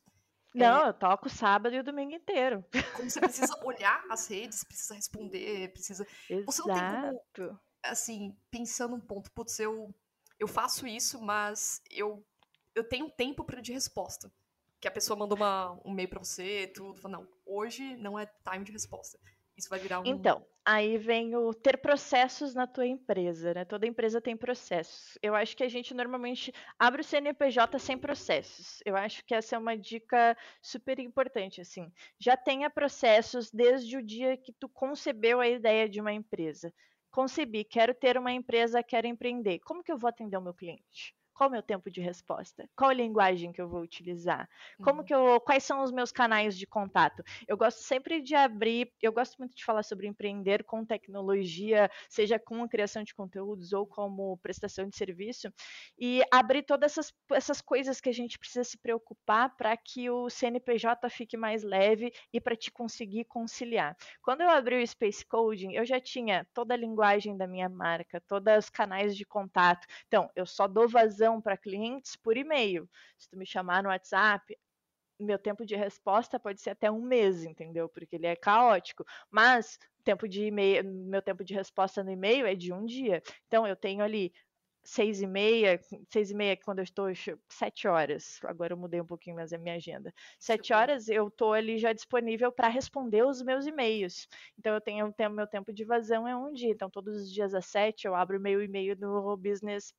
Não, 0.54 0.86
é... 0.86 0.89
eu 0.89 0.94
toco 0.94 1.30
sábado 1.30 1.74
e 1.74 1.80
o 1.80 1.84
domingo 1.84 2.13
inteiro. 2.13 2.63
Como 2.96 3.10
você 3.10 3.20
precisa 3.20 3.58
olhar 3.63 4.04
as 4.10 4.28
redes, 4.28 4.63
precisa 4.63 4.96
responder, 4.96 5.72
precisa. 5.72 6.06
Exato. 6.30 6.46
Você 6.46 6.62
não 6.62 6.76
tem 6.76 7.20
como, 7.38 7.60
assim, 7.84 8.38
pensando 8.52 8.96
um 8.96 9.02
ponto, 9.02 9.32
putz, 9.32 9.60
eu, 9.60 9.94
eu 10.39 10.48
faço 10.48 10.86
isso, 10.86 11.22
mas 11.22 11.82
eu, 11.89 12.26
eu 12.74 12.84
tenho 12.84 13.10
tempo 13.10 13.44
para 13.44 13.62
de 13.62 13.72
resposta. 13.72 14.32
Que 14.80 14.88
a 14.88 14.91
pessoa 14.91 15.18
manda 15.18 15.34
uma, 15.34 15.72
um 15.86 15.91
e-mail 15.91 16.10
para 16.10 16.20
você, 16.20 16.68
tudo, 16.68 17.00
fala, 17.00 17.18
não, 17.18 17.28
hoje 17.46 17.96
não 17.98 18.20
é 18.20 18.26
time 18.50 18.63
de 18.63 18.72
resposta. 18.72 19.18
Isso 19.58 19.70
vai 19.70 19.80
virar 19.80 20.02
um. 20.02 20.06
Então, 20.06 20.46
aí 20.65 20.98
vem 20.98 21.36
o 21.36 21.54
ter 21.54 21.78
processos 21.78 22.54
na 22.54 22.68
tua 22.68 22.86
empresa, 22.86 23.54
né? 23.54 23.63
Toda 23.63 23.88
empresa 23.88 24.20
tem 24.20 24.36
processos. 24.36 25.18
Eu 25.22 25.34
acho 25.34 25.56
que 25.56 25.63
a 25.63 25.70
gente 25.70 25.94
normalmente 25.94 26.54
abre 26.78 27.02
o 27.02 27.04
CNPJ 27.04 27.80
sem 27.80 27.98
processos. 27.98 28.82
Eu 28.86 28.98
acho 28.98 29.24
que 29.24 29.34
essa 29.34 29.56
é 29.56 29.60
uma 29.60 29.78
dica 29.78 30.38
super 30.62 31.00
importante, 31.00 31.62
assim. 31.62 31.89
Já 32.20 32.36
tenha 32.36 32.70
processos 32.70 33.50
desde 33.50 33.98
o 33.98 34.04
dia 34.04 34.36
que 34.36 34.52
tu 34.52 34.68
concebeu 34.68 35.39
a 35.39 35.48
ideia 35.48 35.88
de 35.88 36.02
uma 36.02 36.12
empresa. 36.12 36.74
Concebi, 37.10 37.63
quero 37.63 37.94
ter 37.94 38.18
uma 38.18 38.34
empresa, 38.34 38.84
quero 38.84 39.08
empreender. 39.08 39.60
Como 39.60 39.82
que 39.82 39.91
eu 39.91 39.98
vou 39.98 40.10
atender 40.10 40.36
o 40.36 40.41
meu 40.41 40.54
cliente? 40.54 41.15
Qual 41.36 41.50
o 41.50 41.52
meu 41.52 41.62
tempo 41.62 41.91
de 41.91 42.00
resposta? 42.00 42.67
Qual 42.78 42.89
a 42.89 42.93
linguagem 42.93 43.52
que 43.52 43.62
eu 43.62 43.67
vou 43.67 43.82
utilizar? 43.82 44.50
Como 44.82 45.02
uhum. 45.02 45.06
que 45.06 45.13
eu, 45.13 45.41
quais 45.41 45.65
são 45.65 45.84
os 45.84 45.91
meus 45.91 46.10
canais 46.10 46.58
de 46.58 46.65
contato? 46.65 47.21
Eu 47.45 47.58
gosto 47.58 47.80
sempre 47.80 48.21
de 48.21 48.34
abrir, 48.36 48.89
eu 49.02 49.12
gosto 49.12 49.38
muito 49.38 49.54
de 49.54 49.65
falar 49.65 49.84
sobre 49.84 50.08
empreender 50.08 50.63
com 50.63 50.86
tecnologia, 50.86 51.91
seja 52.08 52.39
com 52.39 52.63
a 52.63 52.69
criação 52.69 53.04
de 53.04 53.13
conteúdos 53.13 53.74
ou 53.74 53.86
como 53.86 54.38
prestação 54.38 54.88
de 54.88 54.95
serviço, 54.95 55.52
e 56.00 56.24
abrir 56.32 56.63
todas 56.63 56.93
essas, 56.93 57.13
essas 57.34 57.60
coisas 57.60 58.00
que 58.00 58.08
a 58.08 58.13
gente 58.13 58.39
precisa 58.39 58.63
se 58.63 58.78
preocupar 58.78 59.54
para 59.58 59.76
que 59.76 60.10
o 60.10 60.30
CNPJ 60.30 61.10
fique 61.10 61.36
mais 61.36 61.63
leve 61.63 62.13
e 62.32 62.39
para 62.39 62.56
te 62.56 62.71
conseguir 62.71 63.26
conciliar. 63.26 63.98
Quando 64.21 64.39
eu 64.39 64.50
abri 64.50 64.82
o 64.82 64.88
Space 64.88 65.26
Coding, 65.26 65.74
eu 65.74 65.86
já 65.86 66.00
tinha 66.00 66.48
toda 66.54 66.74
a 66.74 66.78
linguagem 66.78 67.36
da 67.36 67.45
minha 67.45 67.67
marca, 67.67 68.21
todos 68.21 68.58
os 68.58 68.69
canais 68.69 69.17
de 69.17 69.26
contato. 69.26 69.86
Então, 70.08 70.30
eu 70.34 70.45
só 70.45 70.65
dou 70.65 70.88
vazão 70.88 71.25
para 71.42 71.58
clientes 71.58 72.16
por 72.16 72.38
e-mail. 72.38 72.90
Se 73.18 73.30
tu 73.30 73.38
me 73.38 73.46
chamar 73.46 73.84
no 73.84 73.90
WhatsApp, 73.90 74.58
meu 75.20 75.40
tempo 75.40 75.66
de 75.66 75.76
resposta 75.76 76.40
pode 76.40 76.62
ser 76.62 76.72
até 76.72 76.92
um 76.92 77.02
mês, 77.02 77.44
entendeu? 77.44 77.88
Porque 77.88 78.16
ele 78.16 78.28
é 78.28 78.36
caótico. 78.36 79.06
Mas 79.30 79.80
tempo 80.04 80.28
de 80.28 80.52
meu 80.52 81.22
tempo 81.22 81.44
de 81.44 81.54
resposta 81.54 82.04
no 82.04 82.12
e-mail 82.12 82.46
é 82.46 82.54
de 82.54 82.72
um 82.72 82.86
dia. 82.86 83.22
Então 83.48 83.66
eu 83.66 83.76
tenho 83.76 84.04
ali 84.04 84.34
seis 84.86 85.19
e 85.21 85.26
meia, 85.28 85.80
seis 86.12 86.30
e 86.30 86.36
meia 86.36 86.56
quando 86.56 86.80
eu 86.80 86.84
estou, 86.84 87.08
sete 87.50 87.88
horas, 87.88 88.39
agora 88.43 88.74
eu 88.74 88.78
mudei 88.78 89.02
um 89.02 89.06
pouquinho 89.06 89.36
mais 89.36 89.52
a 89.52 89.58
minha 89.58 89.76
agenda, 89.76 90.13
sete 90.39 90.71
horas 90.74 91.10
eu 91.10 91.28
estou 91.28 91.54
ali 91.54 91.80
já 91.80 91.91
disponível 91.91 92.52
para 92.52 92.67
responder 92.67 93.26
os 93.26 93.41
meus 93.41 93.65
e-mails, 93.65 94.28
então 94.58 94.76
eu 94.76 94.80
tenho, 94.82 95.12
tenho 95.13 95.32
meu 95.32 95.48
tempo 95.48 95.74
de 95.74 95.84
vazão 95.84 96.28
é 96.28 96.36
um 96.38 96.54
dia, 96.54 96.69
então 96.69 96.88
todos 96.89 97.24
os 97.24 97.34
dias 97.34 97.56
às 97.56 97.65
sete 97.65 98.06
eu 98.06 98.13
abro 98.13 98.39
meu 98.39 98.62
e-mail 98.63 98.95
no 99.00 99.36
business 99.36 99.91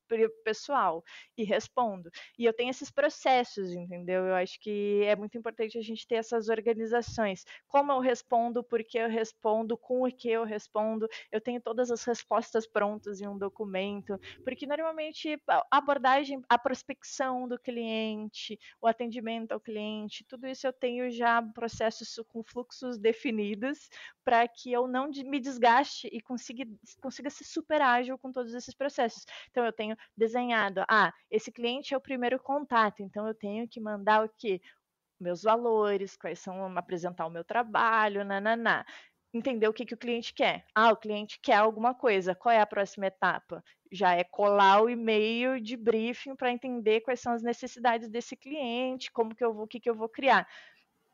pessoal 0.45 1.03
e 1.37 1.43
respondo, 1.43 2.09
e 2.39 2.45
eu 2.45 2.53
tenho 2.53 2.69
esses 2.69 2.89
processos, 2.89 3.73
entendeu, 3.73 4.25
eu 4.25 4.35
acho 4.35 4.57
que 4.61 5.03
é 5.03 5.15
muito 5.17 5.37
importante 5.37 5.77
a 5.77 5.81
gente 5.81 6.07
ter 6.07 6.15
essas 6.15 6.47
organizações, 6.47 7.43
como 7.67 7.91
eu 7.91 7.99
respondo, 7.99 8.63
por 8.63 8.81
que 8.83 8.97
eu 8.97 9.09
respondo, 9.09 9.77
com 9.77 10.03
o 10.07 10.11
que 10.11 10.29
eu 10.29 10.45
respondo, 10.45 11.07
eu 11.29 11.41
tenho 11.41 11.61
todas 11.61 11.91
as 11.91 12.05
respostas 12.05 12.65
prontas 12.65 13.19
em 13.19 13.27
um 13.27 13.37
documento, 13.37 14.17
porque 14.45 14.65
na 14.65 14.76
normalmente 14.77 15.41
a 15.47 15.63
abordagem, 15.71 16.41
a 16.47 16.57
prospecção 16.57 17.47
do 17.47 17.59
cliente, 17.59 18.57
o 18.81 18.87
atendimento 18.87 19.51
ao 19.51 19.59
cliente, 19.59 20.23
tudo 20.23 20.47
isso 20.47 20.67
eu 20.67 20.73
tenho 20.73 21.09
já 21.09 21.41
processos 21.41 22.19
com 22.27 22.43
fluxos 22.43 22.97
definidos 22.97 23.89
para 24.23 24.47
que 24.47 24.71
eu 24.71 24.87
não 24.87 25.09
me 25.09 25.39
desgaste 25.39 26.07
e 26.11 26.21
consiga, 26.21 26.63
consiga 27.01 27.29
ser 27.29 27.43
super 27.43 27.81
ágil 27.81 28.17
com 28.17 28.31
todos 28.31 28.53
esses 28.53 28.73
processos. 28.75 29.25
Então 29.49 29.65
eu 29.65 29.73
tenho 29.73 29.97
desenhado, 30.15 30.83
ah, 30.89 31.11
esse 31.29 31.51
cliente 31.51 31.93
é 31.93 31.97
o 31.97 32.01
primeiro 32.01 32.39
contato, 32.39 33.01
então 33.01 33.27
eu 33.27 33.33
tenho 33.33 33.67
que 33.67 33.79
mandar 33.79 34.23
o 34.23 34.29
quê? 34.37 34.61
meus 35.19 35.41
valores, 35.41 36.15
quais 36.15 36.37
são 36.37 36.77
apresentar 36.77 37.25
o 37.25 37.29
meu 37.31 37.43
trabalho, 37.43 38.23
nananá 38.23 38.85
entender 39.33 39.67
o 39.67 39.73
que, 39.73 39.85
que 39.85 39.93
o 39.93 39.97
cliente 39.97 40.33
quer. 40.33 40.65
Ah, 40.73 40.91
o 40.91 40.97
cliente 40.97 41.39
quer 41.41 41.55
alguma 41.55 41.93
coisa. 41.93 42.35
Qual 42.35 42.53
é 42.53 42.59
a 42.59 42.65
próxima 42.65 43.07
etapa? 43.07 43.63
Já 43.91 44.15
é 44.15 44.23
colar 44.23 44.81
o 44.81 44.89
e-mail 44.89 45.61
de 45.61 45.75
briefing 45.77 46.35
para 46.35 46.51
entender 46.51 47.01
quais 47.01 47.19
são 47.19 47.33
as 47.33 47.43
necessidades 47.43 48.09
desse 48.09 48.35
cliente, 48.35 49.11
como 49.11 49.35
que 49.35 49.43
eu 49.43 49.53
vou, 49.53 49.65
o 49.65 49.67
que, 49.67 49.79
que 49.79 49.89
eu 49.89 49.95
vou 49.95 50.09
criar. 50.09 50.47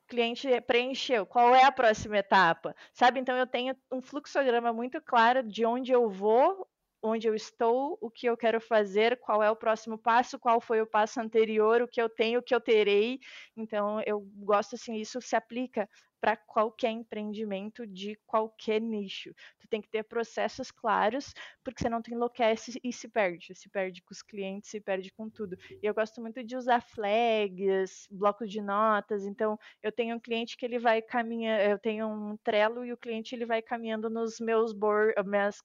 O 0.03 0.07
cliente 0.07 0.47
preencheu. 0.61 1.25
Qual 1.25 1.55
é 1.55 1.63
a 1.63 1.71
próxima 1.71 2.17
etapa? 2.17 2.75
Sabe? 2.93 3.19
Então 3.19 3.37
eu 3.37 3.47
tenho 3.47 3.75
um 3.91 4.01
fluxograma 4.01 4.73
muito 4.73 5.01
claro 5.01 5.43
de 5.43 5.65
onde 5.65 5.91
eu 5.91 6.09
vou, 6.09 6.67
onde 7.01 7.27
eu 7.27 7.35
estou, 7.35 7.97
o 7.99 8.09
que 8.09 8.27
eu 8.27 8.37
quero 8.37 8.61
fazer, 8.61 9.19
qual 9.19 9.43
é 9.43 9.51
o 9.51 9.55
próximo 9.55 9.97
passo, 9.97 10.39
qual 10.39 10.61
foi 10.61 10.81
o 10.81 10.87
passo 10.87 11.19
anterior, 11.19 11.81
o 11.81 11.87
que 11.87 12.01
eu 12.01 12.09
tenho, 12.09 12.39
o 12.39 12.43
que 12.43 12.55
eu 12.55 12.61
terei. 12.61 13.19
Então, 13.57 14.01
eu 14.05 14.21
gosto 14.37 14.75
assim, 14.75 14.95
isso 14.95 15.21
se 15.21 15.35
aplica 15.35 15.87
para 16.23 16.37
qualquer 16.37 16.91
empreendimento 16.91 17.85
de 17.85 18.17
qualquer 18.25 18.79
nicho. 18.79 19.35
Tu 19.59 19.67
tem 19.67 19.81
que 19.81 19.89
ter 19.89 20.03
processos 20.03 20.71
claros, 20.71 21.33
porque 21.61 21.83
senão 21.83 22.01
tu 22.01 22.13
enlouquece 22.13 22.79
e 22.81 22.93
se 22.93 23.09
perde. 23.09 23.53
Se 23.53 23.67
perde 23.67 24.01
com 24.01 24.13
os 24.13 24.21
clientes, 24.21 24.69
se 24.69 24.79
perde 24.79 25.11
com 25.11 25.29
tudo. 25.29 25.57
E 25.81 25.85
eu 25.85 25.93
gosto 25.93 26.21
muito 26.21 26.41
de 26.41 26.55
usar 26.55 26.79
flags, 26.79 28.07
blocos 28.09 28.49
de 28.49 28.61
notas. 28.61 29.25
Então, 29.25 29.59
eu 29.81 29.91
tenho 29.91 30.15
um 30.15 30.19
cliente 30.19 30.55
que 30.55 30.65
ele 30.65 30.79
vai 30.79 31.01
caminhando, 31.01 31.61
eu 31.61 31.77
tenho 31.77 32.07
um 32.07 32.37
Trello 32.37 32.85
e 32.85 32.93
o 32.93 32.97
cliente 32.97 33.35
ele 33.35 33.45
vai 33.45 33.61
caminhando 33.61 34.09
nos 34.09 34.39
meus 34.39 34.71
board, 34.71 35.13
minhas 35.25 35.61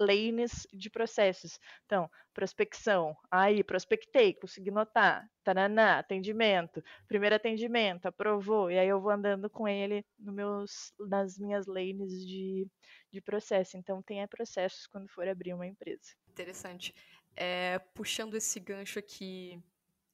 lanes 0.00 0.66
de 0.72 0.88
processos. 0.88 1.60
Então, 1.86 2.10
prospecção, 2.32 3.14
aí 3.30 3.62
prospectei, 3.62 4.34
consegui 4.34 4.70
notar, 4.70 5.28
taraná, 5.44 5.98
atendimento, 5.98 6.82
primeiro 7.06 7.36
atendimento, 7.36 8.06
aprovou, 8.06 8.70
e 8.70 8.78
aí 8.78 8.88
eu 8.88 9.00
vou 9.00 9.12
andando 9.12 9.50
com 9.50 9.68
ele 9.68 10.04
no 10.18 10.32
meus, 10.32 10.92
nas 10.98 11.38
minhas 11.38 11.66
lanes 11.66 12.26
de, 12.26 12.66
de 13.12 13.20
processo. 13.20 13.76
Então, 13.76 14.02
tenha 14.02 14.26
processos 14.26 14.86
quando 14.86 15.08
for 15.08 15.28
abrir 15.28 15.54
uma 15.54 15.66
empresa. 15.66 16.16
Interessante. 16.30 16.94
É, 17.36 17.78
puxando 17.94 18.36
esse 18.36 18.58
gancho 18.58 18.98
aqui 18.98 19.62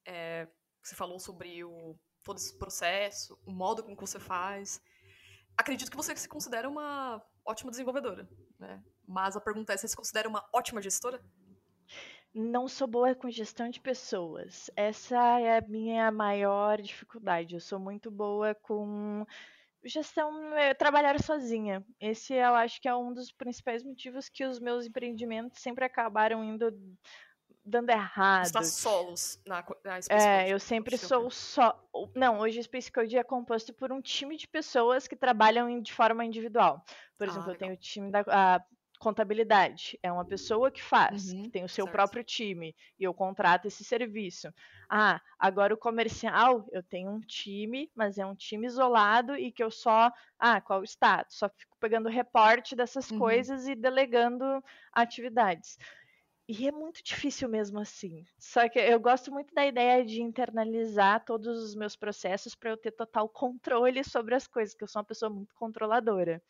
É, 0.09 0.47
você 0.81 0.95
falou 0.95 1.19
sobre 1.19 1.65
o, 1.65 1.99
todo 2.23 2.37
esse 2.39 2.57
processo, 2.57 3.37
o 3.45 3.51
modo 3.51 3.83
como 3.83 3.97
você 3.97 4.21
faz. 4.21 4.81
Acredito 5.57 5.91
que 5.91 5.97
você 5.97 6.15
se 6.15 6.29
considera 6.29 6.69
uma 6.69 7.21
ótima 7.45 7.73
desenvolvedora, 7.73 8.29
né? 8.57 8.81
Mas 9.07 9.37
a 9.37 9.41
pergunta 9.41 9.73
é: 9.73 9.77
você 9.77 9.89
se 9.89 9.97
considera 9.97 10.29
uma 10.29 10.45
ótima 10.53 10.83
gestora? 10.83 11.21
Não 12.35 12.69
sou 12.69 12.87
boa 12.87 13.15
com 13.15 13.31
gestão 13.31 13.71
de 13.71 13.81
pessoas. 13.81 14.71
Essa 14.77 15.17
é 15.41 15.59
a 15.59 15.63
minha 15.63 16.11
maior 16.11 16.83
dificuldade. 16.83 17.55
Eu 17.55 17.61
sou 17.61 17.79
muito 17.79 18.11
boa 18.11 18.55
com 18.55 19.25
gestão, 19.83 20.55
é, 20.55 20.75
trabalhar 20.75 21.19
sozinha. 21.23 21.83
Esse 21.99 22.35
eu 22.35 22.55
acho 22.55 22.81
que 22.81 22.89
é 22.89 22.95
um 22.95 23.15
dos 23.15 23.33
principais 23.33 23.83
motivos 23.83 24.29
que 24.29 24.45
os 24.45 24.61
meus 24.61 24.85
empreendimentos 24.85 25.63
sempre 25.63 25.85
acabaram 25.85 26.45
indo 26.45 26.71
dando 27.67 27.91
errado. 27.91 28.45
Está 28.45 28.63
solos 28.63 29.41
na, 29.45 29.65
na 29.85 29.99
É, 30.09 30.49
eu 30.49 30.61
sempre 30.61 30.97
sou 30.97 31.29
só. 31.31 31.77
Não, 32.15 32.39
hoje 32.39 32.61
o 32.61 32.63
Space 32.63 32.91
Code 32.91 33.19
é 33.19 33.25
composto 33.25 33.75
por 33.75 33.91
um 33.91 34.01
time 34.01 34.37
de 34.37 34.47
pessoas 34.47 35.09
que 35.09 35.17
trabalham 35.17 35.81
de 35.81 35.93
forma 35.93 36.25
individual. 36.25 36.85
Por 37.19 37.27
ah, 37.27 37.31
exemplo, 37.31 37.51
eu 37.51 37.59
tenho 37.59 37.73
o 37.73 37.77
time 37.77 38.11
da. 38.11 38.25
A, 38.29 38.65
contabilidade. 38.99 39.99
É 40.03 40.11
uma 40.11 40.25
pessoa 40.25 40.71
que 40.71 40.83
faz, 40.83 41.33
uhum, 41.33 41.43
que 41.43 41.51
tem 41.51 41.65
o 41.65 41.69
seu 41.69 41.85
certo. 41.85 41.95
próprio 41.95 42.25
time, 42.25 42.75
e 42.99 43.05
eu 43.05 43.15
contrato 43.15 43.67
esse 43.67 43.85
serviço. 43.85 44.53
Ah, 44.89 45.21
agora 45.39 45.75
o 45.75 45.79
comercial, 45.79 46.67
eu 46.73 46.83
tenho 46.83 47.11
um 47.11 47.21
time, 47.21 47.91
mas 47.95 48.19
é 48.19 48.27
um 48.27 48.35
time 48.35 48.67
isolado 48.67 49.37
e 49.37 49.51
que 49.53 49.63
eu 49.63 49.71
só. 49.71 50.11
Ah, 50.39 50.61
qual 50.61 50.81
o 50.81 50.85
status? 50.85 51.39
Só 51.39 51.49
fico 51.49 51.77
pegando 51.81 52.09
reporte 52.09 52.77
dessas 52.77 53.11
uhum. 53.11 53.19
coisas 53.19 53.67
e 53.67 53.75
delegando 53.75 54.45
atividades. 54.93 55.79
E 56.49 56.69
é 56.69 56.71
muito 56.71 57.03
difícil 57.03 57.49
mesmo 57.49 57.81
assim. 57.81 58.25
Só 58.39 58.69
que 58.69 58.79
eu 58.79 59.01
gosto 59.01 59.33
muito 59.33 59.53
da 59.53 59.67
ideia 59.67 60.05
de 60.05 60.23
internalizar 60.23 61.25
todos 61.25 61.61
os 61.61 61.75
meus 61.75 61.97
processos 61.97 62.55
para 62.55 62.71
eu 62.71 62.77
ter 62.77 62.93
total 62.93 63.29
controle 63.29 64.05
sobre 64.05 64.33
as 64.33 64.47
coisas, 64.47 64.73
que 64.73 64.85
eu 64.85 64.89
sou 64.89 65.01
uma 65.01 65.07
pessoa 65.07 65.29
muito 65.29 65.53
controladora. 65.57 66.41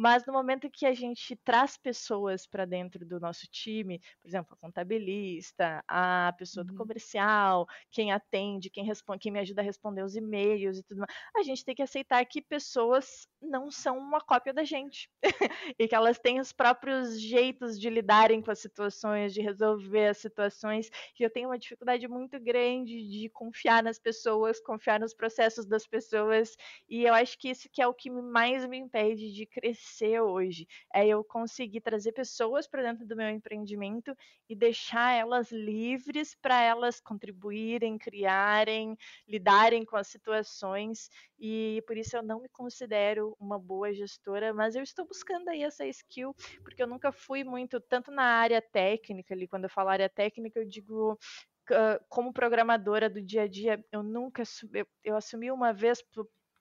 Mas 0.00 0.24
no 0.24 0.32
momento 0.32 0.70
que 0.70 0.86
a 0.86 0.94
gente 0.94 1.36
traz 1.44 1.76
pessoas 1.76 2.46
para 2.46 2.64
dentro 2.64 3.04
do 3.04 3.20
nosso 3.20 3.46
time, 3.46 3.98
por 4.22 4.28
exemplo, 4.28 4.54
a 4.54 4.56
contabilista, 4.56 5.84
a 5.86 6.34
pessoa 6.38 6.64
do 6.64 6.70
uhum. 6.70 6.78
comercial, 6.78 7.66
quem 7.90 8.10
atende, 8.10 8.70
quem 8.70 8.82
responde, 8.82 9.18
quem 9.18 9.30
me 9.30 9.40
ajuda 9.40 9.60
a 9.60 9.64
responder 9.64 10.02
os 10.02 10.16
e-mails 10.16 10.78
e 10.78 10.82
tudo 10.84 11.00
mais, 11.00 11.14
a 11.36 11.42
gente 11.42 11.62
tem 11.62 11.74
que 11.74 11.82
aceitar 11.82 12.24
que 12.24 12.40
pessoas 12.40 13.28
não 13.42 13.70
são 13.70 13.98
uma 13.98 14.22
cópia 14.22 14.54
da 14.54 14.64
gente 14.64 15.10
e 15.78 15.86
que 15.86 15.94
elas 15.94 16.18
têm 16.18 16.40
os 16.40 16.50
próprios 16.50 17.20
jeitos 17.20 17.78
de 17.78 17.90
lidarem 17.90 18.40
com 18.40 18.50
as 18.50 18.58
situações, 18.58 19.34
de 19.34 19.42
resolver 19.42 20.08
as 20.08 20.16
situações. 20.16 20.88
E 21.18 21.22
eu 21.22 21.28
tenho 21.28 21.50
uma 21.50 21.58
dificuldade 21.58 22.08
muito 22.08 22.40
grande 22.40 23.06
de 23.06 23.28
confiar 23.28 23.82
nas 23.82 23.98
pessoas, 23.98 24.62
confiar 24.62 24.98
nos 24.98 25.12
processos 25.12 25.66
das 25.66 25.86
pessoas, 25.86 26.56
e 26.88 27.02
eu 27.04 27.12
acho 27.12 27.38
que 27.38 27.50
isso 27.50 27.68
que 27.70 27.82
é 27.82 27.86
o 27.86 27.92
que 27.92 28.08
mais 28.08 28.66
me 28.66 28.78
impede 28.78 29.30
de 29.30 29.44
crescer 29.44 29.89
crescer 29.90 30.20
hoje. 30.20 30.66
É 30.94 31.06
eu 31.06 31.24
conseguir 31.24 31.80
trazer 31.80 32.12
pessoas 32.12 32.66
para 32.66 32.82
dentro 32.82 33.06
do 33.06 33.16
meu 33.16 33.28
empreendimento 33.28 34.14
e 34.48 34.54
deixar 34.54 35.12
elas 35.12 35.50
livres 35.50 36.34
para 36.40 36.62
elas 36.62 37.00
contribuírem, 37.00 37.98
criarem, 37.98 38.96
lidarem 39.28 39.84
com 39.84 39.96
as 39.96 40.06
situações. 40.06 41.10
E 41.38 41.82
por 41.86 41.96
isso 41.96 42.16
eu 42.16 42.22
não 42.22 42.40
me 42.40 42.48
considero 42.48 43.36
uma 43.38 43.58
boa 43.58 43.92
gestora, 43.92 44.54
mas 44.54 44.76
eu 44.76 44.82
estou 44.82 45.06
buscando 45.06 45.48
aí 45.48 45.62
essa 45.62 45.86
skill, 45.86 46.34
porque 46.62 46.82
eu 46.82 46.86
nunca 46.86 47.10
fui 47.10 47.42
muito, 47.42 47.80
tanto 47.80 48.10
na 48.10 48.24
área 48.24 48.62
técnica 48.62 49.34
ali, 49.34 49.48
quando 49.48 49.64
eu 49.64 49.70
falo 49.70 49.88
área 49.88 50.08
técnica, 50.08 50.60
eu 50.60 50.64
digo 50.64 51.18
como 52.08 52.32
programadora 52.32 53.08
do 53.08 53.22
dia 53.22 53.42
a 53.42 53.46
dia, 53.46 53.84
eu 53.92 54.02
nunca 54.02 54.42
eu, 54.72 54.86
eu 55.04 55.16
assumi 55.16 55.52
uma 55.52 55.72
vez 55.72 56.02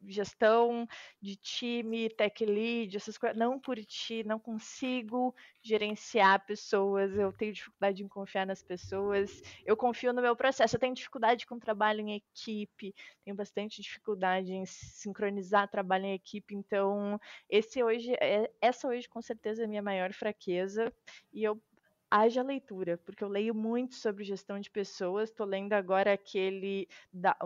gestão 0.07 0.87
de 1.21 1.35
time, 1.35 2.09
tech 2.09 2.45
lead, 2.45 2.95
essas 2.95 3.17
coisas. 3.17 3.37
Não 3.37 3.59
curti, 3.59 4.23
não 4.23 4.39
consigo 4.39 5.35
gerenciar 5.61 6.45
pessoas, 6.45 7.15
eu 7.15 7.31
tenho 7.33 7.53
dificuldade 7.53 8.03
em 8.03 8.07
confiar 8.07 8.45
nas 8.45 8.63
pessoas. 8.63 9.41
Eu 9.65 9.75
confio 9.75 10.13
no 10.13 10.21
meu 10.21 10.35
processo, 10.35 10.75
eu 10.75 10.79
tenho 10.79 10.95
dificuldade 10.95 11.45
com 11.45 11.59
trabalho 11.59 12.01
em 12.01 12.15
equipe, 12.15 12.93
tenho 13.23 13.35
bastante 13.35 13.81
dificuldade 13.81 14.53
em 14.53 14.65
sincronizar 14.65 15.69
trabalho 15.69 16.05
em 16.05 16.13
equipe, 16.13 16.55
então 16.55 17.19
esse 17.49 17.83
hoje, 17.83 18.13
é, 18.19 18.51
essa 18.61 18.87
hoje 18.87 19.07
com 19.07 19.21
certeza 19.21 19.63
é 19.63 19.65
a 19.65 19.67
minha 19.67 19.81
maior 19.81 20.13
fraqueza 20.13 20.93
e 21.33 21.43
eu 21.43 21.61
haja 22.09 22.41
leitura, 22.41 22.97
porque 22.97 23.23
eu 23.23 23.27
leio 23.27 23.53
muito 23.53 23.95
sobre 23.95 24.23
gestão 24.23 24.59
de 24.59 24.69
pessoas, 24.69 25.29
estou 25.29 25.45
lendo 25.45 25.73
agora 25.73 26.13
aquele 26.13 26.87
da 27.13 27.37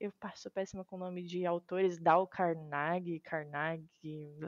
eu 0.00 0.12
sou 0.34 0.50
péssima 0.50 0.84
com 0.84 0.96
o 0.96 0.98
nome 0.98 1.22
de 1.22 1.44
autores, 1.44 1.98
Dal 1.98 2.26
Carnegie, 2.26 3.20
Carnegie. 3.20 4.38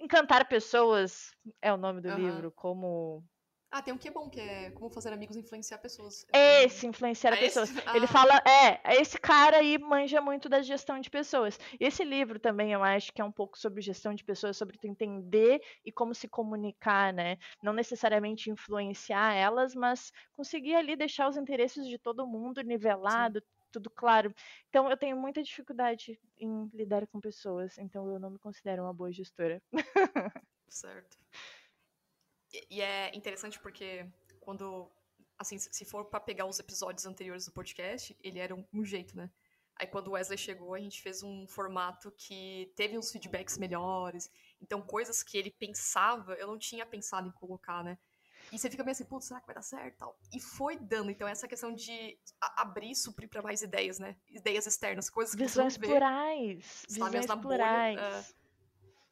Encantar 0.00 0.48
Pessoas 0.48 1.32
é 1.60 1.72
o 1.72 1.76
nome 1.76 2.00
do 2.00 2.08
uhum. 2.08 2.16
livro, 2.16 2.52
como. 2.52 3.24
Ah, 3.70 3.80
tem 3.80 3.94
um 3.94 3.96
que 3.96 4.08
é 4.08 4.10
bom, 4.10 4.28
que 4.28 4.38
é 4.38 4.70
Como 4.72 4.90
Fazer 4.90 5.14
Amigos 5.14 5.34
Influenciar 5.34 5.78
Pessoas. 5.78 6.26
Esse, 6.34 6.86
influenciar 6.86 7.32
ah, 7.32 7.36
pessoas. 7.38 7.70
Esse? 7.70 7.82
Ah. 7.86 7.96
Ele 7.96 8.06
fala, 8.06 8.42
é, 8.46 9.00
esse 9.00 9.18
cara 9.18 9.58
aí 9.58 9.78
manja 9.78 10.20
muito 10.20 10.46
da 10.46 10.60
gestão 10.60 11.00
de 11.00 11.08
pessoas. 11.08 11.58
Esse 11.80 12.04
livro 12.04 12.38
também 12.38 12.72
eu 12.72 12.84
acho 12.84 13.12
que 13.14 13.22
é 13.22 13.24
um 13.24 13.32
pouco 13.32 13.58
sobre 13.58 13.80
gestão 13.80 14.12
de 14.12 14.22
pessoas, 14.22 14.58
sobre 14.58 14.76
tu 14.76 14.86
entender 14.86 15.62
e 15.86 15.90
como 15.90 16.14
se 16.14 16.28
comunicar, 16.28 17.14
né? 17.14 17.38
Não 17.62 17.72
necessariamente 17.72 18.50
influenciar 18.50 19.32
elas, 19.34 19.74
mas 19.74 20.12
conseguir 20.34 20.74
ali 20.74 20.94
deixar 20.94 21.26
os 21.26 21.38
interesses 21.38 21.88
de 21.88 21.96
todo 21.96 22.26
mundo 22.26 22.60
nivelado, 22.60 23.38
Sim 23.38 23.61
tudo 23.72 23.90
claro. 23.90 24.34
Então 24.68 24.88
eu 24.90 24.96
tenho 24.96 25.16
muita 25.16 25.42
dificuldade 25.42 26.20
em 26.38 26.68
lidar 26.72 27.06
com 27.06 27.20
pessoas, 27.20 27.78
então 27.78 28.08
eu 28.12 28.18
não 28.18 28.30
me 28.30 28.38
considero 28.38 28.82
uma 28.82 28.92
boa 28.92 29.10
gestora. 29.10 29.62
certo. 30.68 31.18
E, 32.52 32.76
e 32.76 32.80
é 32.80 33.14
interessante 33.16 33.58
porque 33.58 34.06
quando 34.40 34.90
assim, 35.38 35.58
se 35.58 35.84
for 35.84 36.04
para 36.04 36.20
pegar 36.20 36.46
os 36.46 36.58
episódios 36.58 37.04
anteriores 37.04 37.44
do 37.44 37.52
podcast, 37.52 38.16
ele 38.22 38.38
era 38.38 38.54
um, 38.54 38.64
um, 38.72 38.84
jeito, 38.84 39.16
né? 39.16 39.30
Aí 39.76 39.86
quando 39.86 40.08
o 40.08 40.12
Wesley 40.12 40.38
chegou, 40.38 40.74
a 40.74 40.78
gente 40.78 41.02
fez 41.02 41.22
um 41.22 41.46
formato 41.48 42.12
que 42.12 42.72
teve 42.76 42.96
uns 42.96 43.10
feedbacks 43.10 43.58
melhores. 43.58 44.30
Então, 44.60 44.80
coisas 44.80 45.22
que 45.22 45.36
ele 45.36 45.50
pensava, 45.50 46.34
eu 46.34 46.46
não 46.46 46.58
tinha 46.58 46.86
pensado 46.86 47.28
em 47.28 47.32
colocar, 47.32 47.82
né? 47.82 47.98
E 48.52 48.58
você 48.58 48.68
fica 48.68 48.84
meio 48.84 48.92
assim, 48.92 49.04
putz, 49.04 49.26
será 49.26 49.40
que 49.40 49.46
vai 49.46 49.54
dar 49.54 49.62
certo? 49.62 49.96
Tal. 49.96 50.18
E 50.32 50.38
foi 50.38 50.76
dando. 50.76 51.10
Então, 51.10 51.26
essa 51.26 51.48
questão 51.48 51.72
de 51.74 52.18
abrir, 52.56 52.94
suprir 52.94 53.28
para 53.28 53.40
mais 53.40 53.62
ideias, 53.62 53.98
né? 53.98 54.14
Ideias 54.30 54.66
externas, 54.66 55.08
coisas 55.08 55.34
que 55.34 55.42
Visões 55.42 55.74
você 55.74 55.80
plurais. 55.80 56.84
Visões 56.88 57.26
plurais. 57.26 57.96
Bolha, 57.96 58.24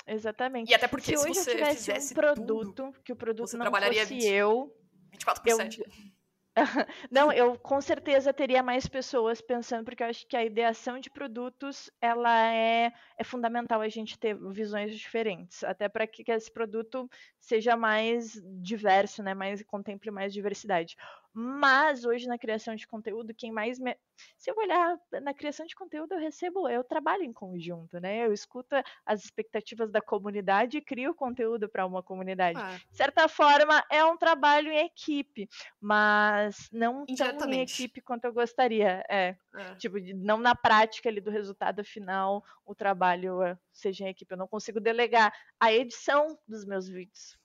é... 0.07 0.15
Exatamente. 0.15 0.71
E 0.71 0.75
até 0.75 0.87
porque 0.87 1.17
se, 1.17 1.23
se 1.23 1.31
hoje 1.31 1.41
você 1.41 1.51
eu 1.53 1.75
tivesse 1.75 2.13
um 2.13 2.15
produto, 2.15 2.75
tudo, 2.75 3.03
que 3.03 3.13
o 3.13 3.17
produto 3.17 3.57
não 3.57 3.71
fosse 3.71 4.05
20, 4.05 4.27
eu... 4.27 4.77
24 5.11 5.43
por 5.43 5.51
eu, 5.51 5.57
7. 5.57 6.13
Não, 7.11 7.33
eu 7.33 7.59
com 7.59 7.81
certeza 7.81 8.33
teria 8.33 8.63
mais 8.63 8.87
pessoas 8.87 9.41
pensando, 9.41 9.85
porque 9.85 10.03
eu 10.03 10.09
acho 10.09 10.27
que 10.27 10.37
a 10.37 10.45
ideação 10.45 10.99
de 10.99 11.09
produtos 11.11 11.91
ela 12.01 12.53
é, 12.53 12.93
é 13.17 13.25
fundamental 13.25 13.81
a 13.81 13.89
gente 13.89 14.19
ter 14.19 14.37
visões 14.53 14.97
diferentes, 14.99 15.63
até 15.63 15.89
para 15.89 16.07
que, 16.07 16.25
que 16.25 16.33
esse 16.33 16.51
produto 16.53 17.09
seja 17.39 17.77
mais 17.77 18.33
diverso, 18.61 19.23
né? 19.23 19.33
Mais 19.33 19.63
contemple 19.65 20.11
mais 20.11 20.33
diversidade. 20.33 20.97
Mas 21.33 22.05
hoje 22.05 22.27
na 22.27 22.39
criação 22.39 22.75
de 22.75 22.87
conteúdo, 22.87 23.33
quem 23.33 23.53
mais 23.53 23.79
me... 23.79 23.97
se 24.37 24.51
eu 24.51 24.57
olhar 24.57 24.99
na 25.23 25.33
criação 25.33 25.65
de 25.65 25.77
conteúdo, 25.77 26.13
eu 26.15 26.19
recebo, 26.19 26.69
eu 26.69 26.83
trabalho 26.83 27.23
em 27.23 27.33
conjunto, 27.33 28.01
né? 28.01 28.27
Eu 28.27 28.33
escuto 28.33 28.75
as 29.07 29.25
expectativas 29.25 29.91
da 29.93 30.01
comunidade 30.01 30.79
e 30.79 30.81
crio 30.81 31.15
conteúdo 31.15 31.69
para 31.69 31.87
uma 31.87 32.03
comunidade. 32.03 32.59
Ah. 32.61 32.77
De 32.91 32.97
certa 32.97 33.29
forma, 33.29 33.85
é 33.91 34.05
um 34.05 34.17
trabalho 34.17 34.73
em 34.73 34.85
equipe, 34.85 35.49
mas 35.81 36.69
não 36.73 37.07
tão 37.07 37.51
em 37.53 37.61
equipe 37.61 38.01
quanto 38.01 38.25
eu 38.25 38.33
gostaria. 38.33 39.05
É, 39.09 39.37
é. 39.55 39.75
tipo, 39.77 39.99
não 40.17 40.39
na 40.39 40.55
prática 40.55 41.09
ali 41.09 41.21
do 41.21 41.31
resultado 41.31 41.85
final, 41.85 42.45
o 42.67 42.75
trabalho 42.75 43.39
seja 43.73 44.05
em 44.05 44.09
equipe. 44.09 44.33
Eu 44.33 44.39
não 44.39 44.49
consigo 44.49 44.81
delegar 44.81 45.33
a 45.61 45.73
edição 45.73 46.37
dos 46.49 46.65
meus 46.65 46.89
vídeos 46.89 47.40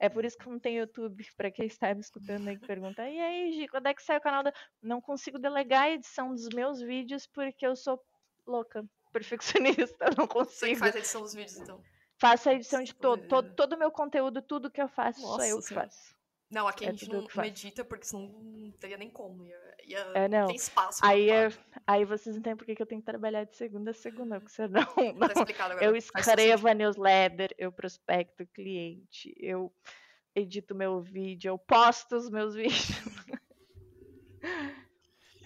é 0.00 0.08
por 0.08 0.24
isso 0.24 0.38
que 0.38 0.48
não 0.48 0.58
tem 0.58 0.78
YouTube, 0.78 1.24
para 1.36 1.50
quem 1.50 1.66
está 1.66 1.94
me 1.94 2.00
escutando 2.00 2.48
aí 2.48 2.58
que 2.58 2.66
pergunta, 2.66 3.06
e 3.06 3.20
aí, 3.20 3.52
Gi, 3.52 3.68
quando 3.68 3.86
é 3.86 3.94
que 3.94 4.02
sai 4.02 4.16
o 4.16 4.20
canal 4.20 4.42
da... 4.42 4.52
Não 4.82 5.00
consigo 5.00 5.38
delegar 5.38 5.82
a 5.82 5.90
edição 5.90 6.34
dos 6.34 6.48
meus 6.48 6.80
vídeos 6.80 7.26
porque 7.26 7.66
eu 7.66 7.76
sou 7.76 8.02
louca, 8.46 8.82
perfeccionista, 9.12 10.06
não 10.16 10.26
consigo. 10.26 10.74
Você 10.74 10.76
faz 10.76 10.96
a 10.96 10.98
edição 10.98 11.20
dos 11.20 11.34
vídeos, 11.34 11.58
então? 11.58 11.82
Faço 12.18 12.48
a 12.48 12.54
edição 12.54 12.82
de 12.82 12.94
todo, 12.94 13.28
todo, 13.28 13.54
todo 13.54 13.74
o 13.74 13.78
meu 13.78 13.90
conteúdo, 13.90 14.40
tudo 14.40 14.70
que 14.70 14.80
eu 14.80 14.88
faço, 14.88 15.20
Nossa, 15.20 15.36
só 15.36 15.44
eu 15.44 15.60
que 15.60 15.74
faço. 15.74 16.16
Não, 16.50 16.66
aqui 16.66 16.84
é 16.84 16.88
a 16.88 16.90
gente 16.90 17.08
não, 17.08 17.26
não 17.32 17.44
edita 17.44 17.84
porque 17.84 18.04
senão 18.04 18.26
não 18.26 18.72
teria 18.72 18.96
nem 18.96 19.08
como. 19.08 19.46
Ia, 19.46 19.76
ia 19.84 19.98
é, 20.14 20.28
não. 20.28 20.48
Tem 20.48 20.56
espaço. 20.56 20.98
Aí, 21.02 21.30
é, 21.30 21.48
aí 21.86 22.04
vocês 22.04 22.36
entendem 22.36 22.56
por 22.56 22.66
que 22.66 22.82
eu 22.82 22.86
tenho 22.86 23.00
que 23.00 23.06
trabalhar 23.06 23.44
de 23.44 23.56
segunda 23.56 23.92
a 23.92 23.94
segunda, 23.94 24.40
porque 24.40 24.54
senão. 24.54 24.82
Não, 25.16 25.28
tá 25.28 25.32
explicado 25.32 25.72
agora. 25.72 25.86
Eu 25.86 25.94
escrevo 25.94 26.68
a 26.68 26.74
newsletter, 26.74 27.54
eu 27.56 27.70
prospecto 27.70 28.42
o 28.42 28.46
cliente, 28.48 29.32
eu 29.38 29.72
edito 30.34 30.74
meu 30.74 31.00
vídeo, 31.00 31.50
eu 31.50 31.58
posto 31.58 32.16
os 32.16 32.28
meus 32.28 32.54
vídeos. 32.56 32.90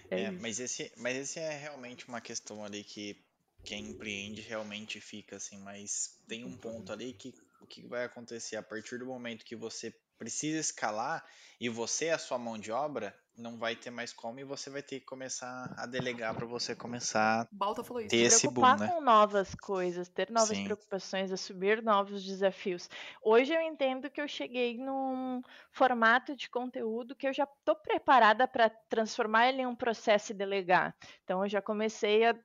É 0.09 0.21
É, 0.23 0.31
mas 0.31 0.59
esse, 0.59 0.91
mas 0.97 1.15
esse 1.15 1.39
é 1.39 1.57
realmente 1.57 2.07
uma 2.07 2.21
questão 2.21 2.63
ali 2.63 2.83
que 2.83 3.23
quem 3.63 3.89
empreende 3.89 4.41
realmente 4.41 4.99
fica 5.01 5.35
assim, 5.37 5.57
mas 5.59 6.21
tem 6.27 6.45
um 6.45 6.57
ponto 6.57 6.91
ali 6.91 7.13
que 7.13 7.33
o 7.61 7.67
que 7.67 7.81
vai 7.87 8.05
acontecer 8.05 8.55
a 8.55 8.63
partir 8.63 8.99
do 8.99 9.05
momento 9.05 9.43
que 9.43 9.55
você 9.55 9.91
precisa 10.17 10.59
escalar 10.59 11.23
e 11.59 11.69
você 11.69 12.05
é 12.05 12.13
a 12.13 12.17
sua 12.17 12.37
mão 12.37 12.57
de 12.57 12.71
obra, 12.71 13.15
não 13.37 13.57
vai 13.57 13.75
ter 13.75 13.89
mais 13.89 14.13
como 14.13 14.39
e 14.39 14.43
você 14.43 14.69
vai 14.69 14.81
ter 14.81 14.99
que 14.99 15.05
começar 15.05 15.73
a 15.77 15.85
delegar 15.85 16.33
para 16.33 16.45
você 16.45 16.75
começar 16.75 17.47
Balta 17.51 17.83
falou 17.83 18.01
isso. 18.01 18.09
ter 18.09 18.17
esse 18.17 18.47
boom, 18.47 18.61
preocupar 18.61 18.79
né? 18.79 18.87
com 18.87 19.01
novas 19.01 19.53
coisas, 19.55 20.07
ter 20.07 20.29
novas 20.29 20.57
Sim. 20.57 20.63
preocupações, 20.63 21.31
assumir 21.31 21.81
novos 21.81 22.23
desafios. 22.23 22.89
Hoje 23.21 23.53
eu 23.53 23.61
entendo 23.61 24.09
que 24.09 24.21
eu 24.21 24.27
cheguei 24.27 24.77
num 24.77 25.41
formato 25.71 26.35
de 26.35 26.49
conteúdo 26.49 27.15
que 27.15 27.27
eu 27.27 27.33
já 27.33 27.43
estou 27.43 27.75
preparada 27.75 28.47
para 28.47 28.69
transformar 28.69 29.49
ele 29.49 29.61
em 29.61 29.67
um 29.67 29.75
processo 29.75 30.31
e 30.31 30.35
delegar. 30.35 30.95
Então 31.23 31.43
eu 31.43 31.49
já 31.49 31.61
comecei 31.61 32.25
a 32.25 32.35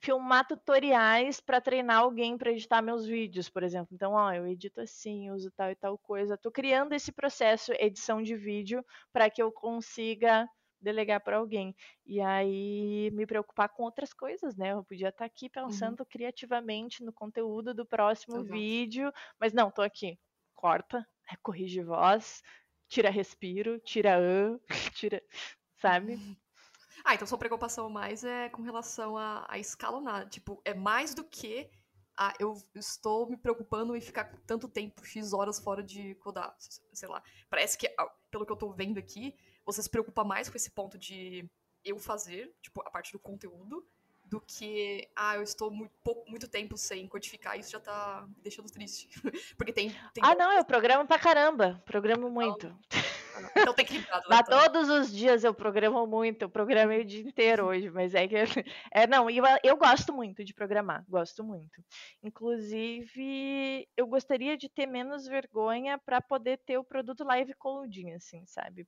filmar 0.00 0.46
tutoriais 0.46 1.40
para 1.40 1.60
treinar 1.60 1.98
alguém 1.98 2.36
para 2.36 2.50
editar 2.50 2.80
meus 2.80 3.06
vídeos, 3.06 3.48
por 3.48 3.62
exemplo. 3.62 3.94
Então, 3.94 4.12
ó, 4.12 4.32
eu 4.32 4.46
edito 4.46 4.80
assim, 4.80 5.30
uso 5.30 5.50
tal 5.50 5.70
e 5.70 5.74
tal 5.74 5.98
coisa. 5.98 6.34
Estou 6.34 6.50
criando 6.50 6.94
esse 6.94 7.12
processo, 7.12 7.72
edição 7.78 8.22
de 8.22 8.34
vídeo, 8.34 8.84
para 9.12 9.28
que 9.28 9.42
eu 9.42 9.52
consiga 9.52 10.48
delegar 10.80 11.20
para 11.20 11.36
alguém. 11.36 11.76
E 12.06 12.20
aí 12.20 13.10
me 13.12 13.26
preocupar 13.26 13.68
com 13.68 13.82
outras 13.82 14.14
coisas, 14.14 14.56
né? 14.56 14.72
Eu 14.72 14.82
podia 14.82 15.10
estar 15.10 15.26
aqui 15.26 15.50
pensando 15.50 16.06
criativamente 16.06 17.04
no 17.04 17.12
conteúdo 17.12 17.74
do 17.74 17.84
próximo 17.84 18.38
Exato. 18.38 18.52
vídeo, 18.52 19.12
mas 19.38 19.52
não, 19.52 19.70
tô 19.70 19.82
aqui. 19.82 20.18
Corta, 20.54 21.06
corrige 21.42 21.82
voz, 21.82 22.42
tira 22.88 23.10
respiro, 23.10 23.78
tira 23.80 24.16
an, 24.16 24.58
tira, 24.96 25.22
sabe? 25.76 26.18
Ah, 27.04 27.14
então 27.14 27.26
sua 27.26 27.38
preocupação 27.38 27.88
mais 27.88 28.24
é 28.24 28.48
com 28.48 28.62
relação 28.62 29.16
a, 29.16 29.46
a 29.48 29.58
escalonar. 29.58 30.28
Tipo, 30.28 30.60
é 30.64 30.74
mais 30.74 31.14
do 31.14 31.24
que 31.24 31.70
a, 32.16 32.34
eu 32.38 32.56
estou 32.74 33.28
me 33.28 33.36
preocupando 33.36 33.96
em 33.96 34.00
ficar 34.00 34.24
tanto 34.46 34.68
tempo, 34.68 35.04
X 35.04 35.32
horas 35.32 35.58
fora 35.58 35.82
de 35.82 36.14
codar. 36.16 36.54
Sei 36.58 37.08
lá. 37.08 37.22
Parece 37.48 37.78
que, 37.78 37.92
ah, 37.98 38.10
pelo 38.30 38.44
que 38.44 38.52
eu 38.52 38.56
tô 38.56 38.70
vendo 38.70 38.98
aqui, 38.98 39.34
você 39.64 39.82
se 39.82 39.90
preocupa 39.90 40.24
mais 40.24 40.48
com 40.48 40.56
esse 40.56 40.70
ponto 40.70 40.98
de 40.98 41.48
eu 41.84 41.98
fazer, 41.98 42.54
tipo, 42.60 42.82
a 42.82 42.90
parte 42.90 43.12
do 43.12 43.18
conteúdo, 43.18 43.86
do 44.24 44.40
que, 44.40 45.10
ah, 45.16 45.36
eu 45.36 45.42
estou 45.42 45.70
muito, 45.70 45.92
pouco, 46.04 46.30
muito 46.30 46.46
tempo 46.46 46.76
sem 46.76 47.08
codificar, 47.08 47.58
isso 47.58 47.70
já 47.72 47.80
tá 47.80 48.24
me 48.28 48.42
deixando 48.42 48.70
triste. 48.70 49.08
Porque 49.56 49.72
tem. 49.72 49.90
tem 50.14 50.22
Ah, 50.22 50.34
não, 50.34 50.52
eu 50.52 50.64
programo 50.64 51.06
pra 51.06 51.18
caramba. 51.18 51.82
Programo 51.84 52.30
muito. 52.30 52.66
Então 52.66 53.09
tem 53.74 53.84
equilibrado, 53.84 54.28
né? 54.28 54.36
Lá 54.36 54.40
Então, 54.40 54.58
todos 54.60 54.88
os 54.88 55.12
dias 55.12 55.44
eu 55.44 55.54
programo 55.54 56.06
muito, 56.06 56.42
eu 56.42 56.50
programei 56.50 57.00
o 57.00 57.04
dia 57.04 57.22
inteiro 57.22 57.66
hoje, 57.66 57.90
mas 57.90 58.14
é 58.14 58.26
que 58.26 58.34
é 58.92 59.06
não, 59.06 59.28
eu, 59.30 59.44
eu 59.62 59.76
gosto 59.76 60.12
muito 60.12 60.44
de 60.44 60.54
programar, 60.54 61.04
gosto 61.08 61.44
muito. 61.44 61.82
Inclusive, 62.22 63.88
eu 63.96 64.06
gostaria 64.06 64.56
de 64.56 64.68
ter 64.68 64.86
menos 64.86 65.26
vergonha 65.26 65.98
para 65.98 66.20
poder 66.20 66.58
ter 66.58 66.78
o 66.78 66.84
produto 66.84 67.24
live 67.24 67.54
coding, 67.54 68.12
assim, 68.12 68.44
sabe? 68.46 68.86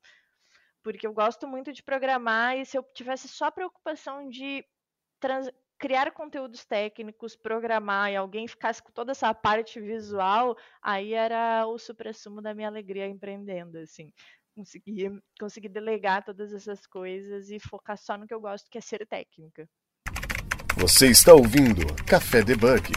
Porque 0.82 1.06
eu 1.06 1.12
gosto 1.12 1.46
muito 1.46 1.72
de 1.72 1.82
programar 1.82 2.56
e 2.58 2.66
se 2.66 2.76
eu 2.76 2.82
tivesse 2.94 3.28
só 3.28 3.50
preocupação 3.50 4.28
de 4.28 4.64
trans- 5.20 5.52
criar 5.82 6.12
conteúdos 6.12 6.64
técnicos, 6.64 7.34
programar 7.34 8.12
e 8.12 8.14
alguém 8.14 8.46
ficasse 8.46 8.80
com 8.80 8.92
toda 8.92 9.10
essa 9.10 9.34
parte 9.34 9.80
visual, 9.80 10.56
aí 10.80 11.12
era 11.12 11.66
o 11.66 11.76
suprassumo 11.76 12.40
da 12.40 12.54
minha 12.54 12.68
alegria 12.68 13.08
empreendendo, 13.08 13.78
assim 13.78 14.12
conseguir, 14.54 15.10
conseguir 15.40 15.70
delegar 15.70 16.24
todas 16.24 16.52
essas 16.52 16.86
coisas 16.86 17.50
e 17.50 17.58
focar 17.58 17.98
só 17.98 18.16
no 18.16 18.28
que 18.28 18.34
eu 18.34 18.40
gosto, 18.40 18.70
que 18.70 18.78
é 18.78 18.80
ser 18.80 19.04
técnica. 19.08 19.68
Você 20.76 21.08
está 21.08 21.34
ouvindo 21.34 21.82
Café 22.06 22.42
Debug. 22.42 22.92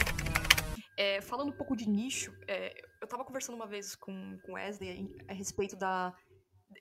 É, 0.96 1.22
falando 1.22 1.50
um 1.50 1.58
pouco 1.58 1.76
de 1.76 1.90
nicho, 1.90 2.32
é, 2.48 2.72
eu 3.02 3.08
tava 3.08 3.26
conversando 3.26 3.56
uma 3.56 3.66
vez 3.66 3.96
com, 3.96 4.38
com 4.44 4.52
o 4.52 4.56
Wesley 4.56 5.10
a 5.28 5.34
respeito 5.34 5.76
da. 5.76 6.14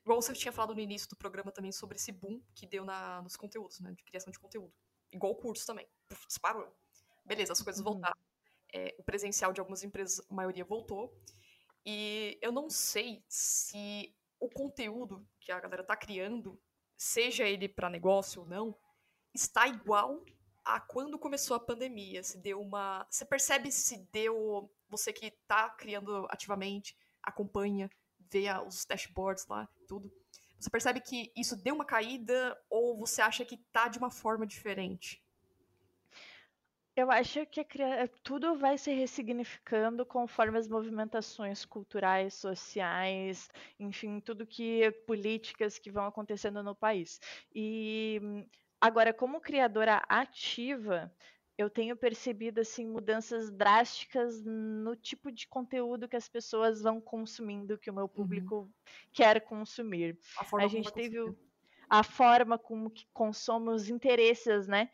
Igual 0.04 0.20
você 0.20 0.34
tinha 0.34 0.52
falado 0.52 0.74
no 0.74 0.80
início 0.80 1.08
do 1.08 1.16
programa 1.16 1.50
também 1.50 1.72
sobre 1.72 1.96
esse 1.96 2.12
boom 2.12 2.42
que 2.54 2.66
deu 2.66 2.84
na, 2.84 3.22
nos 3.22 3.36
conteúdos, 3.36 3.80
né? 3.80 3.92
De 3.96 4.04
criação 4.04 4.30
de 4.30 4.38
conteúdo. 4.38 4.72
Igual 5.14 5.32
o 5.32 5.36
curso 5.36 5.66
também. 5.66 5.88
Puf, 6.08 6.26
disparou. 6.26 6.74
Beleza, 7.24 7.52
as 7.52 7.62
coisas 7.62 7.80
Uhum. 7.84 7.92
voltaram. 7.92 8.18
É, 8.72 8.94
o 8.98 9.04
presencial 9.04 9.52
de 9.52 9.60
algumas 9.60 9.82
empresas, 9.84 10.20
a 10.28 10.34
maioria 10.34 10.64
voltou. 10.64 11.16
E 11.86 12.38
eu 12.42 12.50
não 12.50 12.68
sei 12.68 13.22
se 13.28 14.14
o 14.40 14.48
conteúdo 14.50 15.26
que 15.40 15.52
a 15.52 15.60
galera 15.60 15.84
tá 15.84 15.96
criando, 15.96 16.60
seja 16.96 17.44
ele 17.48 17.68
para 17.68 17.88
negócio 17.90 18.42
ou 18.42 18.48
não, 18.48 18.76
está 19.34 19.66
igual 19.68 20.24
a 20.64 20.80
quando 20.80 21.18
começou 21.18 21.56
a 21.56 21.60
pandemia. 21.60 22.22
Se 22.22 22.38
deu 22.38 22.60
uma. 22.60 23.06
Você 23.10 23.24
percebe 23.24 23.70
se 23.70 23.98
deu. 24.12 24.70
Você 24.88 25.12
que 25.12 25.30
tá 25.46 25.70
criando 25.70 26.26
ativamente, 26.30 26.96
acompanha, 27.22 27.88
vê 28.18 28.46
os 28.66 28.84
dashboards 28.84 29.46
lá, 29.46 29.68
tudo. 29.86 30.10
Você 30.64 30.70
percebe 30.70 30.98
que 31.02 31.30
isso 31.36 31.62
deu 31.62 31.74
uma 31.74 31.84
caída 31.84 32.58
ou 32.70 32.96
você 32.96 33.20
acha 33.20 33.44
que 33.44 33.58
tá 33.70 33.86
de 33.86 33.98
uma 33.98 34.10
forma 34.10 34.46
diferente? 34.46 35.22
Eu 36.96 37.10
acho 37.10 37.44
que 37.46 37.62
cria- 37.64 38.08
tudo 38.22 38.56
vai 38.56 38.78
se 38.78 38.92
ressignificando 38.92 40.06
conforme 40.06 40.58
as 40.58 40.68
movimentações 40.68 41.64
culturais, 41.64 42.34
sociais, 42.34 43.50
enfim, 43.78 44.20
tudo 44.20 44.46
que 44.46 44.90
políticas 45.06 45.78
que 45.78 45.90
vão 45.90 46.06
acontecendo 46.06 46.62
no 46.62 46.74
país. 46.74 47.20
E 47.54 48.20
hum, 48.22 48.46
agora, 48.80 49.12
como 49.12 49.40
criadora 49.40 50.02
ativa, 50.08 51.12
eu 51.56 51.70
tenho 51.70 51.96
percebido 51.96 52.60
assim 52.60 52.86
mudanças 52.86 53.50
drásticas 53.50 54.42
no 54.44 54.96
tipo 54.96 55.30
de 55.32 55.46
conteúdo 55.48 56.08
que 56.08 56.16
as 56.16 56.28
pessoas 56.28 56.82
vão 56.82 57.00
consumindo, 57.00 57.78
que 57.78 57.90
o 57.90 57.94
meu 57.94 58.08
público 58.08 58.70
quer 59.12 59.40
consumir 59.44 60.18
A 60.36 60.64
a 60.64 60.66
gente 60.66 60.92
teve 60.92 61.20
o- 61.20 61.36
a 61.88 62.02
forma 62.02 62.58
como 62.58 62.90
que 62.90 63.06
consome 63.12 63.68
os 63.70 63.88
interesses, 63.90 64.66
né? 64.66 64.90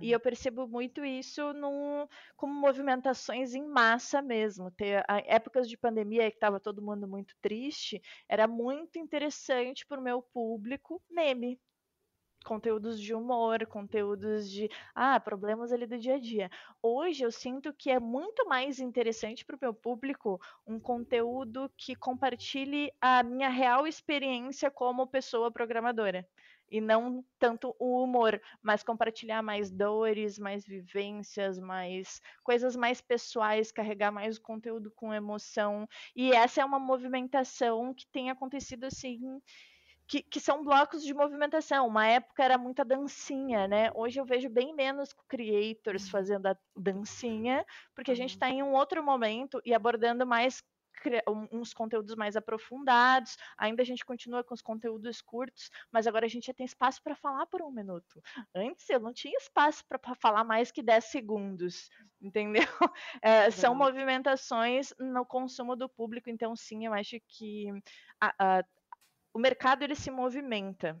E 0.00 0.10
Uhum. 0.10 0.12
eu 0.12 0.20
percebo 0.20 0.66
muito 0.66 1.04
isso 1.04 1.52
num, 1.52 2.06
como 2.36 2.52
movimentações 2.54 3.54
em 3.54 3.64
massa 3.66 4.20
mesmo. 4.20 4.70
Ter 4.70 5.04
a- 5.08 5.18
épocas 5.24 5.68
de 5.68 5.76
pandemia 5.78 6.30
que 6.30 6.36
estava 6.36 6.60
todo 6.60 6.82
mundo 6.82 7.06
muito 7.08 7.34
triste, 7.40 8.00
era 8.28 8.46
muito 8.48 8.98
interessante 8.98 9.86
para 9.86 10.00
o 10.00 10.04
meu 10.04 10.20
público 10.22 11.02
meme. 11.10 11.60
Conteúdos 12.44 13.00
de 13.00 13.14
humor, 13.14 13.66
conteúdos 13.66 14.50
de 14.50 14.70
ah, 14.94 15.20
problemas 15.20 15.72
ali 15.72 15.86
do 15.86 15.98
dia 15.98 16.14
a 16.14 16.18
dia. 16.18 16.50
Hoje 16.82 17.22
eu 17.22 17.30
sinto 17.30 17.72
que 17.72 17.90
é 17.90 18.00
muito 18.00 18.46
mais 18.48 18.80
interessante 18.80 19.44
para 19.44 19.56
o 19.56 19.58
meu 19.60 19.74
público 19.74 20.40
um 20.66 20.80
conteúdo 20.80 21.70
que 21.76 21.94
compartilhe 21.94 22.90
a 23.00 23.22
minha 23.22 23.48
real 23.48 23.86
experiência 23.86 24.70
como 24.70 25.06
pessoa 25.06 25.50
programadora. 25.50 26.26
E 26.70 26.80
não 26.80 27.24
tanto 27.38 27.74
o 27.80 28.02
humor, 28.02 28.40
mas 28.62 28.82
compartilhar 28.82 29.42
mais 29.42 29.70
dores, 29.70 30.38
mais 30.38 30.64
vivências, 30.64 31.58
mais 31.58 32.22
coisas 32.44 32.76
mais 32.76 33.00
pessoais, 33.00 33.72
carregar 33.72 34.12
mais 34.12 34.36
o 34.36 34.42
conteúdo 34.42 34.90
com 34.92 35.12
emoção. 35.12 35.88
E 36.14 36.32
essa 36.32 36.62
é 36.62 36.64
uma 36.64 36.78
movimentação 36.78 37.92
que 37.92 38.06
tem 38.06 38.30
acontecido 38.30 38.84
assim 38.84 39.40
que, 40.10 40.22
que, 40.24 40.40
são 40.40 40.64
blocos 40.64 41.04
de 41.04 41.14
movimentação. 41.14 41.86
Uma 41.86 42.04
época 42.04 42.42
era 42.42 42.58
muita 42.58 42.84
dancinha, 42.84 43.68
né? 43.68 43.92
Hoje 43.94 44.20
eu 44.20 44.24
vejo 44.24 44.50
bem 44.50 44.74
menos 44.74 45.14
creators 45.28 46.08
fazendo 46.08 46.46
a 46.46 46.56
dancinha, 46.76 47.64
porque 47.94 48.10
a 48.10 48.14
gente 48.16 48.30
está 48.30 48.50
em 48.50 48.60
um 48.60 48.72
outro 48.72 49.04
momento 49.04 49.62
e 49.64 49.72
abordando 49.72 50.26
mais 50.26 50.64
uns 51.52 51.72
conteúdos 51.72 52.16
mais 52.16 52.34
aprofundados. 52.36 53.36
Ainda 53.56 53.82
a 53.82 53.86
gente 53.86 54.04
continua 54.04 54.42
com 54.42 54.52
os 54.52 54.60
conteúdos 54.60 55.22
curtos, 55.22 55.70
mas 55.92 56.08
agora 56.08 56.26
a 56.26 56.28
gente 56.28 56.48
já 56.48 56.52
tem 56.52 56.66
espaço 56.66 57.00
para 57.04 57.14
falar 57.14 57.46
por 57.46 57.62
um 57.62 57.70
minuto. 57.70 58.20
Antes 58.52 58.90
eu 58.90 58.98
não 58.98 59.12
tinha 59.12 59.38
espaço 59.38 59.84
para 59.88 59.98
falar 60.16 60.42
mais 60.42 60.72
que 60.72 60.82
10 60.82 61.04
segundos, 61.04 61.88
entendeu? 62.20 62.66
É, 63.22 63.48
são 63.72 63.76
movimentações 63.76 64.92
no 64.98 65.24
consumo 65.24 65.76
do 65.76 65.88
público, 65.88 66.28
então 66.28 66.56
sim, 66.56 66.84
eu 66.84 66.92
acho 66.92 67.16
que 67.28 67.68
a, 68.20 68.58
a, 68.58 68.64
o 69.32 69.38
mercado 69.38 69.82
ele 69.82 69.94
se 69.94 70.10
movimenta. 70.10 71.00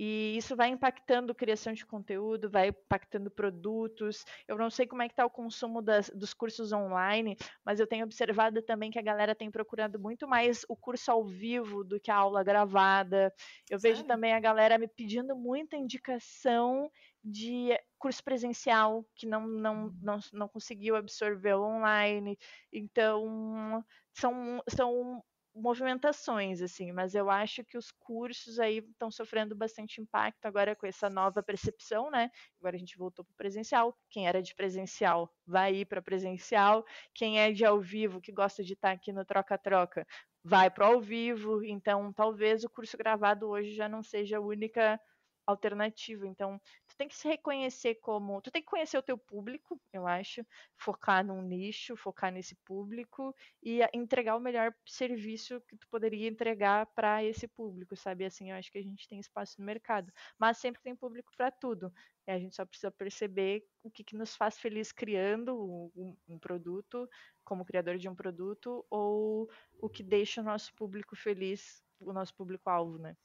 E 0.00 0.36
isso 0.36 0.54
vai 0.54 0.68
impactando 0.68 1.34
criação 1.34 1.72
de 1.72 1.84
conteúdo, 1.84 2.48
vai 2.48 2.68
impactando 2.68 3.28
produtos. 3.32 4.24
Eu 4.46 4.56
não 4.56 4.70
sei 4.70 4.86
como 4.86 5.02
é 5.02 5.08
que 5.08 5.12
está 5.12 5.26
o 5.26 5.30
consumo 5.30 5.82
das, 5.82 6.08
dos 6.10 6.32
cursos 6.32 6.72
online, 6.72 7.36
mas 7.64 7.80
eu 7.80 7.86
tenho 7.86 8.04
observado 8.04 8.62
também 8.62 8.92
que 8.92 8.98
a 9.00 9.02
galera 9.02 9.34
tem 9.34 9.50
procurado 9.50 9.98
muito 9.98 10.28
mais 10.28 10.64
o 10.68 10.76
curso 10.76 11.10
ao 11.10 11.26
vivo 11.26 11.82
do 11.82 11.98
que 11.98 12.12
a 12.12 12.16
aula 12.16 12.44
gravada. 12.44 13.34
Eu 13.68 13.80
Sério? 13.80 13.96
vejo 13.96 14.06
também 14.06 14.34
a 14.34 14.38
galera 14.38 14.78
me 14.78 14.86
pedindo 14.86 15.34
muita 15.34 15.76
indicação 15.76 16.88
de 17.24 17.70
curso 17.98 18.22
presencial 18.22 19.04
que 19.16 19.26
não, 19.26 19.48
não, 19.48 19.92
não, 20.00 20.18
não 20.32 20.48
conseguiu 20.48 20.94
absorver 20.94 21.56
online. 21.56 22.38
Então, 22.72 23.84
são, 24.14 24.62
são 24.68 25.24
movimentações, 25.60 26.62
assim, 26.62 26.92
mas 26.92 27.14
eu 27.14 27.28
acho 27.30 27.64
que 27.64 27.76
os 27.76 27.90
cursos 27.90 28.58
aí 28.58 28.78
estão 28.78 29.10
sofrendo 29.10 29.54
bastante 29.56 30.00
impacto 30.00 30.46
agora 30.46 30.74
com 30.76 30.86
essa 30.86 31.10
nova 31.10 31.42
percepção, 31.42 32.10
né? 32.10 32.30
Agora 32.60 32.76
a 32.76 32.78
gente 32.78 32.96
voltou 32.96 33.24
para 33.24 33.32
o 33.32 33.36
presencial. 33.36 33.96
Quem 34.10 34.26
era 34.28 34.42
de 34.42 34.54
presencial 34.54 35.30
vai 35.46 35.74
ir 35.76 35.86
para 35.86 36.02
presencial. 36.02 36.84
Quem 37.14 37.40
é 37.40 37.52
de 37.52 37.64
ao 37.64 37.80
vivo, 37.80 38.20
que 38.20 38.32
gosta 38.32 38.62
de 38.64 38.74
estar 38.74 38.92
aqui 38.92 39.12
no 39.12 39.24
troca-troca, 39.24 40.06
vai 40.42 40.70
para 40.70 40.86
ao 40.86 41.00
vivo. 41.00 41.62
Então, 41.64 42.12
talvez 42.12 42.64
o 42.64 42.70
curso 42.70 42.96
gravado 42.96 43.48
hoje 43.48 43.74
já 43.74 43.88
não 43.88 44.02
seja 44.02 44.38
a 44.38 44.40
única 44.40 45.00
alternativa. 45.48 46.26
Então, 46.26 46.60
tu 46.86 46.96
tem 46.96 47.08
que 47.08 47.16
se 47.16 47.26
reconhecer 47.26 47.96
como. 47.96 48.40
Tu 48.42 48.50
tem 48.50 48.62
que 48.62 48.68
conhecer 48.68 48.98
o 48.98 49.02
teu 49.02 49.16
público, 49.16 49.80
eu 49.92 50.06
acho, 50.06 50.44
focar 50.76 51.24
num 51.24 51.40
nicho, 51.42 51.96
focar 51.96 52.30
nesse 52.30 52.54
público 52.56 53.34
e 53.62 53.80
entregar 53.94 54.36
o 54.36 54.40
melhor 54.40 54.74
serviço 54.86 55.60
que 55.62 55.76
tu 55.76 55.88
poderia 55.88 56.28
entregar 56.28 56.86
para 56.94 57.24
esse 57.24 57.48
público, 57.48 57.96
sabe? 57.96 58.24
Assim, 58.26 58.50
eu 58.50 58.56
acho 58.56 58.70
que 58.70 58.78
a 58.78 58.82
gente 58.82 59.08
tem 59.08 59.18
espaço 59.18 59.58
no 59.58 59.64
mercado, 59.66 60.12
mas 60.38 60.58
sempre 60.58 60.82
tem 60.82 60.94
público 60.94 61.32
para 61.36 61.50
tudo. 61.50 61.90
E 62.26 62.30
a 62.30 62.38
gente 62.38 62.54
só 62.54 62.66
precisa 62.66 62.90
perceber 62.90 63.64
o 63.82 63.90
que, 63.90 64.04
que 64.04 64.16
nos 64.16 64.36
faz 64.36 64.58
feliz 64.58 64.92
criando 64.92 65.90
um, 65.96 66.14
um 66.28 66.38
produto, 66.38 67.08
como 67.42 67.64
criador 67.64 67.96
de 67.96 68.06
um 68.08 68.14
produto, 68.14 68.84
ou 68.90 69.48
o 69.80 69.88
que 69.88 70.02
deixa 70.02 70.42
o 70.42 70.44
nosso 70.44 70.74
público 70.74 71.16
feliz, 71.16 71.82
o 71.98 72.12
nosso 72.12 72.34
público-alvo, 72.34 72.98
né? 72.98 73.16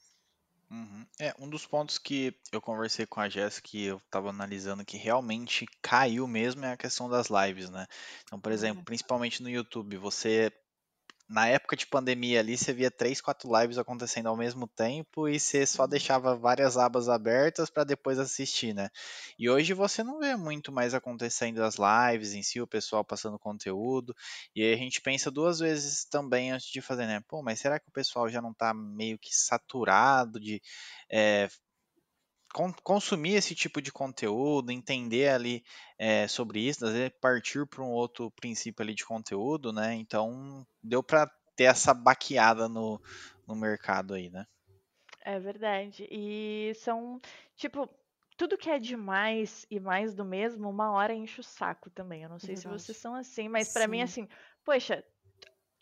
Uhum. 0.74 1.06
É, 1.20 1.32
um 1.38 1.48
dos 1.48 1.64
pontos 1.64 1.98
que 1.98 2.36
eu 2.50 2.60
conversei 2.60 3.06
com 3.06 3.20
a 3.20 3.28
Jéssica 3.28 3.68
e 3.74 3.84
eu 3.84 3.98
estava 3.98 4.30
analisando 4.30 4.84
que 4.84 4.96
realmente 4.96 5.66
caiu 5.80 6.26
mesmo 6.26 6.64
é 6.64 6.72
a 6.72 6.76
questão 6.76 7.08
das 7.08 7.28
lives, 7.28 7.70
né? 7.70 7.86
Então, 8.24 8.40
por 8.40 8.50
exemplo, 8.50 8.78
uhum. 8.78 8.84
principalmente 8.84 9.40
no 9.40 9.48
YouTube, 9.48 9.96
você 9.96 10.52
na 11.28 11.48
época 11.48 11.76
de 11.76 11.86
pandemia 11.86 12.40
ali, 12.40 12.56
você 12.56 12.72
via 12.72 12.90
três, 12.90 13.20
quatro 13.20 13.50
lives 13.58 13.78
acontecendo 13.78 14.28
ao 14.28 14.36
mesmo 14.36 14.66
tempo 14.68 15.28
e 15.28 15.40
você 15.40 15.66
só 15.66 15.84
uhum. 15.84 15.88
deixava 15.88 16.36
várias 16.36 16.76
abas 16.76 17.08
abertas 17.08 17.70
para 17.70 17.84
depois 17.84 18.18
assistir, 18.18 18.74
né? 18.74 18.90
E 19.38 19.48
hoje 19.48 19.72
você 19.72 20.02
não 20.02 20.18
vê 20.18 20.36
muito 20.36 20.70
mais 20.70 20.92
acontecendo 20.92 21.62
as 21.62 21.76
lives 21.76 22.34
em 22.34 22.42
si, 22.42 22.60
o 22.60 22.66
pessoal 22.66 23.04
passando 23.04 23.38
conteúdo. 23.38 24.14
E 24.54 24.62
aí 24.62 24.74
a 24.74 24.76
gente 24.76 25.00
pensa 25.00 25.30
duas 25.30 25.60
vezes 25.60 26.04
também 26.04 26.52
antes 26.52 26.68
de 26.68 26.80
fazer, 26.80 27.06
né? 27.06 27.20
Pô, 27.26 27.42
mas 27.42 27.58
será 27.58 27.80
que 27.80 27.88
o 27.88 27.92
pessoal 27.92 28.28
já 28.28 28.42
não 28.42 28.50
está 28.50 28.74
meio 28.74 29.18
que 29.18 29.34
saturado 29.34 30.38
de 30.38 30.60
é, 31.10 31.48
consumir 32.82 33.34
esse 33.34 33.54
tipo 33.54 33.82
de 33.82 33.90
conteúdo, 33.90 34.70
entender 34.70 35.28
ali 35.28 35.64
é, 35.98 36.28
sobre 36.28 36.60
isso, 36.60 36.86
às 36.86 36.92
vezes 36.92 37.12
partir 37.20 37.66
para 37.66 37.82
um 37.82 37.90
outro 37.90 38.30
princípio 38.30 38.82
ali 38.82 38.94
de 38.94 39.04
conteúdo, 39.04 39.72
né? 39.72 39.94
Então 39.94 40.64
deu 40.82 41.02
para 41.02 41.28
ter 41.56 41.64
essa 41.64 41.92
baqueada 41.92 42.68
no, 42.68 43.00
no 43.46 43.56
mercado 43.56 44.14
aí, 44.14 44.30
né? 44.30 44.46
É 45.20 45.40
verdade. 45.40 46.06
E 46.10 46.72
são, 46.76 47.20
tipo, 47.56 47.88
tudo 48.36 48.58
que 48.58 48.70
é 48.70 48.78
demais 48.78 49.66
e 49.70 49.80
mais 49.80 50.14
do 50.14 50.24
mesmo, 50.24 50.68
uma 50.68 50.92
hora 50.92 51.14
enche 51.14 51.40
o 51.40 51.44
saco 51.44 51.90
também. 51.90 52.22
Eu 52.22 52.28
não 52.28 52.38
sei 52.38 52.56
se 52.56 52.68
vocês 52.68 52.96
são 52.98 53.14
assim, 53.14 53.48
mas 53.48 53.72
para 53.72 53.88
mim, 53.88 54.02
assim, 54.02 54.28
poxa, 54.64 55.04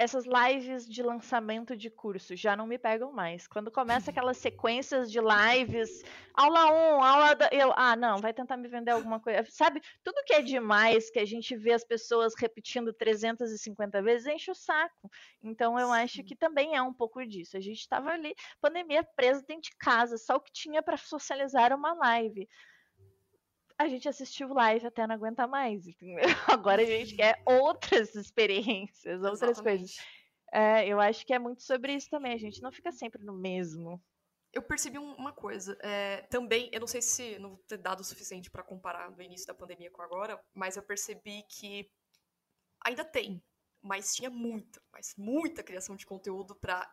essas 0.03 0.25
lives 0.25 0.85
de 0.85 1.01
lançamento 1.01 1.77
de 1.77 1.89
curso 1.89 2.35
já 2.35 2.57
não 2.57 2.67
me 2.67 2.77
pegam 2.77 3.13
mais. 3.13 3.47
Quando 3.47 3.71
começa 3.71 4.11
aquelas 4.11 4.37
sequências 4.37 5.11
de 5.13 5.21
lives, 5.21 6.03
aula 6.35 6.73
1, 6.99 7.05
aula 7.05 7.35
da, 7.35 7.49
eu, 7.53 7.73
ah, 7.77 7.95
não, 7.95 8.19
vai 8.19 8.35
tentar 8.35 8.57
me 8.57 8.67
vender 8.67 8.91
alguma 8.91 9.21
coisa. 9.21 9.47
Sabe, 9.49 9.81
tudo 10.03 10.25
que 10.27 10.35
é 10.35 10.43
demais, 10.43 11.09
que 11.09 11.21
a 11.21 11.25
gente 11.25 11.55
vê 11.57 11.73
as 11.73 11.85
pessoas 11.85 12.35
repetindo 12.37 12.93
350 12.93 14.03
vezes, 14.03 14.27
enche 14.27 14.51
o 14.51 14.55
saco. 14.57 15.09
Então 15.41 15.79
eu 15.79 15.87
Sim. 15.87 15.95
acho 15.95 16.25
que 16.25 16.35
também 16.35 16.75
é 16.75 16.83
um 16.83 16.93
pouco 16.93 17.25
disso. 17.25 17.57
A 17.57 17.61
gente 17.61 17.79
estava 17.79 18.11
ali, 18.11 18.35
pandemia 18.61 19.05
presa 19.05 19.45
dentro 19.47 19.71
de 19.71 19.77
casa, 19.77 20.19
só 20.19 20.35
o 20.35 20.41
que 20.41 20.53
tinha 20.53 20.83
para 20.83 20.97
socializar 20.97 21.73
uma 21.73 21.93
live 21.93 22.49
a 23.83 23.89
gente 23.89 24.09
assistiu 24.09 24.53
live 24.53 24.87
até 24.87 25.07
não 25.07 25.15
aguentar 25.15 25.49
mais. 25.49 25.85
Agora 26.49 26.83
a 26.83 26.87
gente 26.87 27.17
quer 27.17 27.43
outras 27.45 28.15
experiências, 28.15 29.23
outras 29.23 29.43
Exatamente. 29.43 29.79
coisas. 29.79 29.97
É, 30.53 30.87
eu 30.87 31.01
acho 31.01 31.25
que 31.27 31.33
é 31.33 31.39
muito 31.39 31.63
sobre 31.63 31.95
isso 31.95 32.11
também. 32.11 32.33
A 32.33 32.39
gente 32.39 32.61
não 32.63 32.71
fica 32.71 32.93
sempre 32.93 33.25
no 33.25 33.33
mesmo. 33.33 34.03
Eu 34.53 34.63
percebi 34.63 34.99
uma 34.99 35.33
coisa. 35.33 35.77
É, 35.81 36.23
também, 36.23 36.69
eu 36.73 36.81
não 36.81 36.87
sei 36.87 37.01
se 37.01 37.39
não 37.39 37.51
vou 37.51 37.59
ter 37.67 37.79
dado 37.79 38.01
o 38.01 38.05
suficiente 38.05 38.51
para 38.51 38.63
comparar 38.63 39.11
do 39.11 39.23
início 39.23 39.47
da 39.47 39.55
pandemia 39.55 39.91
com 39.91 40.03
agora, 40.03 40.39
mas 40.55 40.77
eu 40.77 40.83
percebi 40.83 41.43
que 41.45 41.91
ainda 42.85 43.03
tem, 43.03 43.43
mas 43.81 44.15
tinha 44.15 44.29
muita, 44.29 44.83
mas 44.93 45.15
muita 45.17 45.63
criação 45.63 45.97
de 45.97 46.05
conteúdo 46.05 46.55
para 46.55 46.87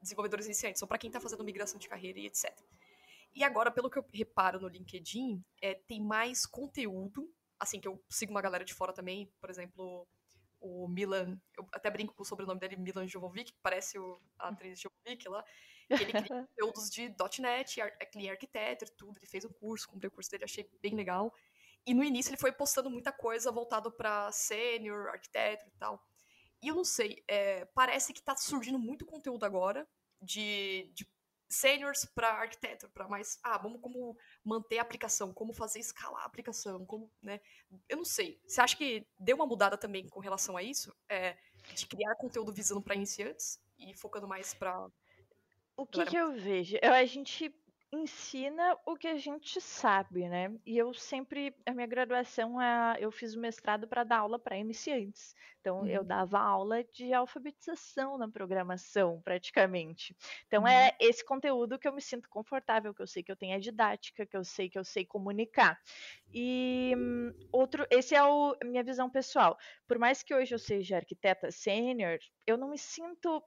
desenvolvedores 0.00 0.44
iniciantes, 0.44 0.82
ou 0.82 0.88
para 0.88 0.98
quem 0.98 1.08
está 1.08 1.18
fazendo 1.18 1.42
migração 1.42 1.78
de 1.78 1.88
carreira 1.88 2.18
e 2.18 2.26
etc. 2.26 2.54
E 3.36 3.44
agora, 3.44 3.70
pelo 3.70 3.90
que 3.90 3.98
eu 3.98 4.06
reparo 4.14 4.58
no 4.58 4.66
LinkedIn, 4.66 5.44
é, 5.60 5.74
tem 5.74 6.02
mais 6.02 6.46
conteúdo. 6.46 7.30
Assim, 7.60 7.78
que 7.78 7.86
eu 7.86 8.02
sigo 8.08 8.30
uma 8.32 8.40
galera 8.40 8.64
de 8.64 8.72
fora 8.72 8.94
também, 8.94 9.30
por 9.38 9.50
exemplo, 9.50 10.08
o 10.58 10.88
Milan, 10.88 11.38
eu 11.56 11.68
até 11.70 11.90
brinco 11.90 12.14
com 12.14 12.22
o 12.22 12.26
sobrenome 12.26 12.58
dele, 12.58 12.76
Milan 12.76 13.06
Jovovic, 13.06 13.52
que 13.52 13.58
parece 13.62 13.98
o, 13.98 14.18
a 14.38 14.48
atriz 14.48 14.80
Jovovic 14.80 15.28
lá, 15.28 15.44
que 15.86 16.02
ele 16.02 16.12
cria 16.12 16.22
conteúdos 16.48 16.88
de 16.90 17.14
.NET, 17.38 17.78
é 17.78 18.30
arquiteto 18.30 18.86
e 18.86 18.90
tudo, 18.96 19.18
ele 19.18 19.26
fez 19.26 19.44
um 19.44 19.52
curso, 19.52 19.86
comprei 19.86 20.08
o 20.08 20.12
curso 20.12 20.30
dele, 20.30 20.44
achei 20.44 20.66
bem 20.82 20.94
legal. 20.94 21.32
E 21.86 21.92
no 21.92 22.02
início 22.02 22.30
ele 22.30 22.40
foi 22.40 22.52
postando 22.52 22.90
muita 22.90 23.12
coisa 23.12 23.52
voltado 23.52 23.92
para 23.92 24.32
sênior, 24.32 25.08
arquiteto 25.08 25.68
e 25.68 25.72
tal. 25.78 26.02
E 26.62 26.68
eu 26.68 26.74
não 26.74 26.84
sei, 26.84 27.22
é, 27.28 27.66
parece 27.66 28.14
que 28.14 28.22
tá 28.22 28.34
surgindo 28.34 28.78
muito 28.78 29.04
conteúdo 29.04 29.44
agora 29.44 29.86
de, 30.22 30.90
de 30.94 31.06
seniors 31.48 32.04
para 32.04 32.28
arquiteto, 32.28 32.88
para 32.90 33.08
mais, 33.08 33.38
ah, 33.42 33.58
vamos 33.58 33.80
como 33.80 34.16
manter 34.44 34.78
a 34.78 34.82
aplicação, 34.82 35.32
como 35.32 35.52
fazer 35.52 35.78
escalar 35.78 36.22
a 36.22 36.26
aplicação, 36.26 36.84
como, 36.86 37.10
né? 37.22 37.40
Eu 37.88 37.98
não 37.98 38.04
sei. 38.04 38.40
Você 38.46 38.60
acha 38.60 38.76
que 38.76 39.06
deu 39.18 39.36
uma 39.36 39.46
mudada 39.46 39.76
também 39.76 40.08
com 40.08 40.20
relação 40.20 40.56
a 40.56 40.62
isso, 40.62 40.94
é, 41.08 41.36
de 41.74 41.86
criar 41.86 42.14
conteúdo 42.16 42.52
visando 42.52 42.82
para 42.82 42.94
iniciantes 42.94 43.60
e 43.78 43.94
focando 43.94 44.26
mais 44.26 44.54
para 44.54 44.88
o 45.76 45.86
que, 45.86 46.04
que 46.06 46.16
eu 46.16 46.32
vejo? 46.32 46.78
Eu, 46.80 46.94
a 46.94 47.04
gente 47.04 47.54
ensina 47.96 48.76
o 48.86 48.96
que 48.96 49.08
a 49.08 49.16
gente 49.16 49.60
sabe, 49.60 50.28
né? 50.28 50.54
E 50.64 50.76
eu 50.76 50.92
sempre, 50.94 51.54
a 51.66 51.72
minha 51.72 51.86
graduação, 51.86 52.56
eu 52.98 53.10
fiz 53.10 53.34
o 53.34 53.40
mestrado 53.40 53.88
para 53.88 54.04
dar 54.04 54.18
aula 54.18 54.38
para 54.38 54.56
iniciantes. 54.56 55.34
Então, 55.60 55.80
uhum. 55.80 55.86
eu 55.86 56.04
dava 56.04 56.38
aula 56.38 56.84
de 56.84 57.12
alfabetização 57.12 58.16
na 58.16 58.28
programação, 58.28 59.20
praticamente. 59.22 60.16
Então, 60.46 60.62
uhum. 60.62 60.68
é 60.68 60.96
esse 61.00 61.24
conteúdo 61.24 61.78
que 61.78 61.88
eu 61.88 61.92
me 61.92 62.00
sinto 62.00 62.28
confortável, 62.28 62.94
que 62.94 63.02
eu 63.02 63.06
sei 63.06 63.22
que 63.22 63.32
eu 63.32 63.36
tenho 63.36 63.56
a 63.56 63.58
didática, 63.58 64.24
que 64.24 64.36
eu 64.36 64.44
sei 64.44 64.70
que 64.70 64.78
eu 64.78 64.84
sei 64.84 65.04
comunicar. 65.04 65.80
E 66.32 66.94
outro, 67.50 67.86
esse 67.90 68.14
é 68.14 68.18
a 68.18 68.28
minha 68.64 68.84
visão 68.84 69.10
pessoal. 69.10 69.58
Por 69.88 69.98
mais 69.98 70.22
que 70.22 70.34
hoje 70.34 70.54
eu 70.54 70.58
seja 70.58 70.96
arquiteta 70.96 71.50
sênior, 71.50 72.18
eu 72.46 72.56
não 72.56 72.70
me 72.70 72.78
sinto 72.78 73.42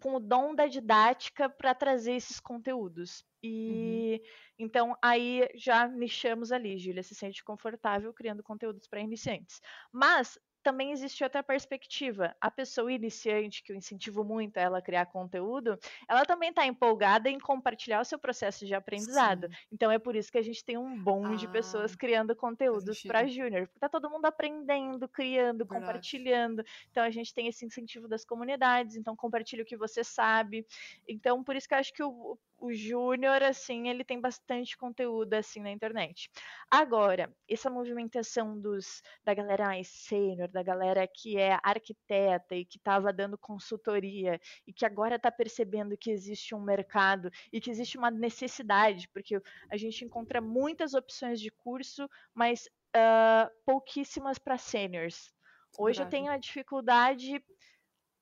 com 0.00 0.14
o 0.14 0.20
dom 0.20 0.54
da 0.54 0.66
didática 0.66 1.48
para 1.48 1.74
trazer 1.74 2.14
esses 2.14 2.40
conteúdos. 2.40 3.24
E 3.42 4.20
uhum. 4.22 4.28
então 4.58 4.96
aí 5.02 5.48
já 5.54 5.86
nichamos 5.86 6.52
ali, 6.52 6.78
Júlia 6.78 7.02
se 7.02 7.14
sente 7.14 7.44
confortável 7.44 8.12
criando 8.12 8.42
conteúdos 8.42 8.86
para 8.88 9.00
iniciantes. 9.00 9.60
Mas 9.92 10.38
também 10.66 10.90
existe 10.90 11.22
outra 11.22 11.44
perspectiva. 11.44 12.34
A 12.40 12.50
pessoa 12.50 12.92
iniciante, 12.92 13.62
que 13.62 13.70
eu 13.70 13.76
incentivo 13.76 14.24
muito 14.24 14.56
ela 14.56 14.78
a 14.78 14.82
criar 14.82 15.06
conteúdo, 15.06 15.78
ela 16.08 16.24
também 16.24 16.48
está 16.50 16.66
empolgada 16.66 17.30
em 17.30 17.38
compartilhar 17.38 18.00
o 18.00 18.04
seu 18.04 18.18
processo 18.18 18.66
de 18.66 18.74
aprendizado. 18.74 19.46
Sim. 19.46 19.54
Então 19.70 19.92
é 19.92 19.98
por 20.00 20.16
isso 20.16 20.32
que 20.32 20.38
a 20.38 20.42
gente 20.42 20.64
tem 20.64 20.76
um 20.76 21.00
bom 21.00 21.24
ah, 21.24 21.36
de 21.36 21.46
pessoas 21.46 21.92
ah, 21.92 21.96
criando 21.96 22.34
conteúdos 22.34 23.00
para 23.04 23.28
júnior. 23.28 23.68
Porque 23.68 23.78
tá 23.78 23.88
todo 23.88 24.10
mundo 24.10 24.24
aprendendo, 24.26 25.08
criando, 25.08 25.58
Verdade. 25.58 25.80
compartilhando. 25.80 26.64
Então 26.90 27.04
a 27.04 27.10
gente 27.10 27.32
tem 27.32 27.46
esse 27.46 27.64
incentivo 27.64 28.08
das 28.08 28.24
comunidades. 28.24 28.96
Então 28.96 29.14
compartilha 29.14 29.62
o 29.62 29.66
que 29.66 29.76
você 29.76 30.02
sabe. 30.02 30.66
Então 31.06 31.44
por 31.44 31.54
isso 31.54 31.68
que 31.68 31.74
eu 31.74 31.78
acho 31.78 31.92
que 31.92 32.02
o, 32.02 32.36
o 32.58 32.72
júnior, 32.72 33.42
assim, 33.42 33.88
ele 33.88 34.04
tem 34.04 34.20
bastante 34.20 34.76
conteúdo, 34.76 35.34
assim, 35.34 35.60
na 35.60 35.70
internet. 35.70 36.30
Agora, 36.70 37.32
essa 37.48 37.70
movimentação 37.70 38.58
dos, 38.58 39.02
da 39.24 39.34
galera 39.34 39.66
mais 39.66 39.88
sênior, 39.88 40.48
da 40.48 40.62
galera 40.62 41.06
que 41.06 41.36
é 41.36 41.58
arquiteta 41.62 42.54
e 42.54 42.64
que 42.64 42.78
estava 42.78 43.12
dando 43.12 43.36
consultoria 43.36 44.40
e 44.66 44.72
que 44.72 44.86
agora 44.86 45.16
está 45.16 45.30
percebendo 45.30 45.96
que 45.96 46.10
existe 46.10 46.54
um 46.54 46.60
mercado 46.60 47.30
e 47.52 47.60
que 47.60 47.70
existe 47.70 47.98
uma 47.98 48.10
necessidade, 48.10 49.08
porque 49.08 49.40
a 49.70 49.76
gente 49.76 50.04
encontra 50.04 50.40
muitas 50.40 50.94
opções 50.94 51.40
de 51.40 51.50
curso, 51.50 52.08
mas 52.34 52.66
uh, 52.96 53.50
pouquíssimas 53.64 54.38
para 54.38 54.58
sêniors. 54.58 55.34
Hoje 55.78 56.02
eu 56.02 56.08
tenho 56.08 56.32
a 56.32 56.38
dificuldade 56.38 57.42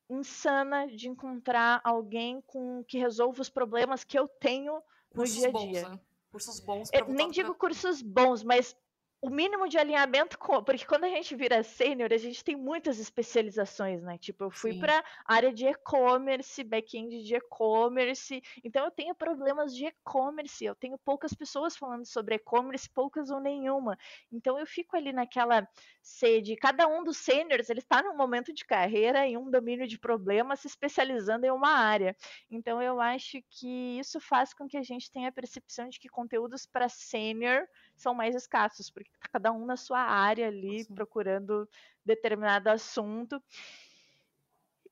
insana 0.09 0.87
de 0.87 1.09
encontrar 1.09 1.81
alguém 1.85 2.41
com 2.47 2.85
que 2.85 2.99
resolva 2.99 3.41
os 3.41 3.49
problemas 3.49 4.05
que 4.05 4.19
eu 4.19 4.29
tenho 4.29 4.75
no 4.75 4.83
cursos 5.15 5.37
dia 5.37 5.49
a 5.49 5.53
dia. 5.53 5.83
Bons, 5.83 5.91
né? 5.91 6.01
Cursos 6.31 6.61
bons. 6.61 6.91
Eu 6.93 7.09
nem 7.09 7.31
digo 7.31 7.55
cursos 7.55 8.03
bons, 8.03 8.43
mas 8.43 8.77
o 9.25 9.31
mínimo 9.31 9.67
de 9.67 9.79
alinhamento 9.79 10.39
com. 10.39 10.63
Porque 10.63 10.85
quando 10.85 11.05
a 11.05 11.09
gente 11.09 11.35
vira 11.35 11.63
sênior, 11.63 12.13
a 12.13 12.19
gente 12.19 12.45
tem 12.45 12.55
muitas 12.55 12.99
especializações, 12.99 14.03
né? 14.03 14.19
Tipo, 14.19 14.45
eu 14.45 14.51
fui 14.51 14.79
para 14.79 15.03
área 15.25 15.51
de 15.51 15.67
e-commerce, 15.67 16.63
back-end 16.63 17.25
de 17.25 17.35
e-commerce. 17.35 18.43
Então, 18.63 18.85
eu 18.85 18.91
tenho 18.91 19.15
problemas 19.15 19.75
de 19.75 19.87
e-commerce. 19.87 20.63
Eu 20.63 20.75
tenho 20.75 20.99
poucas 20.99 21.33
pessoas 21.33 21.75
falando 21.75 22.05
sobre 22.05 22.35
e-commerce, 22.35 22.87
poucas 22.91 23.31
ou 23.31 23.41
nenhuma. 23.41 23.97
Então, 24.31 24.59
eu 24.59 24.67
fico 24.67 24.95
ali 24.95 25.11
naquela 25.11 25.67
sede. 26.03 26.55
Cada 26.57 26.87
um 26.87 27.03
dos 27.03 27.17
sêniores, 27.17 27.71
ele 27.71 27.81
está 27.81 28.03
num 28.03 28.15
momento 28.15 28.53
de 28.53 28.63
carreira 28.63 29.27
em 29.27 29.39
um 29.39 29.51
domínio 29.51 29.89
de 29.89 29.99
problema, 29.99 30.55
se 30.55 30.67
especializando 30.67 31.47
em 31.47 31.51
uma 31.51 31.71
área. 31.71 32.15
Então, 32.51 32.83
eu 32.83 33.01
acho 33.01 33.39
que 33.49 33.99
isso 33.99 34.21
faz 34.21 34.53
com 34.53 34.69
que 34.69 34.77
a 34.77 34.83
gente 34.83 35.11
tenha 35.11 35.31
a 35.31 35.33
percepção 35.33 35.89
de 35.89 35.99
que 35.99 36.11
conteúdos 36.11 36.67
para 36.67 36.91
sênior 36.91 37.67
são 37.97 38.15
mais 38.15 38.35
escassos, 38.35 38.91
porque 38.91 39.11
tá 39.21 39.29
cada 39.33 39.53
um 39.53 39.65
na 39.65 39.77
sua 39.77 40.01
área 40.01 40.49
ali 40.49 40.85
Sim. 40.85 40.95
procurando 40.95 41.69
determinado 42.05 42.69
assunto. 42.69 43.43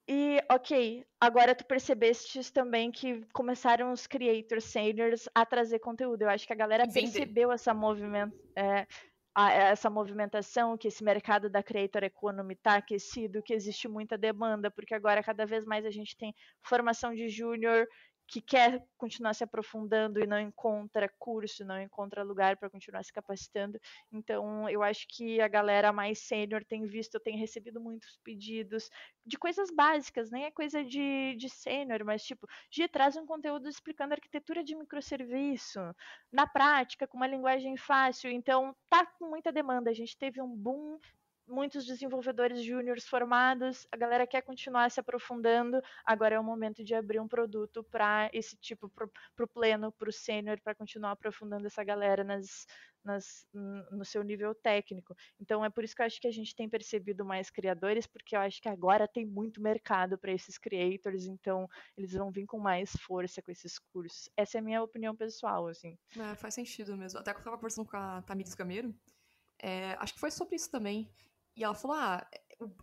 E, 0.08 0.40
ok, 0.50 1.04
agora 1.20 1.54
tu 1.54 1.64
percebeste 1.64 2.52
também 2.52 2.90
que 2.90 3.24
começaram 3.32 3.92
os 3.92 4.06
creators 4.06 4.64
seniors 4.64 5.28
a 5.34 5.46
trazer 5.46 5.78
conteúdo. 5.78 6.22
Eu 6.22 6.28
acho 6.28 6.46
que 6.46 6.52
a 6.52 6.56
galera 6.56 6.88
percebeu 6.88 7.52
essa 7.52 7.72
movimento, 7.72 8.36
é, 8.56 8.86
a, 9.34 9.52
essa 9.52 9.88
movimentação, 9.88 10.76
que 10.76 10.88
esse 10.88 11.04
mercado 11.04 11.48
da 11.48 11.62
creator 11.62 12.02
economy 12.02 12.54
está 12.54 12.76
aquecido, 12.76 13.42
que 13.42 13.54
existe 13.54 13.86
muita 13.86 14.18
demanda, 14.18 14.70
porque 14.70 14.94
agora 14.94 15.22
cada 15.22 15.46
vez 15.46 15.64
mais 15.64 15.86
a 15.86 15.90
gente 15.90 16.16
tem 16.16 16.34
formação 16.60 17.14
de 17.14 17.28
júnior 17.28 17.86
que 18.32 18.40
quer 18.40 18.82
continuar 18.96 19.34
se 19.34 19.44
aprofundando 19.44 20.18
e 20.18 20.26
não 20.26 20.40
encontra 20.40 21.06
curso, 21.18 21.66
não 21.66 21.78
encontra 21.78 22.22
lugar 22.22 22.56
para 22.56 22.70
continuar 22.70 23.04
se 23.04 23.12
capacitando. 23.12 23.78
Então, 24.10 24.66
eu 24.70 24.82
acho 24.82 25.06
que 25.06 25.38
a 25.38 25.46
galera 25.46 25.92
mais 25.92 26.20
sênior 26.20 26.64
tem 26.64 26.86
visto, 26.86 27.20
tem 27.20 27.36
recebido 27.36 27.78
muitos 27.78 28.18
pedidos 28.24 28.88
de 29.26 29.36
coisas 29.36 29.70
básicas, 29.70 30.30
nem 30.30 30.44
é 30.44 30.50
coisa 30.50 30.82
de, 30.82 31.36
de 31.36 31.50
sênior, 31.50 32.02
mas 32.06 32.24
tipo, 32.24 32.48
de 32.70 32.88
traz 32.88 33.18
um 33.18 33.26
conteúdo 33.26 33.68
explicando 33.68 34.14
arquitetura 34.14 34.64
de 34.64 34.74
microserviço, 34.74 35.80
na 36.32 36.46
prática, 36.46 37.06
com 37.06 37.18
uma 37.18 37.26
linguagem 37.26 37.76
fácil. 37.76 38.30
Então, 38.30 38.74
tá 38.88 39.04
com 39.04 39.28
muita 39.28 39.52
demanda. 39.52 39.90
A 39.90 39.94
gente 39.94 40.16
teve 40.16 40.40
um 40.40 40.56
boom 40.56 40.98
muitos 41.46 41.84
desenvolvedores 41.84 42.62
júniores 42.62 43.06
formados, 43.06 43.86
a 43.90 43.96
galera 43.96 44.26
quer 44.26 44.42
continuar 44.42 44.90
se 44.90 45.00
aprofundando, 45.00 45.80
agora 46.04 46.36
é 46.36 46.40
o 46.40 46.44
momento 46.44 46.84
de 46.84 46.94
abrir 46.94 47.20
um 47.20 47.28
produto 47.28 47.84
para 47.84 48.30
esse 48.32 48.56
tipo, 48.56 48.88
para 48.88 49.44
o 49.44 49.48
pleno, 49.48 49.92
para 49.92 50.08
o 50.08 50.12
sênior, 50.12 50.60
para 50.60 50.74
continuar 50.74 51.12
aprofundando 51.12 51.66
essa 51.66 51.82
galera 51.84 52.24
nas, 52.24 52.66
nas, 53.04 53.46
no 53.52 54.04
seu 54.04 54.22
nível 54.22 54.54
técnico. 54.54 55.14
Então 55.40 55.64
é 55.64 55.70
por 55.70 55.84
isso 55.84 55.94
que 55.94 56.02
eu 56.02 56.06
acho 56.06 56.20
que 56.20 56.28
a 56.28 56.32
gente 56.32 56.54
tem 56.54 56.68
percebido 56.68 57.24
mais 57.24 57.50
criadores, 57.50 58.06
porque 58.06 58.36
eu 58.36 58.40
acho 58.40 58.60
que 58.60 58.68
agora 58.68 59.08
tem 59.08 59.26
muito 59.26 59.60
mercado 59.60 60.16
para 60.18 60.32
esses 60.32 60.58
creators, 60.58 61.26
então 61.26 61.68
eles 61.96 62.12
vão 62.12 62.30
vir 62.30 62.46
com 62.46 62.58
mais 62.58 62.92
força 63.02 63.42
com 63.42 63.50
esses 63.50 63.78
cursos. 63.78 64.28
Essa 64.36 64.58
é 64.58 64.60
a 64.60 64.64
minha 64.64 64.82
opinião 64.82 65.14
pessoal, 65.14 65.66
assim. 65.68 65.98
É, 66.18 66.34
faz 66.34 66.54
sentido 66.54 66.96
mesmo. 66.96 67.18
Até 67.18 67.32
que 67.32 67.38
eu 67.38 67.40
estava 67.40 67.56
conversando 67.56 67.88
com 67.88 67.96
a 67.96 68.22
Tamires 68.22 68.54
Gameiro, 68.54 68.94
é, 69.58 69.96
acho 69.98 70.14
que 70.14 70.20
foi 70.20 70.30
sobre 70.30 70.56
isso 70.56 70.70
também. 70.70 71.08
E 71.56 71.64
ela 71.64 71.74
falou: 71.74 71.96
ah, 71.96 72.26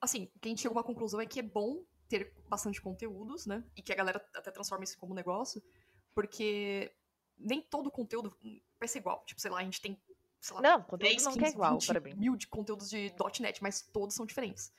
assim, 0.02 0.32
quem 0.42 0.56
chegou 0.56 0.78
a 0.78 0.82
uma 0.82 0.86
conclusão 0.86 1.20
é 1.20 1.26
que 1.26 1.40
é 1.40 1.44
bom 1.44 1.84
ter 2.08 2.34
bastante 2.48 2.82
conteúdos, 2.82 3.46
né? 3.46 3.64
E 3.76 3.82
que 3.82 3.94
a 3.94 3.96
galera 3.96 4.24
até 4.36 4.52
transforma 4.52 4.84
isso 4.84 4.98
como 4.98 5.14
negócio, 5.14 5.62
porque 6.14 6.92
nem 7.38 7.62
todo 7.62 7.92
conteúdo 7.92 8.36
vai 8.80 8.88
ser 8.88 9.00
igual. 9.00 9.24
Tipo, 9.26 9.40
sei 9.40 9.52
lá, 9.52 9.60
a 9.60 9.64
gente 9.64 9.82
tem. 9.82 10.00
Sei 10.42 10.56
lá, 10.56 10.62
não, 10.62 10.82
conteúdo 10.82 11.12
10, 11.12 11.24
não 11.26 11.34
15, 11.34 11.46
é 11.46 11.50
igual 11.50 11.78
para 11.86 12.00
mim. 12.00 12.14
mil 12.16 12.36
de 12.36 12.48
conteúdos 12.48 12.90
de 12.90 13.14
.NET, 13.40 13.62
mas 13.62 13.82
todos 13.82 14.16
são 14.16 14.26
diferentes. 14.26 14.72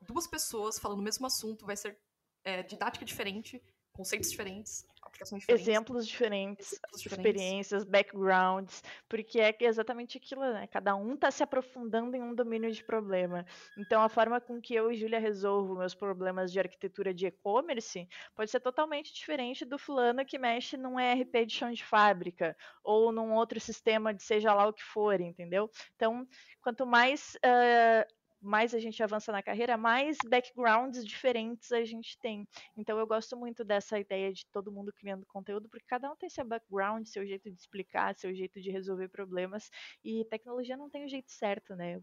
Duas 0.00 0.26
pessoas 0.26 0.78
falando 0.78 1.00
o 1.00 1.02
mesmo 1.02 1.26
assunto 1.26 1.66
vai 1.66 1.76
ser 1.76 1.98
é, 2.44 2.62
didática 2.62 3.04
diferente, 3.04 3.62
conceitos 3.92 4.30
diferentes, 4.30 4.86
aplicações 5.12 5.42
diferentes. 5.42 5.68
Exemplos 5.68 6.08
diferentes, 6.08 6.72
Exemplos 6.72 7.02
diferentes. 7.02 7.42
experiências, 7.42 7.84
backgrounds, 7.84 8.82
porque 9.08 9.40
é 9.40 9.54
exatamente 9.60 10.16
aquilo, 10.16 10.42
né? 10.42 10.66
Cada 10.66 10.96
um 10.96 11.14
está 11.14 11.30
se 11.30 11.42
aprofundando 11.42 12.16
em 12.16 12.22
um 12.22 12.34
domínio 12.34 12.70
de 12.72 12.82
problema. 12.82 13.44
Então, 13.76 14.02
a 14.02 14.08
forma 14.08 14.40
com 14.40 14.60
que 14.60 14.74
eu 14.74 14.90
e 14.90 14.96
Júlia 14.96 15.18
resolvo 15.18 15.76
meus 15.76 15.94
problemas 15.94 16.50
de 16.50 16.58
arquitetura 16.58 17.12
de 17.12 17.26
e-commerce 17.26 18.08
pode 18.34 18.50
ser 18.50 18.60
totalmente 18.60 19.12
diferente 19.12 19.64
do 19.64 19.78
fulano 19.78 20.24
que 20.24 20.38
mexe 20.38 20.76
num 20.76 20.98
ERP 20.98 21.46
de 21.46 21.54
chão 21.54 21.70
de 21.70 21.84
fábrica 21.84 22.56
ou 22.82 23.12
num 23.12 23.34
outro 23.34 23.60
sistema 23.60 24.14
de 24.14 24.22
seja 24.22 24.54
lá 24.54 24.66
o 24.66 24.72
que 24.72 24.82
for, 24.82 25.20
entendeu? 25.20 25.70
Então, 25.94 26.26
quanto 26.60 26.86
mais 26.86 27.36
uh, 27.36 28.21
mais 28.42 28.74
a 28.74 28.80
gente 28.80 29.02
avança 29.02 29.32
na 29.32 29.42
carreira, 29.42 29.76
mais 29.76 30.24
backgrounds 30.24 31.06
diferentes 31.06 31.72
a 31.72 31.84
gente 31.84 32.18
tem. 32.20 32.46
Então 32.76 32.98
eu 32.98 33.06
gosto 33.06 33.36
muito 33.36 33.64
dessa 33.64 33.98
ideia 33.98 34.32
de 34.32 34.46
todo 34.50 34.72
mundo 34.72 34.92
criando 34.92 35.24
conteúdo, 35.26 35.68
porque 35.70 35.86
cada 35.86 36.10
um 36.12 36.16
tem 36.16 36.28
seu 36.28 36.44
background, 36.44 37.06
seu 37.06 37.26
jeito 37.26 37.50
de 37.50 37.60
explicar, 37.60 38.14
seu 38.16 38.34
jeito 38.34 38.60
de 38.60 38.70
resolver 38.70 39.08
problemas, 39.08 39.70
e 40.04 40.24
tecnologia 40.26 40.76
não 40.76 40.90
tem 40.90 41.04
o 41.04 41.08
jeito 41.08 41.30
certo, 41.30 41.74
né? 41.76 42.00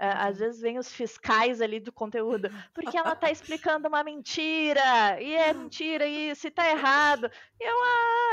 Uh, 0.00 0.28
às 0.28 0.38
vezes 0.38 0.60
vem 0.60 0.78
os 0.78 0.92
fiscais 0.92 1.60
ali 1.60 1.78
do 1.78 1.92
conteúdo, 1.92 2.48
porque 2.74 2.96
ela 2.96 3.12
está 3.12 3.30
explicando 3.30 3.88
uma 3.88 4.02
mentira, 4.02 5.20
e 5.20 5.34
é 5.34 5.52
mentira 5.54 6.06
isso, 6.06 6.46
e 6.46 6.50
tá 6.50 6.68
errado. 6.68 7.30
E 7.60 7.64
eu, 7.64 7.76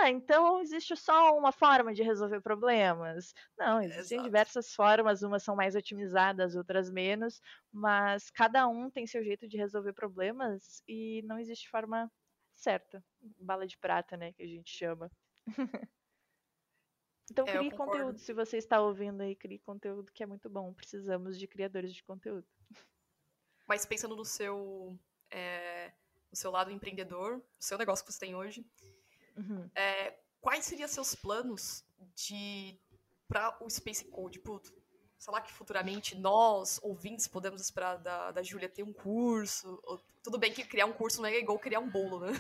ah, 0.03 0.09
então 0.09 0.61
existe 0.61 0.95
só 0.95 1.37
uma 1.37 1.51
forma 1.51 1.93
de 1.93 2.01
resolver 2.01 2.41
problemas. 2.41 3.33
Não, 3.57 3.81
existem 3.81 4.17
Exato. 4.17 4.23
diversas 4.23 4.73
formas, 4.73 5.21
umas 5.21 5.43
são 5.43 5.55
mais 5.55 5.75
otimizadas, 5.75 6.55
outras 6.55 6.89
menos, 6.89 7.41
mas 7.71 8.29
cada 8.31 8.67
um 8.67 8.89
tem 8.89 9.05
seu 9.05 9.23
jeito 9.23 9.47
de 9.47 9.57
resolver 9.57 9.93
problemas 9.93 10.81
e 10.87 11.21
não 11.25 11.37
existe 11.39 11.69
forma 11.69 12.11
certa, 12.55 13.03
bala 13.39 13.65
de 13.67 13.77
prata, 13.77 14.17
né, 14.17 14.33
que 14.33 14.43
a 14.43 14.47
gente 14.47 14.71
chama. 14.71 15.11
Então 17.31 17.45
é, 17.47 17.57
crie 17.57 17.71
conteúdo. 17.71 18.17
Se 18.17 18.33
você 18.33 18.57
está 18.57 18.81
ouvindo 18.81 19.21
aí, 19.21 19.35
crie 19.35 19.59
conteúdo 19.59 20.11
que 20.11 20.23
é 20.23 20.25
muito 20.25 20.49
bom. 20.49 20.73
Precisamos 20.73 21.37
de 21.37 21.47
criadores 21.47 21.93
de 21.93 22.03
conteúdo. 22.03 22.47
Mas 23.67 23.85
pensando 23.85 24.15
no 24.15 24.25
seu, 24.25 24.97
é, 25.29 25.91
no 26.31 26.35
seu 26.35 26.51
lado 26.51 26.71
empreendedor, 26.71 27.37
o 27.37 27.63
seu 27.63 27.77
negócio 27.77 28.03
que 28.03 28.11
você 28.11 28.19
tem 28.19 28.35
hoje, 28.35 28.65
uhum. 29.37 29.69
é, 29.75 30.17
quais 30.41 30.65
seriam 30.65 30.87
seus 30.87 31.13
planos 31.13 31.85
de 32.15 32.79
para 33.27 33.55
o 33.63 33.69
Space 33.69 34.05
Code? 34.05 34.39
Puto, 34.39 34.73
sei 35.19 35.33
lá 35.33 35.41
que 35.41 35.51
futuramente 35.51 36.17
nós, 36.17 36.79
ouvintes, 36.81 37.27
podemos 37.27 37.61
esperar 37.61 37.97
da, 37.97 38.31
da 38.31 38.41
Júlia 38.41 38.69
ter 38.69 38.83
um 38.83 38.93
curso. 38.93 39.77
Ou, 39.83 39.99
tudo 40.23 40.37
bem 40.37 40.51
que 40.51 40.65
criar 40.65 40.85
um 40.85 40.91
curso 40.93 41.21
não 41.21 41.29
é 41.29 41.37
igual 41.39 41.57
criar 41.57 41.79
um 41.79 41.89
bolo, 41.89 42.19
né? 42.19 42.33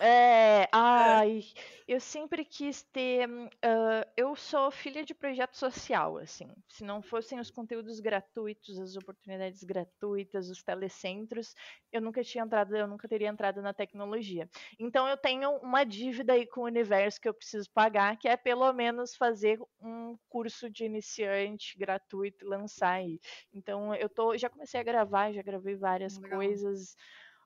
É, 0.00 0.68
ai, 0.72 1.44
eu 1.86 2.00
sempre 2.00 2.44
quis 2.44 2.82
ter. 2.82 3.28
Uh, 3.28 4.04
eu 4.16 4.34
sou 4.34 4.70
filha 4.70 5.04
de 5.04 5.14
projeto 5.14 5.56
social, 5.56 6.18
assim. 6.18 6.48
Se 6.68 6.82
não 6.82 7.00
fossem 7.00 7.38
os 7.38 7.50
conteúdos 7.50 8.00
gratuitos, 8.00 8.78
as 8.80 8.96
oportunidades 8.96 9.62
gratuitas, 9.62 10.50
os 10.50 10.62
telecentros, 10.62 11.54
eu 11.92 12.00
nunca 12.00 12.22
tinha 12.22 12.44
entrado, 12.44 12.76
eu 12.76 12.86
nunca 12.86 13.08
teria 13.08 13.28
entrado 13.28 13.62
na 13.62 13.72
tecnologia. 13.72 14.48
Então 14.78 15.06
eu 15.08 15.16
tenho 15.16 15.50
uma 15.58 15.84
dívida 15.84 16.32
aí 16.32 16.46
com 16.46 16.62
o 16.62 16.66
universo 16.66 17.20
que 17.20 17.28
eu 17.28 17.34
preciso 17.34 17.70
pagar, 17.70 18.16
que 18.18 18.28
é 18.28 18.36
pelo 18.36 18.72
menos 18.72 19.14
fazer 19.16 19.60
um 19.80 20.16
curso 20.28 20.68
de 20.68 20.84
iniciante 20.84 21.78
gratuito 21.78 22.03
e 22.24 22.34
lançar 22.42 22.92
aí. 22.94 23.18
Então 23.52 23.94
eu 23.94 24.08
tô, 24.08 24.36
já 24.36 24.48
comecei 24.50 24.80
a 24.80 24.82
gravar, 24.84 25.32
já 25.32 25.42
gravei 25.42 25.76
várias 25.76 26.18
Legal. 26.18 26.38
coisas 26.38 26.96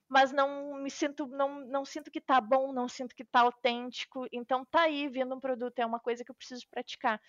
mas 0.08 0.32
não 0.32 0.74
me 0.74 0.90
sinto, 0.90 1.26
não, 1.26 1.60
não 1.66 1.84
sinto 1.84 2.10
que 2.10 2.20
tá 2.20 2.40
bom, 2.40 2.72
não 2.72 2.88
sinto 2.88 3.14
que 3.14 3.24
tá 3.24 3.40
autêntico. 3.40 4.26
Então 4.32 4.64
tá 4.64 4.82
aí 4.82 5.08
vindo 5.08 5.34
um 5.34 5.40
produto, 5.40 5.78
é 5.78 5.84
uma 5.84 6.00
coisa 6.00 6.24
que 6.24 6.30
eu 6.30 6.34
preciso 6.34 6.66
praticar. 6.70 7.20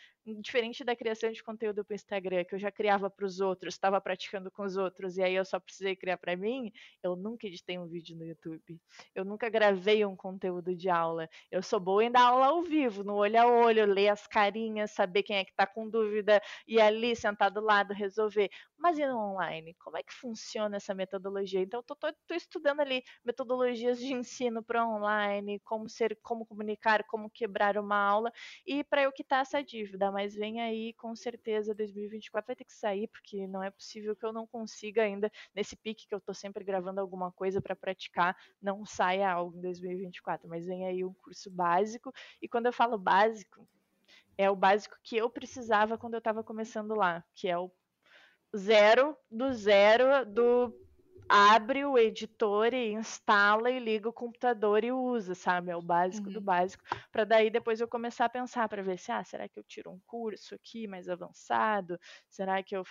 Diferente 0.41 0.83
da 0.83 0.95
criação 0.95 1.31
de 1.31 1.43
conteúdo 1.43 1.83
para 1.83 1.93
o 1.93 1.95
Instagram, 1.95 2.45
que 2.45 2.55
eu 2.55 2.59
já 2.59 2.71
criava 2.71 3.09
para 3.09 3.25
os 3.25 3.39
outros, 3.41 3.73
estava 3.73 3.99
praticando 3.99 4.49
com 4.51 4.63
os 4.63 4.77
outros 4.77 5.17
e 5.17 5.23
aí 5.23 5.33
eu 5.33 5.43
só 5.43 5.59
precisei 5.59 5.95
criar 5.95 6.17
para 6.17 6.37
mim, 6.37 6.71
eu 7.03 7.15
nunca 7.15 7.47
editei 7.47 7.77
um 7.77 7.87
vídeo 7.87 8.15
no 8.15 8.25
YouTube. 8.25 8.79
Eu 9.13 9.25
nunca 9.25 9.49
gravei 9.49 10.05
um 10.05 10.15
conteúdo 10.15 10.75
de 10.75 10.87
aula. 10.87 11.27
Eu 11.51 11.63
sou 11.63 11.79
boa 11.79 12.03
em 12.03 12.11
dar 12.11 12.27
aula 12.27 12.45
ao 12.47 12.61
vivo, 12.61 13.03
no 13.03 13.15
olho 13.15 13.41
a 13.41 13.47
olho, 13.47 13.85
ler 13.85 14.09
as 14.09 14.27
carinhas, 14.27 14.91
saber 14.91 15.23
quem 15.23 15.37
é 15.37 15.43
que 15.43 15.51
está 15.51 15.65
com 15.65 15.89
dúvida 15.89 16.41
e 16.67 16.79
ali 16.79 17.15
sentar 17.15 17.49
do 17.51 17.59
lado 17.59 17.93
resolver. 17.93 18.49
Mas 18.77 18.97
e 18.97 19.05
no 19.05 19.17
online? 19.17 19.75
Como 19.79 19.97
é 19.97 20.03
que 20.03 20.13
funciona 20.13 20.77
essa 20.77 20.93
metodologia? 20.93 21.61
Então, 21.61 21.83
eu 21.89 21.93
estou 22.09 22.37
estudando 22.37 22.68
ali 22.77 23.03
metodologias 23.23 23.99
de 23.99 24.13
ensino 24.13 24.61
para 24.63 24.85
online, 24.87 25.59
como 25.61 25.87
ser, 25.89 26.17
como 26.21 26.45
comunicar, 26.45 27.03
como 27.05 27.29
quebrar 27.29 27.77
uma 27.77 27.97
aula, 27.97 28.31
e 28.65 28.83
para 28.83 29.03
eu 29.03 29.11
quitar 29.11 29.41
essa 29.41 29.63
dívida. 29.63 30.11
Mas 30.11 30.35
vem 30.35 30.61
aí, 30.61 30.93
com 30.93 31.15
certeza, 31.15 31.73
2024 31.73 32.47
vai 32.47 32.55
ter 32.55 32.65
que 32.65 32.73
sair, 32.73 33.07
porque 33.07 33.47
não 33.47 33.63
é 33.63 33.71
possível 33.71 34.15
que 34.15 34.25
eu 34.25 34.33
não 34.33 34.45
consiga 34.47 35.03
ainda, 35.03 35.31
nesse 35.55 35.75
pique 35.75 36.07
que 36.07 36.13
eu 36.13 36.19
estou 36.19 36.35
sempre 36.35 36.63
gravando 36.63 36.99
alguma 37.01 37.31
coisa 37.31 37.61
para 37.61 37.75
praticar, 37.75 38.35
não 38.61 38.85
saia 38.85 39.31
algo 39.31 39.57
em 39.57 39.61
2024. 39.61 40.47
Mas 40.49 40.65
vem 40.65 40.85
aí 40.85 41.03
um 41.03 41.13
curso 41.13 41.49
básico, 41.49 42.11
e 42.41 42.47
quando 42.47 42.65
eu 42.67 42.73
falo 42.73 42.97
básico, 42.97 43.67
É 44.37 44.49
o 44.49 44.55
básico 44.55 44.97
que 45.03 45.17
eu 45.17 45.29
precisava 45.29 45.97
quando 45.97 46.13
eu 46.13 46.19
estava 46.19 46.43
começando 46.43 46.95
lá, 46.95 47.23
que 47.35 47.49
é 47.49 47.57
o 47.57 47.69
zero 48.55 49.15
do 49.29 49.53
zero 49.53 50.25
do 50.25 50.73
abre 51.29 51.85
o 51.85 51.97
editor 51.97 52.73
e 52.73 52.91
instala 52.93 53.69
e 53.69 53.79
liga 53.79 54.09
o 54.09 54.13
computador 54.13 54.83
e 54.83 54.91
usa, 54.91 55.35
sabe? 55.35 55.71
É 55.71 55.75
o 55.75 55.81
básico 55.81 56.27
uhum. 56.27 56.33
do 56.33 56.41
básico, 56.41 56.83
para 57.11 57.23
daí 57.23 57.51
depois 57.51 57.79
eu 57.79 57.87
começar 57.87 58.25
a 58.25 58.29
pensar 58.29 58.67
para 58.67 58.81
ver 58.81 58.97
se, 58.97 59.11
ah, 59.11 59.23
será 59.23 59.47
que 59.47 59.59
eu 59.59 59.63
tiro 59.63 59.91
um 59.91 59.99
curso 60.07 60.55
aqui 60.55 60.87
mais 60.87 61.07
avançado? 61.07 61.99
Será 62.27 62.63
que 62.63 62.75
eu 62.75 62.83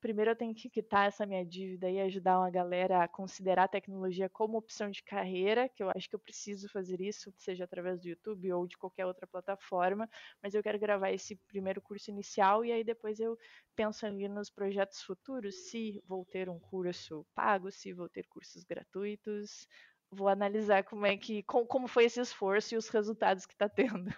primeiro 0.00 0.30
eu 0.30 0.36
tenho 0.36 0.54
que 0.54 0.68
quitar 0.68 1.08
essa 1.08 1.26
minha 1.26 1.44
dívida 1.44 1.90
e 1.90 2.00
ajudar 2.00 2.38
uma 2.38 2.50
galera 2.50 3.02
a 3.02 3.08
considerar 3.08 3.64
a 3.64 3.68
tecnologia 3.68 4.28
como 4.28 4.58
opção 4.58 4.90
de 4.90 5.02
carreira, 5.02 5.68
que 5.68 5.82
eu 5.82 5.90
acho 5.94 6.08
que 6.08 6.14
eu 6.14 6.20
preciso 6.20 6.68
fazer 6.68 7.00
isso, 7.00 7.32
seja 7.36 7.64
através 7.64 8.00
do 8.00 8.08
YouTube 8.08 8.52
ou 8.52 8.66
de 8.66 8.76
qualquer 8.76 9.06
outra 9.06 9.26
plataforma, 9.26 10.08
mas 10.42 10.54
eu 10.54 10.62
quero 10.62 10.78
gravar 10.78 11.10
esse 11.10 11.36
primeiro 11.48 11.80
curso 11.80 12.10
inicial 12.10 12.64
e 12.64 12.72
aí 12.72 12.84
depois 12.84 13.18
eu 13.20 13.38
penso 13.74 14.06
ali 14.06 14.28
nos 14.28 14.50
projetos 14.50 15.02
futuros, 15.02 15.68
se 15.68 16.02
vou 16.06 16.24
ter 16.24 16.48
um 16.48 16.58
curso 16.58 17.26
pago, 17.34 17.70
se 17.70 17.92
vou 17.92 18.08
ter 18.08 18.26
cursos 18.28 18.64
gratuitos, 18.64 19.66
vou 20.10 20.28
analisar 20.28 20.84
como 20.84 21.06
é 21.06 21.16
que 21.16 21.42
como 21.42 21.88
foi 21.88 22.04
esse 22.04 22.20
esforço 22.20 22.74
e 22.74 22.78
os 22.78 22.88
resultados 22.88 23.46
que 23.46 23.54
está 23.54 23.68
tendo. 23.68 24.10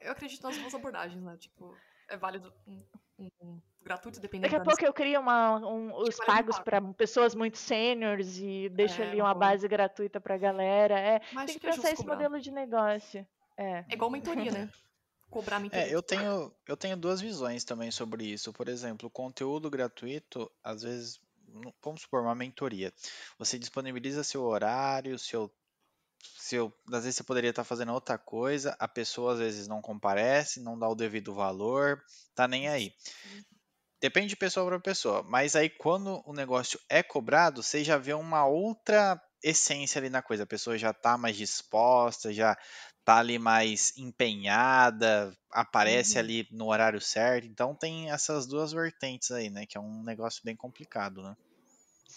Eu 0.00 0.12
acredito 0.12 0.42
nas 0.42 0.56
duas 0.56 0.74
abordagens, 0.74 1.22
né? 1.22 1.36
Tipo, 1.36 1.76
é 2.08 2.16
válido 2.16 2.52
um, 3.18 3.60
gratuito, 3.82 4.20
dependendo 4.20 4.50
Daqui 4.50 4.60
a 4.60 4.64
pouco 4.64 4.84
eu 4.84 4.92
crio 4.92 5.20
uma, 5.20 5.58
um, 5.58 5.94
os 5.96 6.16
pagos 6.16 6.58
para 6.58 6.80
pessoas 6.80 7.34
muito 7.34 7.56
sêniores 7.56 8.38
e 8.38 8.68
deixo 8.68 9.00
é, 9.00 9.08
ali 9.08 9.20
uma 9.20 9.32
bom. 9.32 9.40
base 9.40 9.66
gratuita 9.68 10.20
para 10.20 10.34
a 10.34 10.38
galera. 10.38 10.98
É, 10.98 11.20
Mas 11.32 11.46
tem 11.46 11.54
que, 11.54 11.60
que 11.60 11.74
pensar 11.74 11.92
esse 11.92 12.02
cobrar. 12.02 12.16
modelo 12.16 12.40
de 12.40 12.50
negócio. 12.50 13.26
É, 13.56 13.84
é 13.88 13.94
igual 13.94 14.10
mentoria, 14.10 14.50
né? 14.50 14.70
Cobrar 15.30 15.58
mentoria. 15.58 15.86
É, 15.86 15.94
eu 15.94 16.02
tenho, 16.02 16.52
eu 16.66 16.76
tenho 16.76 16.96
duas 16.96 17.20
visões 17.20 17.64
também 17.64 17.90
sobre 17.90 18.24
isso. 18.24 18.52
Por 18.52 18.68
exemplo, 18.68 19.10
conteúdo 19.10 19.68
gratuito, 19.68 20.50
às 20.62 20.82
vezes, 20.82 21.20
vamos 21.82 22.02
supor, 22.02 22.22
uma 22.22 22.34
mentoria. 22.34 22.92
Você 23.38 23.58
disponibiliza 23.58 24.22
seu 24.22 24.42
horário, 24.44 25.18
seu 25.18 25.52
se 26.38 26.56
eu, 26.56 26.72
às 26.92 27.04
vezes 27.04 27.16
você 27.16 27.24
poderia 27.24 27.50
estar 27.50 27.64
fazendo 27.64 27.92
outra 27.92 28.16
coisa, 28.16 28.76
a 28.78 28.86
pessoa 28.86 29.32
às 29.32 29.38
vezes 29.38 29.66
não 29.66 29.80
comparece, 29.82 30.60
não 30.60 30.78
dá 30.78 30.88
o 30.88 30.94
devido 30.94 31.34
valor, 31.34 32.02
tá 32.34 32.46
nem 32.46 32.68
aí. 32.68 32.92
Depende 34.00 34.28
de 34.28 34.36
pessoa 34.36 34.66
para 34.66 34.78
pessoa, 34.78 35.22
mas 35.22 35.56
aí 35.56 35.70
quando 35.70 36.22
o 36.26 36.32
negócio 36.32 36.78
é 36.88 37.02
cobrado, 37.02 37.62
você 37.62 37.82
já 37.82 37.96
vê 37.96 38.12
uma 38.12 38.46
outra 38.46 39.20
essência 39.42 39.98
ali 39.98 40.10
na 40.10 40.22
coisa. 40.22 40.42
A 40.42 40.46
pessoa 40.46 40.76
já 40.76 40.92
tá 40.92 41.16
mais 41.16 41.36
disposta, 41.36 42.32
já 42.32 42.56
tá 43.04 43.18
ali 43.18 43.38
mais 43.38 43.96
empenhada, 43.96 45.32
aparece 45.50 46.14
uhum. 46.14 46.20
ali 46.20 46.48
no 46.50 46.66
horário 46.66 47.00
certo. 47.00 47.46
Então 47.46 47.74
tem 47.74 48.10
essas 48.10 48.46
duas 48.46 48.72
vertentes 48.72 49.30
aí, 49.30 49.48
né? 49.48 49.64
Que 49.66 49.78
é 49.78 49.80
um 49.80 50.02
negócio 50.02 50.42
bem 50.44 50.56
complicado, 50.56 51.22
né? 51.22 51.36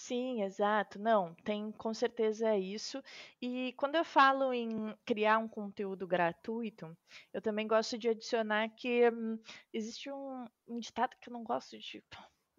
Sim, 0.09 0.41
exato. 0.41 0.97
Não, 0.97 1.35
tem 1.43 1.71
com 1.71 1.93
certeza 1.93 2.57
isso. 2.57 2.99
E 3.39 3.73
quando 3.73 3.93
eu 3.95 4.03
falo 4.03 4.51
em 4.51 4.95
criar 5.05 5.37
um 5.37 5.47
conteúdo 5.47 6.07
gratuito, 6.07 6.97
eu 7.31 7.39
também 7.41 7.67
gosto 7.67 7.95
de 7.95 8.09
adicionar 8.09 8.69
que 8.69 9.07
hum, 9.11 9.37
existe 9.71 10.09
um, 10.11 10.45
um 10.67 10.79
ditado 10.79 11.15
que 11.21 11.29
eu 11.29 11.33
não 11.33 11.43
gosto 11.43 11.77
de 11.77 12.03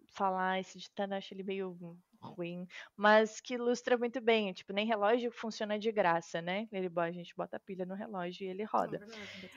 falar, 0.07 0.59
esse 0.61 0.79
ditado 0.79 1.11
eu 1.13 1.17
acho 1.17 1.33
ele 1.33 1.43
meio 1.43 1.77
ruim, 2.21 2.67
mas 2.95 3.41
que 3.41 3.55
ilustra 3.55 3.97
muito 3.97 4.21
bem. 4.21 4.53
Tipo, 4.53 4.73
nem 4.73 4.85
relógio 4.85 5.31
funciona 5.31 5.77
de 5.77 5.91
graça, 5.91 6.41
né? 6.41 6.67
Ele, 6.71 6.89
a 6.95 7.11
gente 7.11 7.35
bota 7.35 7.57
a 7.57 7.59
pilha 7.59 7.85
no 7.85 7.95
relógio 7.95 8.45
e 8.45 8.49
ele 8.49 8.63
roda. 8.63 8.99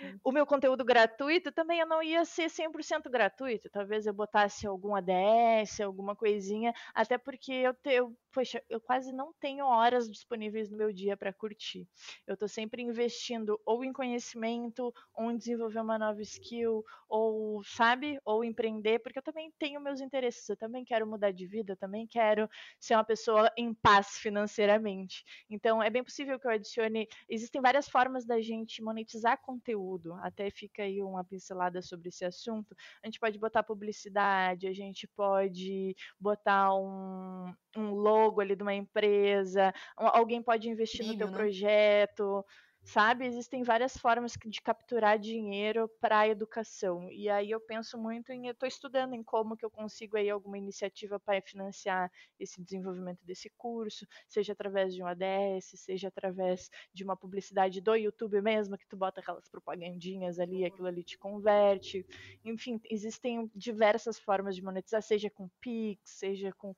É 0.02 0.14
o 0.22 0.32
meu 0.32 0.46
conteúdo 0.46 0.84
gratuito 0.84 1.52
também 1.52 1.80
eu 1.80 1.86
não 1.86 2.02
ia 2.02 2.24
ser 2.24 2.48
100% 2.48 3.10
gratuito. 3.10 3.68
Talvez 3.70 4.06
eu 4.06 4.14
botasse 4.14 4.66
algum 4.66 4.94
ADS, 4.94 5.80
alguma 5.80 6.16
coisinha, 6.16 6.72
até 6.94 7.18
porque 7.18 7.52
eu, 7.52 7.74
te, 7.74 7.90
eu 7.90 8.16
poxa, 8.34 8.60
eu 8.68 8.80
quase 8.80 9.12
não 9.12 9.32
tenho 9.40 9.64
horas 9.64 10.10
disponíveis 10.10 10.68
no 10.70 10.76
meu 10.76 10.92
dia 10.92 11.16
para 11.16 11.32
curtir. 11.32 11.88
Eu 12.26 12.34
estou 12.34 12.48
sempre 12.48 12.82
investindo 12.82 13.60
ou 13.64 13.84
em 13.84 13.92
conhecimento, 13.92 14.92
ou 15.14 15.30
em 15.30 15.36
desenvolver 15.36 15.80
uma 15.80 15.96
nova 15.96 16.20
skill, 16.20 16.84
ou, 17.08 17.62
sabe, 17.64 18.18
ou 18.24 18.44
empreender, 18.44 18.98
porque 18.98 19.18
eu 19.18 19.22
também 19.22 19.52
tenho 19.56 19.80
meus 19.80 20.00
interesses, 20.00 20.48
eu 20.48 20.56
também 20.56 20.84
quero 20.84 21.06
mudar 21.06 21.30
de 21.30 21.46
vida, 21.46 21.72
eu 21.72 21.76
também 21.76 22.06
quero 22.06 22.48
ser 22.78 22.94
uma 22.94 23.04
pessoa 23.04 23.50
em 23.56 23.72
paz 23.74 24.18
financeiramente. 24.18 25.24
Então, 25.48 25.82
é 25.82 25.90
bem 25.90 26.02
possível 26.04 26.38
que 26.38 26.46
eu 26.46 26.50
adicione. 26.50 27.08
Existem 27.28 27.60
várias 27.60 27.88
formas 27.88 28.24
da 28.24 28.40
gente 28.40 28.82
monetizar 28.82 29.40
conteúdo, 29.40 30.14
até 30.22 30.50
fica 30.50 30.82
aí 30.82 31.02
uma 31.02 31.24
pincelada 31.24 31.80
sobre 31.82 32.08
esse 32.08 32.24
assunto. 32.24 32.74
A 33.02 33.06
gente 33.06 33.20
pode 33.20 33.38
botar 33.38 33.62
publicidade, 33.62 34.66
a 34.66 34.72
gente 34.72 35.06
pode 35.08 35.94
botar 36.18 36.74
um, 36.74 37.54
um 37.76 37.90
logo 37.90 38.40
ali 38.40 38.54
de 38.54 38.62
uma 38.62 38.74
empresa, 38.74 39.72
alguém 39.96 40.42
pode 40.42 40.68
investir 40.68 41.06
no 41.06 41.16
teu 41.16 41.28
né? 41.28 41.36
projeto, 41.36 42.44
sabe? 42.84 43.26
Existem 43.26 43.62
várias 43.62 43.96
formas 43.96 44.36
de 44.44 44.60
capturar 44.60 45.18
dinheiro 45.18 45.88
para 46.00 46.20
a 46.20 46.28
educação. 46.28 47.10
E 47.10 47.28
aí 47.30 47.50
eu 47.50 47.60
penso 47.60 47.96
muito 47.98 48.30
em, 48.30 48.46
eu 48.46 48.52
estou 48.52 48.68
estudando 48.68 49.14
em 49.14 49.22
como 49.22 49.56
que 49.56 49.64
eu 49.64 49.70
consigo 49.70 50.16
aí 50.16 50.28
alguma 50.28 50.58
iniciativa 50.58 51.18
para 51.18 51.40
financiar 51.40 52.10
esse 52.38 52.62
desenvolvimento 52.62 53.24
desse 53.24 53.50
curso, 53.56 54.06
seja 54.28 54.52
através 54.52 54.94
de 54.94 55.02
um 55.02 55.06
ADS, 55.06 55.72
seja 55.76 56.08
através 56.08 56.70
de 56.92 57.02
uma 57.02 57.16
publicidade 57.16 57.80
do 57.80 57.94
YouTube 57.96 58.40
mesmo, 58.42 58.76
que 58.76 58.86
tu 58.86 58.96
bota 58.96 59.20
aquelas 59.20 59.48
propagandinhas 59.48 60.38
ali, 60.38 60.64
aquilo 60.64 60.86
ali 60.86 61.02
te 61.02 61.16
converte. 61.16 62.06
Enfim, 62.44 62.80
existem 62.90 63.50
diversas 63.54 64.18
formas 64.18 64.54
de 64.54 64.62
monetizar, 64.62 65.02
seja 65.02 65.30
com 65.30 65.48
Pix, 65.60 66.00
seja 66.04 66.52
com 66.52 66.74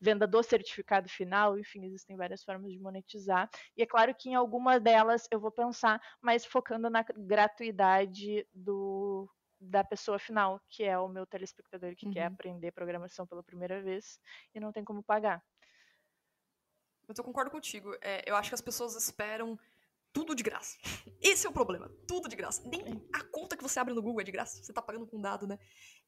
venda 0.00 0.26
do 0.26 0.42
certificado 0.42 1.08
final, 1.08 1.58
enfim, 1.58 1.84
existem 1.84 2.16
várias 2.16 2.44
formas 2.44 2.72
de 2.72 2.78
monetizar. 2.78 3.50
E 3.76 3.82
é 3.82 3.86
claro 3.86 4.14
que 4.14 4.30
em 4.30 4.34
alguma 4.34 4.78
delas 4.78 5.26
eu 5.30 5.39
eu 5.40 5.42
vou 5.42 5.50
pensar, 5.50 6.00
mas 6.20 6.44
focando 6.44 6.90
na 6.90 7.02
gratuidade 7.02 8.46
do 8.52 9.28
da 9.62 9.84
pessoa 9.84 10.18
final, 10.18 10.58
que 10.70 10.82
é 10.82 10.98
o 10.98 11.06
meu 11.06 11.26
telespectador 11.26 11.94
que 11.94 12.06
uhum. 12.06 12.12
quer 12.12 12.24
aprender 12.24 12.72
programação 12.72 13.26
pela 13.26 13.42
primeira 13.42 13.82
vez 13.82 14.18
e 14.54 14.60
não 14.60 14.72
tem 14.72 14.82
como 14.82 15.02
pagar. 15.02 15.44
Eu 17.06 17.24
concordo 17.24 17.50
contigo. 17.50 17.94
É, 18.00 18.22
eu 18.24 18.36
acho 18.36 18.48
que 18.48 18.54
as 18.54 18.60
pessoas 18.62 18.96
esperam 18.96 19.58
tudo 20.14 20.34
de 20.34 20.42
graça. 20.42 20.78
Esse 21.20 21.46
é 21.46 21.50
o 21.50 21.52
problema. 21.52 21.90
Tudo 22.08 22.26
de 22.26 22.36
graça. 22.36 22.66
Nem 22.66 23.06
a 23.12 23.22
conta 23.24 23.54
que 23.54 23.62
você 23.62 23.78
abre 23.78 23.92
no 23.92 24.00
Google 24.00 24.22
é 24.22 24.24
de 24.24 24.32
graça. 24.32 24.62
Você 24.62 24.72
tá 24.72 24.80
pagando 24.80 25.06
com 25.06 25.20
dado, 25.20 25.46
né? 25.46 25.58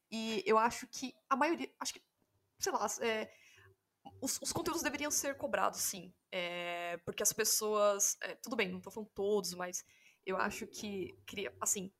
E 0.09 0.41
eu 0.47 0.57
acho 0.57 0.87
que 0.87 1.13
a 1.29 1.35
maioria. 1.35 1.69
Acho 1.79 1.93
que. 1.93 2.01
Sei 2.57 2.71
lá. 2.71 2.87
É, 3.01 3.31
os, 4.23 4.39
os, 4.41 4.53
conteúdos 4.53 4.81
deveriam 4.81 5.11
ser 5.11 5.35
cobrados, 5.35 5.81
sim. 5.81 6.13
É, 6.31 6.97
porque 7.05 7.21
as 7.21 7.33
pessoas. 7.33 8.17
É, 8.21 8.35
tudo 8.35 8.55
bem, 8.55 8.69
não 8.69 8.79
tô 8.79 8.89
falando 8.89 9.11
todos, 9.13 9.53
mas 9.53 9.83
eu 10.25 10.37
acho 10.37 10.65
que. 10.65 11.13
Cria, 11.25 11.53
assim, 11.59 11.91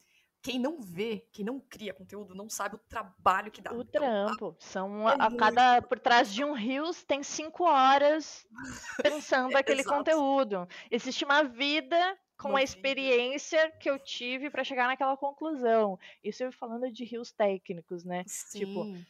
quem 0.41 0.57
não 0.57 0.81
vê, 0.81 1.27
quem 1.31 1.43
não 1.43 1.59
cria 1.59 1.93
conteúdo, 1.93 2.33
não 2.33 2.49
sabe 2.49 2.75
o 2.75 2.79
trabalho 2.89 3.51
que 3.51 3.61
dá. 3.61 3.73
O 3.73 3.81
então, 3.81 4.01
trampo. 4.01 4.55
São 4.59 5.09
é 5.09 5.15
a, 5.19 5.35
cada. 5.35 5.81
Por 5.81 5.99
trás 5.99 6.33
de 6.33 6.43
um 6.43 6.53
Rios 6.53 7.03
tem 7.03 7.21
cinco 7.23 7.65
horas 7.65 8.45
pensando 9.03 9.55
aquele 9.57 9.83
conteúdo. 9.83 10.67
Existe 10.89 11.25
uma 11.25 11.43
vida 11.43 12.17
com 12.37 12.57
a 12.57 12.63
experiência 12.63 13.71
que 13.79 13.89
eu 13.89 13.97
tive 13.97 14.49
para 14.49 14.63
chegar 14.63 14.87
naquela 14.87 15.15
conclusão. 15.15 15.97
Isso 16.21 16.43
eu 16.43 16.51
falando 16.51 16.91
de 16.91 17.05
rios 17.05 17.31
técnicos, 17.31 18.03
né? 18.03 18.23
Tipo, 18.23 18.29
sim. 18.29 18.59
Tipo, 18.59 19.05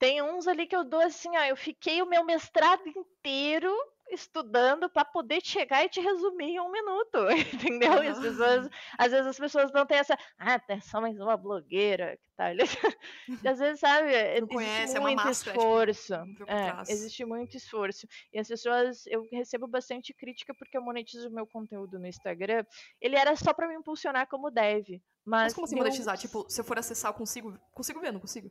tem 0.00 0.22
uns 0.22 0.48
ali 0.48 0.66
que 0.66 0.74
eu 0.74 0.82
dou 0.82 1.00
assim, 1.00 1.28
ó, 1.36 1.44
eu 1.44 1.54
fiquei 1.54 2.00
o 2.00 2.06
meu 2.06 2.24
mestrado 2.24 2.82
inteiro 2.88 3.70
estudando 4.10 4.88
para 4.88 5.04
poder 5.04 5.40
chegar 5.44 5.84
e 5.84 5.90
te 5.90 6.00
resumir 6.00 6.52
em 6.54 6.60
um 6.60 6.72
minuto, 6.72 7.18
entendeu? 7.54 7.92
Uhum. 7.92 8.02
E 8.02 8.08
as 8.08 8.18
pessoas, 8.18 8.70
às 8.98 9.12
vezes 9.12 9.26
as 9.26 9.38
pessoas 9.38 9.70
não 9.72 9.84
têm 9.84 9.98
essa, 9.98 10.18
ah, 10.38 10.58
tem 10.58 10.80
só 10.80 11.02
mais 11.02 11.20
uma 11.20 11.36
blogueira, 11.36 12.16
que 12.16 12.30
tal? 12.34 12.50
às 13.46 13.58
vezes, 13.58 13.78
sabe, 13.78 14.08
não 14.40 14.48
existe 14.48 14.54
conhece, 14.54 14.96
é 14.96 15.00
muito 15.00 15.28
é 15.28 15.30
esforço. 15.30 16.14
Tipo, 16.24 16.50
é, 16.50 16.82
existe 16.88 17.24
muito 17.26 17.56
esforço. 17.58 18.08
E 18.32 18.40
as 18.40 18.48
pessoas, 18.48 19.06
eu 19.06 19.28
recebo 19.30 19.68
bastante 19.68 20.14
crítica 20.14 20.54
porque 20.54 20.78
eu 20.78 20.82
monetizo 20.82 21.28
o 21.28 21.32
meu 21.32 21.46
conteúdo 21.46 21.98
no 21.98 22.06
Instagram. 22.06 22.64
Ele 23.00 23.16
era 23.16 23.36
só 23.36 23.52
para 23.52 23.68
me 23.68 23.74
impulsionar 23.74 24.26
como 24.26 24.50
dev. 24.50 25.00
Mas, 25.24 25.42
mas 25.42 25.54
como 25.54 25.66
assim 25.66 25.76
monetizar? 25.76 26.16
Tipo, 26.16 26.46
se 26.48 26.58
eu 26.58 26.64
for 26.64 26.78
acessar, 26.78 27.10
eu 27.10 27.14
consigo, 27.14 27.56
consigo 27.74 28.00
ver, 28.00 28.12
não 28.12 28.20
consigo? 28.20 28.50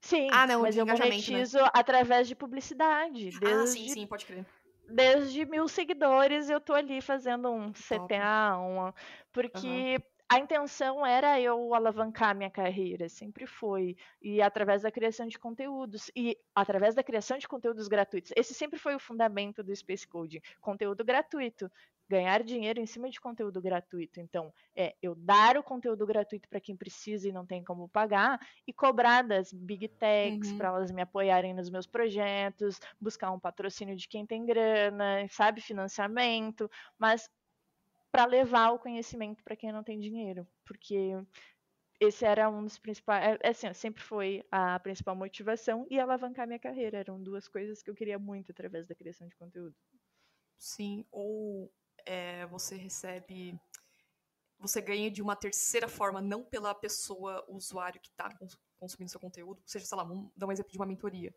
Sim, 0.00 0.28
ah, 0.30 0.46
não, 0.46 0.62
mas 0.62 0.76
eu 0.76 0.84
né? 0.84 0.92
monetizo 0.92 1.58
né? 1.58 1.70
através 1.72 2.28
de 2.28 2.34
publicidade. 2.34 3.30
Desde, 3.30 3.46
ah, 3.46 3.66
sim, 3.66 3.88
sim, 3.88 4.06
pode 4.06 4.24
crer. 4.24 4.46
Desde 4.88 5.44
mil 5.44 5.66
seguidores 5.66 6.48
eu 6.48 6.60
tô 6.60 6.72
ali 6.72 7.00
fazendo 7.00 7.50
um 7.50 7.72
CTA, 7.72 8.56
uma, 8.56 8.94
porque 9.32 9.96
uhum. 9.96 10.02
a 10.28 10.38
intenção 10.38 11.04
era 11.04 11.40
eu 11.40 11.74
alavancar 11.74 12.36
minha 12.36 12.50
carreira, 12.50 13.08
sempre 13.08 13.46
foi. 13.46 13.96
E 14.22 14.40
através 14.40 14.82
da 14.82 14.90
criação 14.92 15.26
de 15.26 15.38
conteúdos. 15.38 16.08
E 16.14 16.38
através 16.54 16.94
da 16.94 17.02
criação 17.02 17.36
de 17.36 17.48
conteúdos 17.48 17.88
gratuitos. 17.88 18.30
Esse 18.36 18.54
sempre 18.54 18.78
foi 18.78 18.94
o 18.94 19.00
fundamento 19.00 19.60
do 19.62 19.74
Space 19.74 20.06
Coding. 20.06 20.40
Conteúdo 20.60 21.04
gratuito 21.04 21.68
ganhar 22.08 22.42
dinheiro 22.44 22.80
em 22.80 22.86
cima 22.86 23.08
de 23.10 23.20
conteúdo 23.20 23.60
gratuito. 23.60 24.20
Então, 24.20 24.52
é 24.76 24.94
eu 25.02 25.14
dar 25.14 25.56
o 25.56 25.62
conteúdo 25.62 26.06
gratuito 26.06 26.48
para 26.48 26.60
quem 26.60 26.76
precisa 26.76 27.28
e 27.28 27.32
não 27.32 27.46
tem 27.46 27.64
como 27.64 27.88
pagar 27.88 28.38
e 28.66 28.72
cobrar 28.72 29.22
das 29.22 29.52
big 29.52 29.88
techs 29.88 30.52
Uhum. 30.52 30.52
para 30.52 30.68
elas 30.68 30.90
me 30.92 31.02
apoiarem 31.02 31.54
nos 31.54 31.70
meus 31.70 31.86
projetos, 31.86 32.78
buscar 33.00 33.30
um 33.32 33.40
patrocínio 33.40 33.96
de 33.96 34.08
quem 34.08 34.26
tem 34.26 34.44
grana, 34.44 35.26
sabe, 35.28 35.60
financiamento, 35.60 36.68
mas 36.98 37.28
para 38.10 38.26
levar 38.26 38.70
o 38.72 38.78
conhecimento 38.78 39.44
para 39.44 39.56
quem 39.56 39.72
não 39.72 39.84
tem 39.84 39.98
dinheiro, 40.00 40.46
porque 40.64 41.12
esse 42.00 42.24
era 42.24 42.48
um 42.50 42.64
dos 42.64 42.78
principais, 42.78 43.38
é, 43.42 43.48
assim, 43.50 43.72
sempre 43.74 44.02
foi 44.02 44.42
a 44.50 44.78
principal 44.80 45.14
motivação 45.16 45.86
e 45.90 45.98
alavancar 46.00 46.46
minha 46.46 46.58
carreira. 46.58 46.98
Eram 46.98 47.22
duas 47.22 47.48
coisas 47.48 47.82
que 47.82 47.90
eu 47.90 47.94
queria 47.94 48.18
muito 48.18 48.52
através 48.52 48.86
da 48.88 48.94
criação 48.94 49.28
de 49.28 49.36
conteúdo. 49.36 49.76
Sim, 50.58 51.04
ou 51.10 51.72
é, 52.04 52.46
você 52.46 52.76
recebe. 52.76 53.58
Você 54.58 54.80
ganha 54.80 55.10
de 55.10 55.20
uma 55.20 55.36
terceira 55.36 55.86
forma, 55.86 56.20
não 56.20 56.42
pela 56.42 56.74
pessoa, 56.74 57.44
o 57.46 57.56
usuário 57.56 58.00
que 58.00 58.08
está 58.08 58.30
consumindo 58.78 59.10
seu 59.10 59.20
conteúdo. 59.20 59.58
Ou 59.60 59.68
seja, 59.68 59.84
sei 59.84 59.96
lá, 59.96 60.02
vamos 60.04 60.30
dar 60.34 60.46
um 60.46 60.52
exemplo 60.52 60.72
de 60.72 60.78
uma 60.78 60.86
mentoria. 60.86 61.34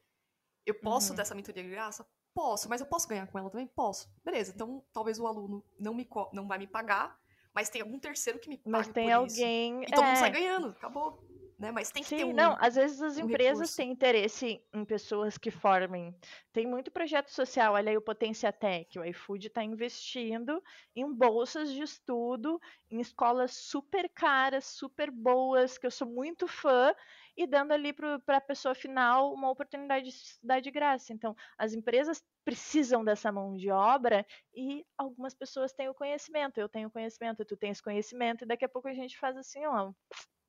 Eu 0.65 0.79
posso 0.79 1.09
Uhum. 1.11 1.15
dar 1.17 1.23
essa 1.23 1.35
mentoria 1.35 1.63
de 1.63 1.69
graça? 1.69 2.07
Posso, 2.33 2.69
mas 2.69 2.79
eu 2.79 2.87
posso 2.87 3.07
ganhar 3.07 3.27
com 3.27 3.37
ela 3.37 3.49
também? 3.49 3.67
Posso. 3.67 4.09
Beleza, 4.23 4.53
então 4.53 4.85
talvez 4.93 5.19
o 5.19 5.27
aluno 5.27 5.65
não, 5.77 5.93
me, 5.93 6.07
não 6.31 6.47
vai 6.47 6.57
me 6.59 6.67
pagar, 6.67 7.19
mas 7.53 7.69
tem 7.69 7.81
algum 7.81 7.99
terceiro 7.99 8.39
que 8.39 8.47
me 8.47 8.57
pague 8.57 8.69
Mas 8.69 8.87
tem 8.87 9.09
por 9.11 9.25
isso. 9.25 9.35
alguém. 9.41 9.83
E 9.83 9.85
todo 9.87 10.05
mundo 10.05 10.13
é, 10.13 10.15
sai 10.15 10.31
ganhando, 10.31 10.67
acabou. 10.69 11.21
Né? 11.59 11.71
Mas 11.71 11.91
tem 11.91 12.05
que 12.05 12.13
ter 12.13 12.25
Sim, 12.25 12.33
um. 12.33 12.33
não, 12.33 12.55
às 12.59 12.75
vezes 12.75 13.01
as 13.01 13.17
um 13.17 13.25
empresas 13.25 13.69
recurso. 13.69 13.75
têm 13.75 13.91
interesse 13.91 14.65
em 14.73 14.85
pessoas 14.85 15.37
que 15.37 15.51
formem. 15.51 16.15
Tem 16.53 16.65
muito 16.65 16.89
projeto 16.89 17.29
social, 17.29 17.73
olha 17.73 17.91
aí 17.91 17.97
o 17.97 18.01
Potência 18.01 18.53
Tech, 18.53 18.97
o 18.97 19.03
iFood 19.03 19.47
está 19.47 19.61
investindo 19.63 20.63
em 20.95 21.11
bolsas 21.13 21.69
de 21.73 21.81
estudo, 21.81 22.59
em 22.89 23.01
escolas 23.01 23.51
super 23.53 24.09
caras, 24.09 24.65
super 24.65 25.11
boas, 25.11 25.77
que 25.77 25.85
eu 25.85 25.91
sou 25.91 26.07
muito 26.07 26.47
fã, 26.47 26.95
e 27.39 27.47
dando 27.47 27.71
ali 27.71 27.93
para 27.93 28.35
a 28.35 28.41
pessoa 28.41 28.75
final 28.75 29.33
uma 29.33 29.49
oportunidade 29.49 30.09
de 30.09 30.11
estudar 30.11 30.59
de 30.59 30.69
graça. 30.69 31.13
Então, 31.13 31.33
as 31.57 31.73
empresas 31.73 32.21
precisam 32.43 33.01
dessa 33.01 33.31
mão 33.31 33.55
de 33.55 33.71
obra 33.71 34.25
e 34.53 34.85
algumas 34.97 35.33
pessoas 35.33 35.71
têm 35.71 35.87
o 35.87 35.93
conhecimento. 35.93 36.59
Eu 36.59 36.67
tenho 36.67 36.91
conhecimento, 36.91 37.45
tu 37.45 37.55
tens 37.55 37.79
conhecimento, 37.79 38.43
e 38.43 38.47
daqui 38.47 38.65
a 38.65 38.69
pouco 38.69 38.89
a 38.89 38.93
gente 38.93 39.17
faz 39.17 39.37
assim, 39.37 39.65
ó, 39.65 39.93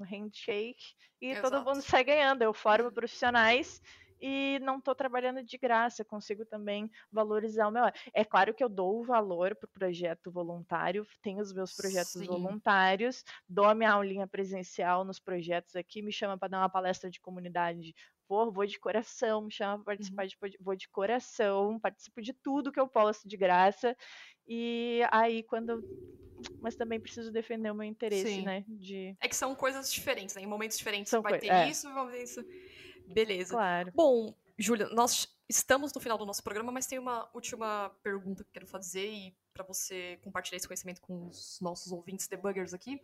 um 0.01 0.05
handshake 0.05 0.83
e 1.21 1.37
todo 1.37 1.55
Exato. 1.55 1.65
mundo 1.65 1.81
sai 1.81 2.03
ganhando. 2.03 2.43
Eu 2.43 2.53
formo 2.53 2.91
profissionais 2.91 3.81
e 4.21 4.59
não 4.61 4.79
estou 4.79 4.95
trabalhando 4.95 5.43
de 5.43 5.57
graça, 5.59 6.05
consigo 6.05 6.45
também 6.45 6.91
valorizar 7.11 7.69
o 7.69 7.71
meu. 7.71 7.85
É 8.13 8.25
claro 8.25 8.55
que 8.55 8.63
eu 8.63 8.69
dou 8.69 9.01
o 9.01 9.05
valor 9.05 9.57
para 9.57 9.67
o 9.67 9.71
projeto 9.71 10.31
voluntário, 10.31 11.07
tenho 11.23 11.41
os 11.41 11.53
meus 11.53 11.73
projetos 11.73 12.13
Sim. 12.13 12.27
voluntários, 12.27 13.25
dou 13.49 13.65
a 13.67 13.75
minha 13.75 13.93
aulinha 13.93 14.27
presencial 14.27 15.05
nos 15.05 15.19
projetos 15.19 15.75
aqui, 15.77 16.03
me 16.03 16.13
chama 16.13 16.37
para 16.39 16.49
dar 16.49 16.59
uma 16.61 16.69
palestra 16.71 17.11
de 17.11 17.21
comunidade. 17.21 17.95
Vou, 18.29 18.53
vou 18.53 18.65
de 18.67 18.79
coração, 18.79 19.43
me 19.43 19.51
chama 19.53 19.77
para 19.79 19.85
participar 19.95 20.27
de 20.27 20.37
pod- 20.39 20.57
vou 20.61 20.77
de 20.77 20.89
coração, 20.89 21.81
participo 21.81 22.23
de 22.23 22.33
tudo 22.33 22.71
que 22.71 22.79
eu 22.81 22.87
posso 22.89 23.27
de 23.27 23.37
graça. 23.37 23.97
E 24.47 25.01
aí 25.11 25.43
quando 25.43 25.85
mas 26.61 26.77
também 26.77 27.01
preciso 27.01 27.33
defender 27.33 27.71
o 27.71 27.75
meu 27.75 27.85
interesse, 27.87 28.27
Sim. 28.27 28.45
né, 28.45 28.65
de 28.69 29.17
É 29.21 29.29
que 29.29 29.37
são 29.37 29.55
coisas 29.55 29.93
diferentes, 29.93 30.35
né? 30.35 30.43
Em 30.43 30.47
momentos 30.47 30.79
diferentes 30.79 31.11
São 31.11 31.23
vai 31.23 31.33
coi- 31.33 31.41
ter 31.41 31.53
é. 31.53 31.69
isso, 31.71 31.93
vai 31.93 32.11
ter 32.13 32.23
isso. 32.23 32.45
Beleza. 33.13 33.55
Claro. 33.55 33.93
Bom, 33.95 34.35
Júlia, 34.59 34.89
nós 34.91 35.29
estamos 35.49 35.93
no 35.93 36.01
final 36.01 36.17
do 36.17 36.27
nosso 36.27 36.43
programa, 36.43 36.71
mas 36.71 36.87
tem 36.87 36.99
uma 36.99 37.29
última 37.35 37.91
pergunta 38.03 38.45
que 38.45 38.53
quero 38.53 38.67
fazer 38.67 39.11
e 39.11 39.37
para 39.53 39.65
você 39.65 40.19
compartilhar 40.23 40.57
esse 40.57 40.67
conhecimento 40.67 41.01
com 41.01 41.27
os 41.27 41.59
nossos 41.61 41.93
ouvintes 41.93 42.29
debuggers 42.29 42.73
aqui. 42.73 43.01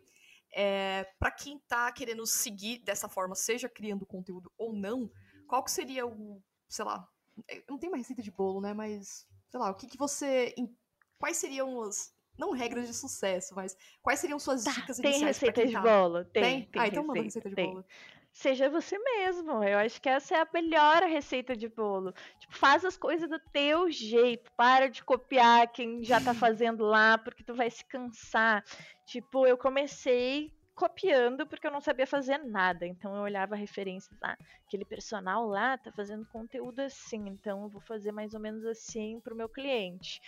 É, 0.53 1.05
para 1.19 1.29
quem 1.29 1.59
tá 1.67 1.91
querendo 1.91 2.25
seguir 2.25 2.79
dessa 2.79 3.09
forma, 3.09 3.35
seja 3.35 3.67
criando 3.67 4.05
conteúdo 4.05 4.51
ou 4.57 4.73
não, 4.73 5.11
qual 5.45 5.63
que 5.63 5.71
seria 5.71 6.07
o, 6.07 6.41
sei 6.69 6.85
lá, 6.85 7.07
eu 7.49 7.63
não 7.69 7.77
tem 7.77 7.89
uma 7.89 7.97
receita 7.97 8.21
de 8.21 8.31
bolo, 8.31 8.61
né, 8.61 8.73
mas 8.73 9.27
sei 9.49 9.59
lá, 9.59 9.69
o 9.69 9.75
que 9.75 9.87
que 9.87 9.97
você 9.97 10.55
quais 11.19 11.37
seriam 11.37 11.81
as 11.81 12.13
não 12.37 12.51
regras 12.51 12.87
de 12.87 12.93
sucesso, 12.93 13.55
mas 13.55 13.75
quais 14.01 14.19
seriam 14.19 14.39
suas 14.39 14.63
dicas 14.63 14.97
Tá, 14.97 15.03
Tem 15.03 15.11
iniciais 15.11 15.39
pra 15.39 15.47
receita 15.47 15.67
de 15.67 15.73
tá? 15.73 15.81
bolo? 15.81 16.25
Tem, 16.25 16.43
Tem? 16.43 16.65
tem 16.65 16.81
ah, 16.81 16.87
então 16.87 17.05
manda 17.05 17.21
receita, 17.21 17.49
receita 17.49 17.49
de 17.49 17.55
tem. 17.55 17.73
bolo. 17.73 17.85
Seja 18.37 18.69
você 18.69 18.99
mesmo. 18.99 19.63
Eu 19.63 19.79
acho 19.79 19.99
que 19.99 20.07
essa 20.07 20.35
é 20.35 20.41
a 20.41 20.47
melhor 20.53 21.01
receita 21.01 21.55
de 21.55 21.67
bolo. 21.67 22.13
Tipo, 22.37 22.55
faz 22.55 22.85
as 22.85 22.95
coisas 22.95 23.27
do 23.27 23.39
teu 23.51 23.89
jeito. 23.89 24.51
Para 24.55 24.87
de 24.87 25.03
copiar 25.03 25.67
quem 25.71 26.03
já 26.03 26.21
tá 26.21 26.35
fazendo 26.35 26.85
lá, 26.85 27.17
porque 27.17 27.43
tu 27.43 27.55
vai 27.55 27.71
se 27.71 27.83
cansar. 27.83 28.63
Tipo, 29.07 29.47
eu 29.47 29.57
comecei 29.57 30.53
copiando 30.75 31.47
porque 31.47 31.65
eu 31.65 31.71
não 31.71 31.81
sabia 31.81 32.05
fazer 32.05 32.37
nada. 32.37 32.85
Então 32.85 33.15
eu 33.15 33.23
olhava 33.23 33.55
referências, 33.55 34.15
ah, 34.21 34.37
aquele 34.67 34.85
personal 34.85 35.47
lá 35.47 35.75
tá 35.75 35.91
fazendo 35.91 36.23
conteúdo 36.27 36.79
assim, 36.81 37.27
então 37.27 37.63
eu 37.63 37.69
vou 37.69 37.81
fazer 37.81 38.11
mais 38.11 38.35
ou 38.35 38.39
menos 38.39 38.63
assim 38.65 39.19
pro 39.19 39.35
meu 39.35 39.49
cliente. 39.49 40.21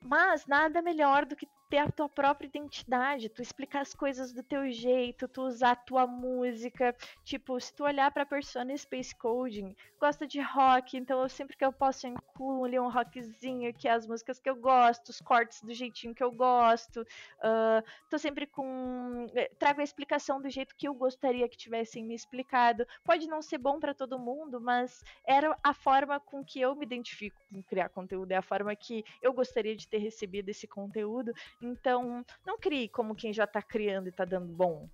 Mas 0.00 0.46
nada 0.46 0.80
melhor 0.80 1.26
do 1.26 1.34
que 1.34 1.48
ter 1.68 1.78
a 1.78 1.90
tua 1.90 2.08
própria 2.08 2.46
identidade, 2.46 3.28
tu 3.28 3.42
explicar 3.42 3.80
as 3.80 3.94
coisas 3.94 4.32
do 4.32 4.42
teu 4.42 4.70
jeito, 4.70 5.28
tu 5.28 5.42
usar 5.42 5.72
a 5.72 5.76
tua 5.76 6.06
música. 6.06 6.94
Tipo, 7.24 7.58
se 7.60 7.74
tu 7.74 7.84
olhar 7.84 8.10
pra 8.10 8.24
Persona 8.26 8.76
Space 8.76 9.14
Coding, 9.16 9.74
gosta 10.00 10.26
de 10.26 10.40
rock, 10.40 10.96
então 10.96 11.20
eu 11.22 11.28
sempre 11.28 11.56
que 11.56 11.64
eu 11.64 11.72
posso 11.72 12.06
eu 12.06 12.12
incluo 12.12 12.64
ali 12.64 12.78
um 12.78 12.88
rockzinho, 12.88 13.72
que 13.74 13.88
é 13.88 13.92
as 13.92 14.06
músicas 14.06 14.38
que 14.38 14.48
eu 14.48 14.56
gosto, 14.56 15.08
os 15.08 15.20
cortes 15.20 15.62
do 15.62 15.72
jeitinho 15.74 16.14
que 16.14 16.22
eu 16.22 16.30
gosto. 16.30 17.04
ah, 17.40 17.82
tô 18.08 18.18
sempre 18.18 18.46
com. 18.46 19.26
eh, 19.34 19.50
Trago 19.58 19.80
a 19.80 19.84
explicação 19.84 20.40
do 20.40 20.48
jeito 20.50 20.74
que 20.76 20.86
eu 20.88 20.94
gostaria 20.94 21.48
que 21.48 21.56
tivessem 21.56 22.04
me 22.04 22.14
explicado. 22.14 22.86
Pode 23.04 23.26
não 23.26 23.42
ser 23.42 23.58
bom 23.58 23.78
pra 23.80 23.94
todo 23.94 24.18
mundo, 24.18 24.60
mas 24.60 25.02
era 25.26 25.56
a 25.62 25.72
forma 25.74 26.18
com 26.20 26.44
que 26.44 26.60
eu 26.60 26.74
me 26.74 26.84
identifico 26.84 27.40
com 27.50 27.62
criar 27.62 27.88
conteúdo, 27.88 28.32
é 28.32 28.36
a 28.36 28.42
forma 28.42 28.74
que 28.76 29.04
eu 29.22 29.32
gostaria 29.32 29.76
de 29.76 29.88
ter 29.88 29.98
recebido 29.98 30.48
esse 30.48 30.66
conteúdo. 30.66 31.32
Então, 31.60 32.24
não 32.44 32.58
crie 32.58 32.88
como 32.88 33.14
quem 33.14 33.32
já 33.32 33.46
tá 33.46 33.62
criando 33.62 34.08
e 34.08 34.12
tá 34.12 34.24
dando 34.24 34.52
bom. 34.52 34.88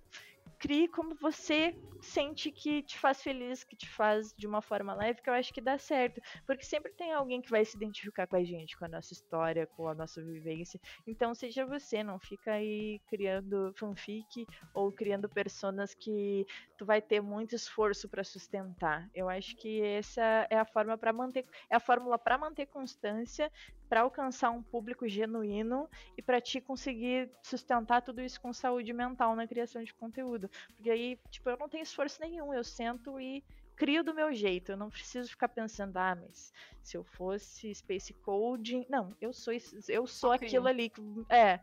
Crie 0.63 0.87
como 0.87 1.13
você 1.19 1.75
sente 2.01 2.49
que 2.49 2.81
te 2.83 2.97
faz 2.97 3.21
feliz, 3.21 3.65
que 3.65 3.75
te 3.75 3.89
faz 3.89 4.33
de 4.37 4.47
uma 4.47 4.61
forma 4.61 4.93
leve, 4.93 5.21
que 5.21 5.29
eu 5.29 5.33
acho 5.33 5.53
que 5.53 5.59
dá 5.59 5.77
certo. 5.77 6.21
Porque 6.47 6.63
sempre 6.63 6.93
tem 6.93 7.11
alguém 7.11 7.41
que 7.41 7.49
vai 7.49 7.65
se 7.65 7.75
identificar 7.75 8.27
com 8.27 8.37
a 8.37 8.43
gente, 8.45 8.77
com 8.77 8.85
a 8.85 8.87
nossa 8.87 9.11
história, 9.11 9.67
com 9.67 9.89
a 9.89 9.93
nossa 9.93 10.23
vivência. 10.23 10.79
Então, 11.05 11.35
seja 11.35 11.65
você, 11.65 12.01
não 12.01 12.17
fica 12.17 12.53
aí 12.53 13.01
criando 13.09 13.73
fanfic 13.77 14.45
ou 14.73 14.89
criando 14.89 15.27
personas 15.27 15.93
que 15.93 16.45
tu 16.77 16.85
vai 16.85 17.01
ter 17.01 17.21
muito 17.21 17.55
esforço 17.55 18.07
para 18.07 18.23
sustentar. 18.23 19.09
Eu 19.13 19.27
acho 19.27 19.57
que 19.57 19.81
essa 19.81 20.47
é 20.49 20.57
a 20.57 20.65
forma 20.65 20.97
para 20.97 21.11
manter, 21.11 21.45
é 21.69 21.75
a 21.75 21.79
fórmula 21.79 22.17
para 22.17 22.37
manter 22.37 22.67
constância, 22.67 23.51
para 23.89 24.01
alcançar 24.01 24.49
um 24.49 24.63
público 24.63 25.07
genuíno 25.07 25.87
e 26.17 26.21
para 26.21 26.41
ti 26.41 26.59
conseguir 26.59 27.29
sustentar 27.43 28.01
tudo 28.01 28.21
isso 28.21 28.41
com 28.41 28.51
saúde 28.51 28.91
mental 28.91 29.35
na 29.35 29.47
criação 29.47 29.83
de 29.83 29.93
conteúdo. 29.93 30.49
Porque 30.75 30.89
aí, 30.89 31.19
tipo, 31.29 31.49
eu 31.49 31.57
não 31.57 31.69
tenho 31.69 31.83
esforço 31.83 32.19
nenhum, 32.21 32.53
eu 32.53 32.63
sento 32.63 33.19
e 33.19 33.43
crio 33.75 34.03
do 34.03 34.13
meu 34.13 34.33
jeito. 34.33 34.71
Eu 34.71 34.77
não 34.77 34.89
preciso 34.89 35.29
ficar 35.29 35.49
pensando, 35.49 35.97
ah, 35.97 36.15
mas 36.15 36.51
se 36.81 36.95
eu 36.97 37.03
fosse 37.03 37.73
Space 37.73 38.13
Coding, 38.13 38.85
não, 38.89 39.09
eu 39.19 39.33
sou 39.33 39.53
eu 39.87 40.05
sou 40.07 40.29
Só 40.29 40.33
aquilo 40.33 40.67
ali. 40.67 40.89
que- 40.89 41.01
É, 41.29 41.59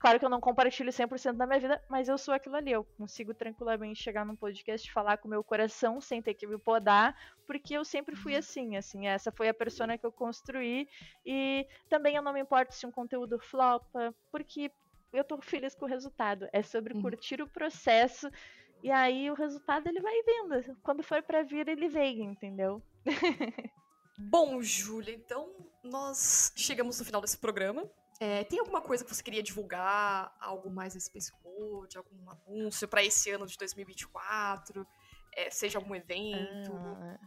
Claro 0.00 0.18
que 0.18 0.24
eu 0.24 0.28
não 0.28 0.40
compartilho 0.40 0.90
100% 0.92 1.36
da 1.36 1.46
minha 1.46 1.60
vida, 1.60 1.80
mas 1.88 2.08
eu 2.08 2.18
sou 2.18 2.34
aquilo 2.34 2.56
ali. 2.56 2.72
Eu 2.72 2.82
consigo 2.82 3.32
tranquilamente 3.32 4.02
chegar 4.02 4.26
num 4.26 4.34
podcast 4.34 4.88
e 4.88 4.92
falar 4.92 5.16
com 5.16 5.28
o 5.28 5.30
meu 5.30 5.44
coração 5.44 6.00
sem 6.00 6.20
ter 6.20 6.34
que 6.34 6.44
me 6.44 6.58
podar, 6.58 7.16
porque 7.46 7.74
eu 7.74 7.84
sempre 7.84 8.16
fui 8.16 8.34
assim, 8.34 8.74
assim. 8.74 9.06
Essa 9.06 9.30
foi 9.30 9.48
a 9.48 9.54
persona 9.54 9.96
que 9.96 10.04
eu 10.04 10.10
construí. 10.10 10.88
E 11.24 11.64
também 11.88 12.16
eu 12.16 12.22
não 12.22 12.32
me 12.32 12.40
importo 12.40 12.74
se 12.74 12.84
um 12.84 12.90
conteúdo 12.90 13.38
flopa, 13.38 14.12
porque 14.32 14.72
eu 15.12 15.24
tô 15.24 15.40
feliz 15.40 15.74
com 15.74 15.84
o 15.84 15.88
resultado. 15.88 16.48
É 16.52 16.62
sobre 16.62 16.94
Uhum. 16.94 17.02
curtir 17.02 17.40
o 17.42 17.48
processo. 17.48 18.30
E 18.82 18.90
aí 18.90 19.30
o 19.30 19.34
resultado 19.34 19.86
ele 19.88 20.00
vai 20.00 20.14
vindo. 20.22 20.76
Quando 20.82 21.02
for 21.02 21.22
pra 21.22 21.42
vir, 21.42 21.68
ele 21.68 21.88
vem, 21.88 22.22
entendeu? 22.22 22.82
Bom, 24.18 24.60
Júlia, 24.62 25.14
então 25.14 25.54
nós 25.82 26.52
chegamos 26.56 26.98
no 26.98 27.04
final 27.04 27.20
desse 27.20 27.38
programa. 27.38 27.88
É, 28.20 28.44
tem 28.44 28.58
alguma 28.60 28.80
coisa 28.80 29.04
que 29.04 29.12
você 29.12 29.22
queria 29.22 29.42
divulgar? 29.42 30.32
Algo 30.40 30.70
mais 30.70 30.94
a 30.96 31.00
Space 31.00 31.32
Code? 31.42 31.96
Algum 31.96 32.30
anúncio 32.30 32.86
para 32.86 33.02
esse 33.02 33.30
ano 33.30 33.46
de 33.46 33.56
2024? 33.58 34.86
É, 35.34 35.50
seja 35.50 35.78
algum 35.78 35.94
evento? 35.94 36.72
Ah, 36.76 37.18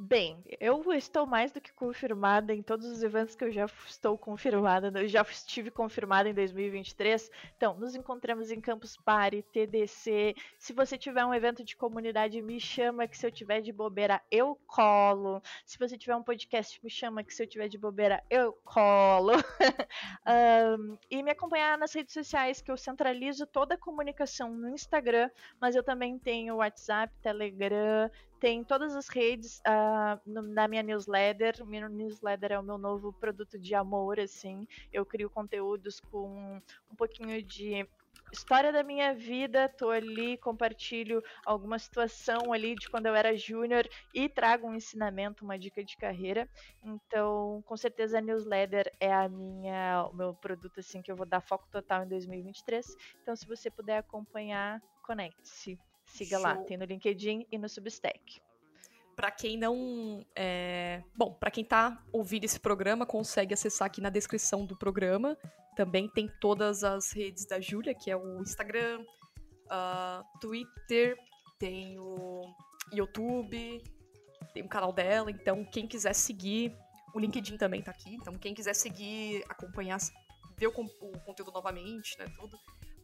Bem, 0.00 0.44
eu 0.60 0.92
estou 0.92 1.26
mais 1.26 1.50
do 1.50 1.60
que 1.60 1.72
confirmada 1.72 2.54
em 2.54 2.62
todos 2.62 2.86
os 2.86 3.02
eventos 3.02 3.34
que 3.34 3.42
eu 3.42 3.50
já 3.50 3.66
estou 3.84 4.16
confirmada, 4.16 4.92
eu 5.00 5.08
já 5.08 5.22
estive 5.22 5.72
confirmada 5.72 6.28
em 6.28 6.34
2023. 6.34 7.28
Então, 7.56 7.76
nos 7.76 7.96
encontramos 7.96 8.52
em 8.52 8.60
Campus 8.60 8.96
Party, 8.96 9.42
TDC. 9.52 10.36
Se 10.56 10.72
você 10.72 10.96
tiver 10.96 11.24
um 11.24 11.34
evento 11.34 11.64
de 11.64 11.76
comunidade, 11.76 12.40
me 12.40 12.60
chama 12.60 13.08
que 13.08 13.18
se 13.18 13.26
eu 13.26 13.32
tiver 13.32 13.60
de 13.60 13.72
bobeira, 13.72 14.22
eu 14.30 14.56
colo. 14.68 15.42
Se 15.66 15.76
você 15.76 15.98
tiver 15.98 16.14
um 16.14 16.22
podcast, 16.22 16.78
me 16.80 16.88
chama 16.88 17.24
que 17.24 17.34
se 17.34 17.42
eu 17.42 17.48
tiver 17.48 17.66
de 17.66 17.76
bobeira, 17.76 18.22
eu 18.30 18.52
colo. 18.64 19.32
um, 20.78 20.96
e 21.10 21.24
me 21.24 21.32
acompanhar 21.32 21.76
nas 21.76 21.92
redes 21.92 22.14
sociais, 22.14 22.60
que 22.62 22.70
eu 22.70 22.76
centralizo 22.76 23.48
toda 23.48 23.74
a 23.74 23.78
comunicação 23.78 24.54
no 24.54 24.68
Instagram, 24.68 25.28
mas 25.60 25.74
eu 25.74 25.82
também 25.82 26.16
tenho 26.20 26.58
WhatsApp, 26.58 27.12
Telegram, 27.20 28.08
tem 28.40 28.64
todas 28.64 28.94
as 28.94 29.08
redes 29.08 29.60
uh, 29.66 30.20
no, 30.26 30.42
na 30.42 30.68
minha 30.68 30.82
newsletter. 30.82 31.64
Minha 31.66 31.88
newsletter 31.88 32.52
é 32.52 32.58
o 32.58 32.62
meu 32.62 32.78
novo 32.78 33.12
produto 33.12 33.58
de 33.58 33.74
amor, 33.74 34.20
assim. 34.20 34.66
Eu 34.92 35.04
crio 35.04 35.30
conteúdos 35.30 36.00
com 36.00 36.60
um 36.90 36.96
pouquinho 36.96 37.42
de 37.42 37.86
história 38.32 38.72
da 38.72 38.82
minha 38.82 39.14
vida, 39.14 39.68
tô 39.68 39.90
ali, 39.90 40.36
compartilho 40.38 41.22
alguma 41.46 41.78
situação 41.78 42.52
ali 42.52 42.74
de 42.74 42.88
quando 42.90 43.06
eu 43.06 43.14
era 43.14 43.36
júnior 43.36 43.88
e 44.12 44.28
trago 44.28 44.66
um 44.66 44.74
ensinamento, 44.74 45.44
uma 45.44 45.58
dica 45.58 45.82
de 45.82 45.96
carreira. 45.96 46.48
Então, 46.82 47.62
com 47.66 47.76
certeza 47.76 48.18
a 48.18 48.20
newsletter 48.20 48.92
é 49.00 49.12
a 49.12 49.28
minha, 49.28 50.06
o 50.10 50.14
meu 50.14 50.34
produto 50.34 50.80
assim 50.80 51.02
que 51.02 51.10
eu 51.10 51.16
vou 51.16 51.26
dar 51.26 51.40
foco 51.40 51.66
total 51.70 52.04
em 52.04 52.08
2023. 52.08 52.86
Então, 53.22 53.34
se 53.34 53.46
você 53.46 53.70
puder 53.70 53.98
acompanhar, 53.98 54.80
conecte-se. 55.02 55.78
Siga 56.08 56.36
Show. 56.36 56.42
lá, 56.42 56.56
tem 56.56 56.76
no 56.76 56.84
LinkedIn 56.84 57.46
e 57.50 57.58
no 57.58 57.68
Substack. 57.68 58.40
Para 59.14 59.30
quem 59.30 59.56
não. 59.56 60.24
É... 60.34 61.02
Bom, 61.16 61.32
para 61.32 61.50
quem 61.50 61.64
tá 61.64 62.02
ouvindo 62.12 62.44
esse 62.44 62.60
programa, 62.60 63.04
consegue 63.04 63.52
acessar 63.52 63.86
aqui 63.86 64.00
na 64.00 64.10
descrição 64.10 64.64
do 64.64 64.76
programa. 64.76 65.36
Também 65.76 66.08
tem 66.08 66.28
todas 66.40 66.84
as 66.84 67.12
redes 67.12 67.44
da 67.44 67.60
Júlia, 67.60 67.94
que 67.94 68.10
é 68.10 68.16
o 68.16 68.40
Instagram, 68.40 69.04
uh, 69.66 70.38
Twitter, 70.40 71.16
tem 71.58 71.98
o 71.98 72.42
YouTube, 72.92 73.82
tem 74.54 74.62
o 74.62 74.68
canal 74.68 74.92
dela. 74.92 75.30
Então, 75.30 75.64
quem 75.64 75.86
quiser 75.86 76.14
seguir, 76.14 76.76
o 77.14 77.18
LinkedIn 77.18 77.56
também 77.56 77.82
tá 77.82 77.90
aqui. 77.90 78.14
Então, 78.14 78.34
quem 78.34 78.54
quiser 78.54 78.74
seguir, 78.74 79.44
acompanhar, 79.48 79.98
ver 80.56 80.68
o, 80.68 80.70
o 80.70 81.18
conteúdo 81.20 81.52
novamente, 81.52 82.18
né? 82.18 82.26
Tudo, 82.38 82.58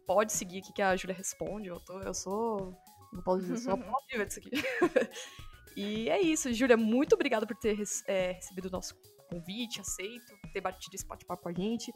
pode 0.07 0.33
seguir 0.33 0.59
aqui 0.59 0.73
que 0.73 0.83
a 0.83 0.97
Júlia 0.97 1.17
responde. 1.17 1.69
Eu, 1.69 1.81
tô, 1.81 2.01
eu 2.01 2.15
sou 2.15 2.77
não 3.15 3.23
posso 3.23 3.43
dizer, 3.43 3.59
só 3.59 3.77
disso 4.25 4.41
aqui. 4.41 4.51
e 5.77 6.11
é 6.11 6.21
isso, 6.21 6.53
Júlia, 6.53 6.77
muito 6.77 7.15
obrigada 7.15 7.47
por 7.47 7.57
ter 7.57 7.81
é, 8.07 8.33
recebido 8.33 8.67
o 8.67 8.71
nosso 8.71 8.95
convite, 9.31 9.81
aceito, 9.81 10.37
ter 10.53 10.61
batido 10.61 10.95
esse 10.95 11.07
bate-papo 11.07 11.43
com 11.43 11.49
a 11.49 11.53
gente. 11.53 11.93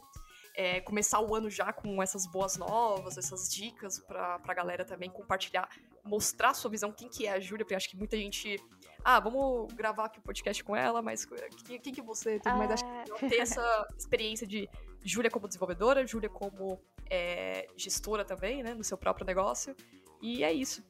É, 0.55 0.81
começar 0.81 1.21
o 1.21 1.35
ano 1.35 1.49
já 1.49 1.73
com 1.73 2.03
essas 2.03 2.27
boas 2.27 2.57
novas, 2.57 3.17
essas 3.17 3.53
dicas 3.53 4.01
pra, 4.01 4.41
pra 4.41 4.55
galera 4.55 4.85
também 4.85 5.09
compartilhar, 5.09 5.69
mostrar 6.05 6.51
a 6.51 6.55
sua 6.55 6.71
visão, 6.71 6.91
quem 6.93 7.09
que 7.09 7.27
é 7.27 7.33
a 7.33 7.41
Júlia, 7.41 7.65
porque 7.65 7.77
acho 7.77 7.89
que 7.89 7.97
muita 7.97 8.17
gente. 8.17 8.57
Ah, 9.05 9.21
vamos 9.21 9.73
gravar 9.75 10.07
aqui 10.07 10.19
o 10.19 10.21
um 10.21 10.25
podcast 10.25 10.65
com 10.65 10.75
ela, 10.75 11.01
mas 11.01 11.25
quem, 11.65 11.81
quem 11.81 11.95
que 11.95 12.03
você 12.03 12.41
tem? 12.41 12.53
Ah. 12.53 12.57
Mas 12.57 12.73
acho 12.73 12.85
que 12.85 13.29
ter 13.29 13.39
essa 13.39 13.87
experiência 13.97 14.47
de 14.47 14.69
Júlia 15.05 15.31
como 15.31 15.47
desenvolvedora, 15.47 16.05
Júlia 16.05 16.29
como 16.29 16.81
é, 17.09 17.69
gestora 17.77 18.25
também, 18.25 18.63
né, 18.63 18.75
no 18.75 18.83
seu 18.83 18.99
próprio 18.99 19.25
negócio. 19.25 19.77
E 20.21 20.43
é 20.43 20.53
isso. 20.53 20.83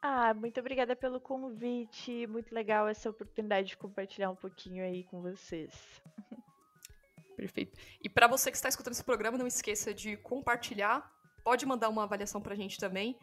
Ah, 0.00 0.32
muito 0.32 0.60
obrigada 0.60 0.94
pelo 0.94 1.20
convite. 1.20 2.26
Muito 2.26 2.54
legal 2.54 2.88
essa 2.88 3.10
oportunidade 3.10 3.68
de 3.68 3.76
compartilhar 3.76 4.30
um 4.30 4.36
pouquinho 4.36 4.84
aí 4.84 5.04
com 5.04 5.20
vocês. 5.20 5.72
Perfeito. 7.36 7.78
E 8.02 8.08
para 8.08 8.26
você 8.26 8.50
que 8.50 8.56
está 8.56 8.68
escutando 8.68 8.94
esse 8.94 9.04
programa, 9.04 9.38
não 9.38 9.46
esqueça 9.46 9.92
de 9.92 10.16
compartilhar. 10.16 11.08
Pode 11.44 11.64
mandar 11.66 11.88
uma 11.88 12.04
avaliação 12.04 12.40
para 12.40 12.52
a 12.52 12.56
gente 12.56 12.78
também. 12.78 13.16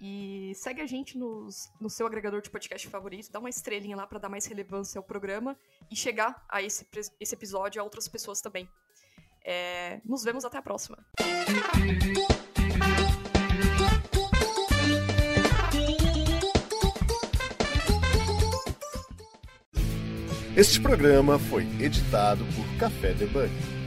E 0.00 0.52
segue 0.54 0.80
a 0.80 0.86
gente 0.86 1.18
nos, 1.18 1.70
no 1.80 1.90
seu 1.90 2.06
agregador 2.06 2.40
de 2.40 2.48
podcast 2.48 2.86
favorito, 2.88 3.32
dá 3.32 3.40
uma 3.40 3.50
estrelinha 3.50 3.96
lá 3.96 4.06
para 4.06 4.20
dar 4.20 4.28
mais 4.28 4.46
relevância 4.46 4.98
ao 4.98 5.02
programa 5.02 5.58
e 5.90 5.96
chegar 5.96 6.44
a 6.48 6.62
esse, 6.62 6.86
esse 7.18 7.34
episódio 7.34 7.80
a 7.80 7.84
outras 7.84 8.06
pessoas 8.06 8.40
também. 8.40 8.68
É, 9.44 10.00
nos 10.04 10.22
vemos 10.22 10.44
até 10.44 10.58
a 10.58 10.62
próxima. 10.62 11.04
Este 20.58 20.80
programa 20.80 21.38
foi 21.38 21.62
editado 21.78 22.44
por 22.56 22.66
Café 22.80 23.12
Debug. 23.12 23.77